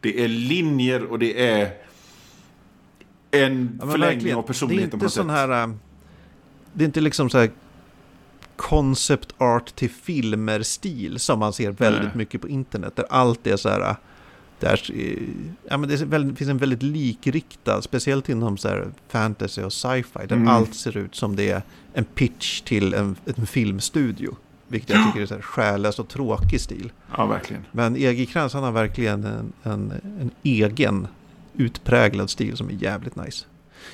det 0.00 0.24
är 0.24 0.28
linjer 0.28 1.04
och 1.04 1.18
det 1.18 1.48
är 1.48 1.70
en 3.30 3.78
ja, 3.82 3.90
förlängning 3.90 4.34
av 4.34 4.42
det 4.42 4.44
är 4.44 4.46
personligheten 4.46 4.90
på 4.90 4.96
inte 4.96 5.04
något 5.04 5.12
sån 5.12 5.26
sätt. 5.26 5.36
här... 5.36 5.62
eh, 5.62 5.74
Det 6.72 6.84
är 6.84 6.86
inte 6.86 7.00
liksom 7.00 7.30
så 7.30 7.38
här 7.38 7.50
concept 8.56 9.34
art 9.38 9.74
till 9.76 9.90
filmer-stil 9.90 11.18
som 11.18 11.38
man 11.38 11.52
ser 11.52 11.70
väldigt 11.70 12.02
Nej. 12.02 12.10
mycket 12.16 12.40
på 12.40 12.48
internet. 12.48 12.96
Där 12.96 13.06
allt 13.10 13.46
är 13.46 13.56
så 13.56 13.68
här... 13.68 13.80
eh, 13.90 13.96
Där, 14.60 14.80
eh, 14.94 15.18
ja, 15.68 15.76
men 15.76 15.88
det 15.88 16.02
väldigt, 16.04 16.38
finns 16.38 16.50
en 16.50 16.58
väldigt 16.58 16.82
likriktad, 16.82 17.82
speciellt 17.82 18.28
inom 18.28 18.56
så 18.58 18.68
här 18.68 18.88
fantasy 19.08 19.62
och 19.62 19.72
sci-fi, 19.72 20.26
där 20.28 20.36
Mm. 20.36 20.48
allt 20.48 20.74
ser 20.74 20.96
ut 20.96 21.14
som 21.14 21.36
det 21.36 21.50
är 21.50 21.62
en 21.94 22.04
pitch 22.04 22.60
till 22.60 22.94
en, 22.94 23.16
en 23.36 23.46
filmstudio. 23.46 24.36
Vilket 24.68 24.90
jag 24.90 25.06
tycker 25.06 25.20
är 25.22 25.26
så 25.26 25.34
här 25.34 25.42
själlös 25.42 25.98
och 25.98 26.08
tråkig 26.08 26.60
stil. 26.60 26.92
Ja, 27.16 27.26
verkligen. 27.26 27.64
Men 27.72 27.96
Egerkrans 27.96 28.52
han 28.54 28.62
har 28.62 28.72
verkligen 28.72 29.24
en, 29.24 29.52
en, 29.62 29.92
en 30.20 30.30
egen 30.42 31.06
utpräglad 31.56 32.30
stil 32.30 32.56
som 32.56 32.68
är 32.68 32.72
jävligt 32.72 33.16
nice. 33.16 33.44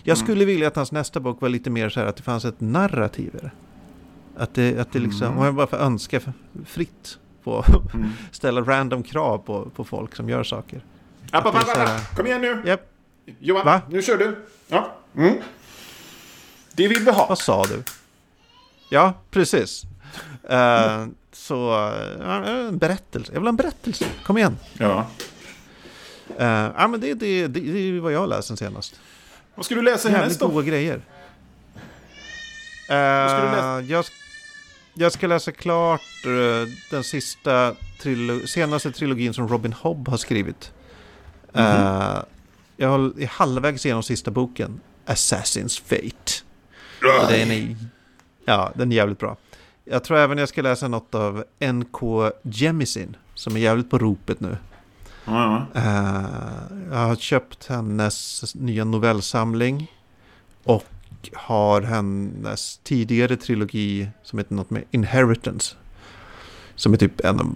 Jag 0.03 0.17
Mm. 0.17 0.27
skulle 0.27 0.45
vilja 0.45 0.69
att 0.69 0.77
hans 0.77 0.93
nästa 0.93 1.21
bok 1.21 1.41
var 1.41 1.49
lite 1.49 1.71
mer 1.71 1.89
så 1.89 2.01
här 2.01 2.07
att 2.07 2.17
det 2.17 2.23
fanns 2.23 2.45
ett 2.45 2.61
narrativ 2.61 3.35
i 3.35 3.39
det. 3.43 3.51
Att 4.39 4.55
det, 4.55 4.78
att 4.78 4.93
det 4.93 4.99
liksom, 4.99 5.26
Mm. 5.32 5.45
jag 5.45 5.55
bara 5.55 5.66
får 5.66 5.76
önska 5.76 6.20
fritt 6.66 7.18
på 7.45 7.64
Mm. 7.95 8.11
ställa 8.32 8.61
random 8.61 9.03
krav 9.03 9.39
på, 9.39 9.70
på 9.70 9.84
folk 9.84 10.16
som 10.16 10.28
gör 10.28 10.45
saker. 10.45 10.80
App, 11.32 11.47
app, 11.47 11.55
app, 11.55 11.76
app. 11.76 12.16
Kom 12.16 12.26
igen 12.26 12.41
nu! 12.41 12.62
Japp, 12.66 12.80
Johan, 13.39 13.66
Va? 13.66 13.80
nu 13.91 14.03
kör 14.03 14.18
du. 14.18 14.36
Ja. 14.68 14.93
Mm. 15.16 15.34
Det 16.72 16.89
vill 16.89 16.99
vi 17.05 17.11
ha. 17.11 17.26
vad 17.28 17.39
sa 17.39 17.64
du? 17.64 17.82
Ja, 18.91 19.12
precis. 19.30 19.82
Eh, 20.51 21.07
så, 21.32 21.89
uh, 22.20 22.49
en 22.49 22.78
berättelse. 22.78 23.32
Jag 23.32 23.41
vill 23.41 23.47
ha 23.47 23.49
en 23.49 23.57
berättelse. 23.57 24.05
Kom 24.24 24.39
igen. 24.39 24.57
Ja. 24.78 25.07
Uh, 26.41 26.47
ja, 26.76 26.89
men 26.89 27.01
det, 27.01 27.14
det, 27.14 27.47
det, 27.47 27.61
det 27.61 27.78
är 27.78 28.01
vad 28.01 28.12
jag 28.12 28.20
har 28.20 28.26
läst 28.26 28.49
sen 28.49 28.57
senast. 28.57 29.01
Vad 29.55 29.64
ska 29.64 29.74
du 29.74 29.82
läsa 29.82 30.09
härnäst 30.09 30.41
då? 30.41 30.49
goda 30.49 30.66
grejer. 30.66 31.01
ska 32.86 33.41
du 33.45 33.51
läsa? 33.57 33.80
Jag, 34.99 35.12
ska 35.12 35.26
läsa 35.26 35.53
klart 35.53 36.01
eh, 36.24 36.72
den 36.90 37.05
sista 37.05 37.74
trilo 38.03 38.46
senaste 38.46 38.92
trilogin 38.92 39.34
som 39.34 39.49
Robin 39.49 39.72
Hobb 39.72 40.09
har 40.09 40.16
skrivit. 40.16 40.72
Mhm. 41.53 41.64
Eh, 41.64 42.22
jag 42.76 43.20
är 43.22 43.26
halvvägs 43.26 43.86
igenom 43.86 44.03
sista 44.03 44.30
boken, 44.30 44.80
Assassin's 45.07 45.82
Fate. 45.82 46.32
Den 47.28 47.51
är, 47.51 47.76
ja, 48.44 48.72
den 48.74 48.92
är 48.92 48.96
jävligt 48.96 49.18
bra. 49.18 49.36
Jag 49.84 50.05
tror 50.05 50.18
även 50.18 50.38
jag 50.38 50.49
ska 50.49 50.62
läsa 50.62 50.88
något 50.88 51.14
av 51.14 51.44
N.K. 51.59 52.30
Jemisin, 52.42 53.16
som 53.34 53.57
är 53.57 53.61
jävligt 53.61 53.90
på 53.90 53.99
ropet 53.99 54.40
nu. 54.40 54.57
Ja. 55.24 55.66
Eh, 55.74 56.24
jag 56.90 56.99
har 56.99 57.16
köpt 57.16 57.66
hennes 57.66 58.55
nya 58.55 58.84
novellsamling. 58.84 59.92
Och 60.64 60.84
har 61.33 61.83
hennes 61.83 62.81
tidigare 62.83 63.37
trilogi 63.37 64.09
som 64.23 64.39
heter 64.39 64.55
något 64.55 64.71
med 64.71 64.85
Inheritance. 64.91 65.77
Som 66.75 66.93
är 66.93 66.97
typ 66.97 67.21
en 67.21 67.41
av... 67.41 67.55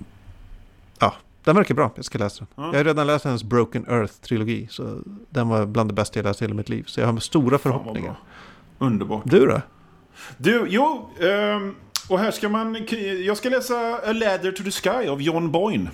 Ja, 0.98 1.14
den 1.44 1.56
verkar 1.56 1.74
bra. 1.74 1.92
Jag 1.94 2.04
ska 2.04 2.18
läsa 2.18 2.38
den. 2.38 2.64
Ja. 2.64 2.70
Jag 2.72 2.78
har 2.78 2.84
redan 2.84 3.06
läst 3.06 3.24
hennes 3.24 3.44
Broken 3.44 3.86
Earth-trilogi. 3.86 4.66
Så 4.70 5.02
den 5.30 5.48
var 5.48 5.66
bland 5.66 5.90
det 5.90 5.94
bästa 5.94 6.18
jag 6.18 6.24
läst 6.24 6.42
i 6.42 6.44
hela 6.44 6.54
mitt 6.54 6.68
liv. 6.68 6.84
Så 6.86 7.00
jag 7.00 7.06
har 7.06 7.18
stora 7.18 7.58
förhoppningar. 7.58 8.14
Underbart. 8.78 9.22
Du 9.24 9.46
då? 9.46 9.60
Du, 10.36 10.66
jo, 10.68 11.10
ehm, 11.20 11.74
och 12.08 12.18
här 12.18 12.30
ska 12.30 12.48
man... 12.48 12.86
Jag 13.24 13.36
ska 13.36 13.48
läsa 13.48 13.74
A 14.06 14.12
Ladder 14.12 14.52
to 14.52 14.62
the 14.62 14.70
Sky 14.70 15.08
av 15.08 15.22
John 15.22 15.52
Boyne. 15.52 15.90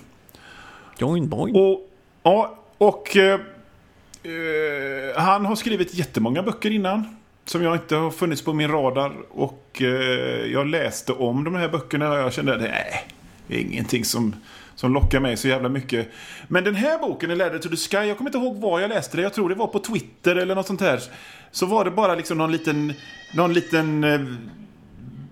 Join 0.99 1.29
boing. 1.29 1.57
Och, 1.57 1.91
ja, 2.23 2.59
och 2.79 3.17
eh, 3.17 3.41
han 5.17 5.45
har 5.45 5.57
skrivit 5.57 5.95
jättemånga 5.95 6.43
böcker 6.43 6.71
innan. 6.71 7.17
Som 7.49 7.63
jag 7.63 7.77
inte 7.77 7.97
har 7.97 8.11
funnits 8.11 8.43
på 8.43 8.53
min 8.53 8.69
radar. 8.69 9.13
Och 9.31 9.83
eh, 9.83 9.87
jag 10.53 10.67
läste 10.67 11.13
om 11.13 11.45
de 11.45 11.55
här 11.55 11.69
böckerna 11.69 12.13
och 12.13 12.19
jag 12.19 12.33
kände 12.33 12.55
att 12.55 12.61
nej, 12.61 13.07
det 13.47 13.55
är 13.55 13.61
ingenting 13.61 14.05
som, 14.05 14.35
som 14.75 14.95
lockar 14.95 15.21
mig 15.21 15.37
så 15.37 15.49
jävla 15.49 15.69
mycket. 15.69 16.09
Men 16.49 16.65
den 16.65 16.75
här 16.75 16.99
boken, 16.99 17.31
A 17.31 17.35
Ladder 17.35 17.59
to 17.59 17.69
the 17.69 17.77
Sky, 17.77 17.97
jag 17.97 18.17
kommer 18.17 18.31
inte 18.31 18.39
ihåg 18.39 18.57
var 18.57 18.81
jag 18.81 18.89
läste 18.89 19.17
det. 19.17 19.23
Jag 19.23 19.35
tror 19.35 19.49
det 19.49 19.55
var 19.55 19.67
på 19.67 19.79
Twitter 19.79 20.37
eller 20.37 20.55
något 20.55 20.67
sånt 20.67 20.81
här. 20.81 21.03
Så 21.51 21.67
var 21.67 21.85
det 21.85 21.91
bara 21.91 22.15
liksom 22.15 22.39
någon 22.39 22.53
liten... 22.53 22.93
Någon 23.35 23.53
liten 23.53 24.05
eh, 24.05 24.21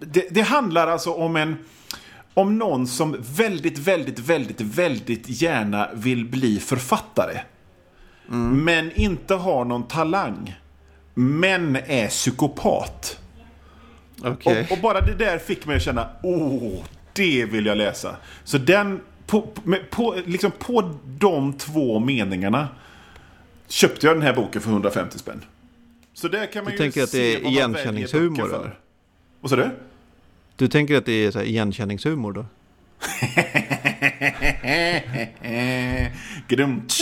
det, 0.00 0.26
det 0.30 0.42
handlar 0.42 0.86
alltså 0.86 1.12
om 1.12 1.36
en... 1.36 1.56
Om 2.34 2.58
någon 2.58 2.86
som 2.86 3.16
väldigt, 3.36 3.78
väldigt, 3.78 4.18
väldigt, 4.18 4.60
väldigt 4.60 5.42
gärna 5.42 5.88
vill 5.94 6.24
bli 6.24 6.60
författare. 6.60 7.40
Men 8.52 8.92
inte 8.92 9.34
har 9.34 9.64
någon 9.64 9.88
talang. 9.88 10.54
Men 11.18 11.76
är 11.76 12.08
psykopat. 12.08 13.18
Okej. 14.22 14.66
Och, 14.70 14.72
och 14.72 14.78
bara 14.82 15.00
det 15.00 15.14
där 15.14 15.38
fick 15.38 15.66
mig 15.66 15.76
att 15.76 15.82
känna, 15.82 16.08
åh, 16.22 16.84
det 17.12 17.44
vill 17.44 17.66
jag 17.66 17.76
läsa. 17.76 18.16
Så 18.44 18.58
den, 18.58 19.00
på, 19.26 19.48
på, 19.90 20.16
liksom 20.26 20.50
på 20.50 20.94
de 21.04 21.52
två 21.52 21.98
meningarna 21.98 22.68
köpte 23.68 24.06
jag 24.06 24.16
den 24.16 24.22
här 24.22 24.34
boken 24.34 24.62
för 24.62 24.70
150 24.70 25.18
spänn. 25.18 25.44
Så 26.14 26.28
där 26.28 26.46
kan 26.46 26.64
man 26.64 26.70
Du 26.70 26.72
ju 26.72 26.78
tänker 26.78 27.02
att 27.02 27.12
det 27.12 27.34
är 27.34 27.46
igenkänningshumor, 27.46 28.54
eller? 28.54 28.78
Vad 29.40 29.50
sa 29.50 29.56
du? 29.56 29.70
Du 30.56 30.68
tänker 30.68 30.96
att 30.96 31.06
det 31.06 31.12
är 31.12 31.30
så 31.30 31.38
här 31.38 31.46
igenkänningshumor 31.46 32.32
då? 32.32 32.46
Gdumt. 36.48 36.92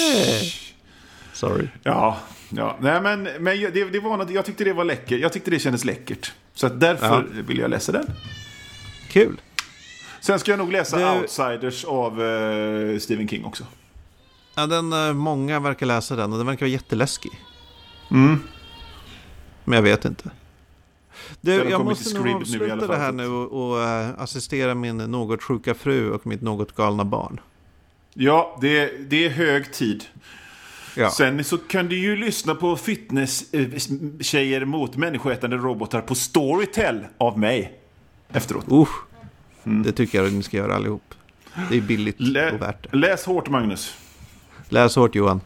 Sorry. 1.33 1.69
Ja, 1.83 2.19
ja. 2.57 2.77
Nej, 2.81 3.01
men, 3.01 3.23
men 3.23 3.61
det, 3.61 3.85
det 3.85 4.01
var 4.01 4.17
något, 4.17 4.31
jag 4.31 4.45
tyckte 4.45 4.65
det 4.65 4.73
var 4.73 4.85
läckert. 4.85 5.21
Jag 5.21 5.33
tyckte 5.33 5.51
det 5.51 5.59
kändes 5.59 5.85
läckert. 5.85 6.33
Så 6.55 6.69
därför 6.69 7.23
vill 7.47 7.59
jag 7.59 7.71
läsa 7.71 7.93
den. 7.93 8.07
Kul. 9.09 9.41
Sen 10.21 10.39
ska 10.39 10.53
jag 10.53 10.59
nog 10.59 10.73
läsa 10.73 10.99
Du- 10.99 11.21
Outsiders 11.21 11.85
av 11.85 12.23
eh, 12.23 12.99
Stephen 12.99 13.29
King 13.29 13.45
också. 13.45 13.65
Ja, 14.55 14.67
den, 14.67 14.93
eh, 14.93 15.13
många 15.13 15.61
verkar 15.61 15.87
läsa 15.87 16.17
den 16.17 16.33
och 16.33 16.39
den 16.39 16.47
verkar 16.47 16.67
vara 16.67 16.71
jätteläskig. 16.73 17.33
Mm. 18.11 18.41
Men 19.65 19.77
jag 19.77 19.83
vet 19.83 20.05
inte. 20.05 20.31
Du, 21.41 21.53
jag 21.71 21.85
måste 21.85 22.15
nog 22.15 22.27
nu 22.27 22.33
avsluta 22.35 22.87
det 22.87 22.97
här 22.97 23.13
nu 23.13 23.27
och, 23.29 23.71
och 23.73 23.83
eh, 23.83 24.09
assistera 24.19 24.75
min 24.75 24.97
något 24.97 25.43
sjuka 25.43 25.75
fru 25.75 26.11
och 26.11 26.27
mitt 26.27 26.43
något 26.43 26.75
galna 26.77 27.05
barn. 27.05 27.41
Ja, 28.15 28.59
det, 28.61 29.11
det 29.11 29.25
är 29.27 29.31
hög 29.31 29.73
tid. 29.73 30.05
Ja, 30.97 31.11
Sen 31.11 31.45
så 31.45 31.59
kan 31.59 31.89
du 31.89 31.99
ju 31.99 32.17
lyssna 32.17 32.55
på 32.55 32.77
fitness-tjejer 32.77 34.65
mot 34.65 34.97
människoätande 34.97 35.57
robotar 35.57 36.01
på 36.01 36.15
Storytel 36.15 37.01
av 37.19 37.39
mig. 37.39 37.81
Efteråt. 38.33 38.65
Usch. 38.71 39.05
det 39.65 39.93
tycker 39.93 40.19
jag 40.19 40.27
att 40.27 40.33
ni 40.33 40.43
ska 40.43 40.57
göra 40.57 40.75
allihop. 40.77 41.15
Det 41.71 41.77
är 41.77 41.81
billigt 41.81 42.21
Lä- 42.21 42.53
och 42.53 42.63
värt 42.63 42.91
det. 42.91 42.97
Läs 42.97 43.25
hårt, 43.25 43.49
Magnus. 43.49 43.95
Läs 44.69 44.97
hårt 44.97 45.15
Johan. 45.15 45.41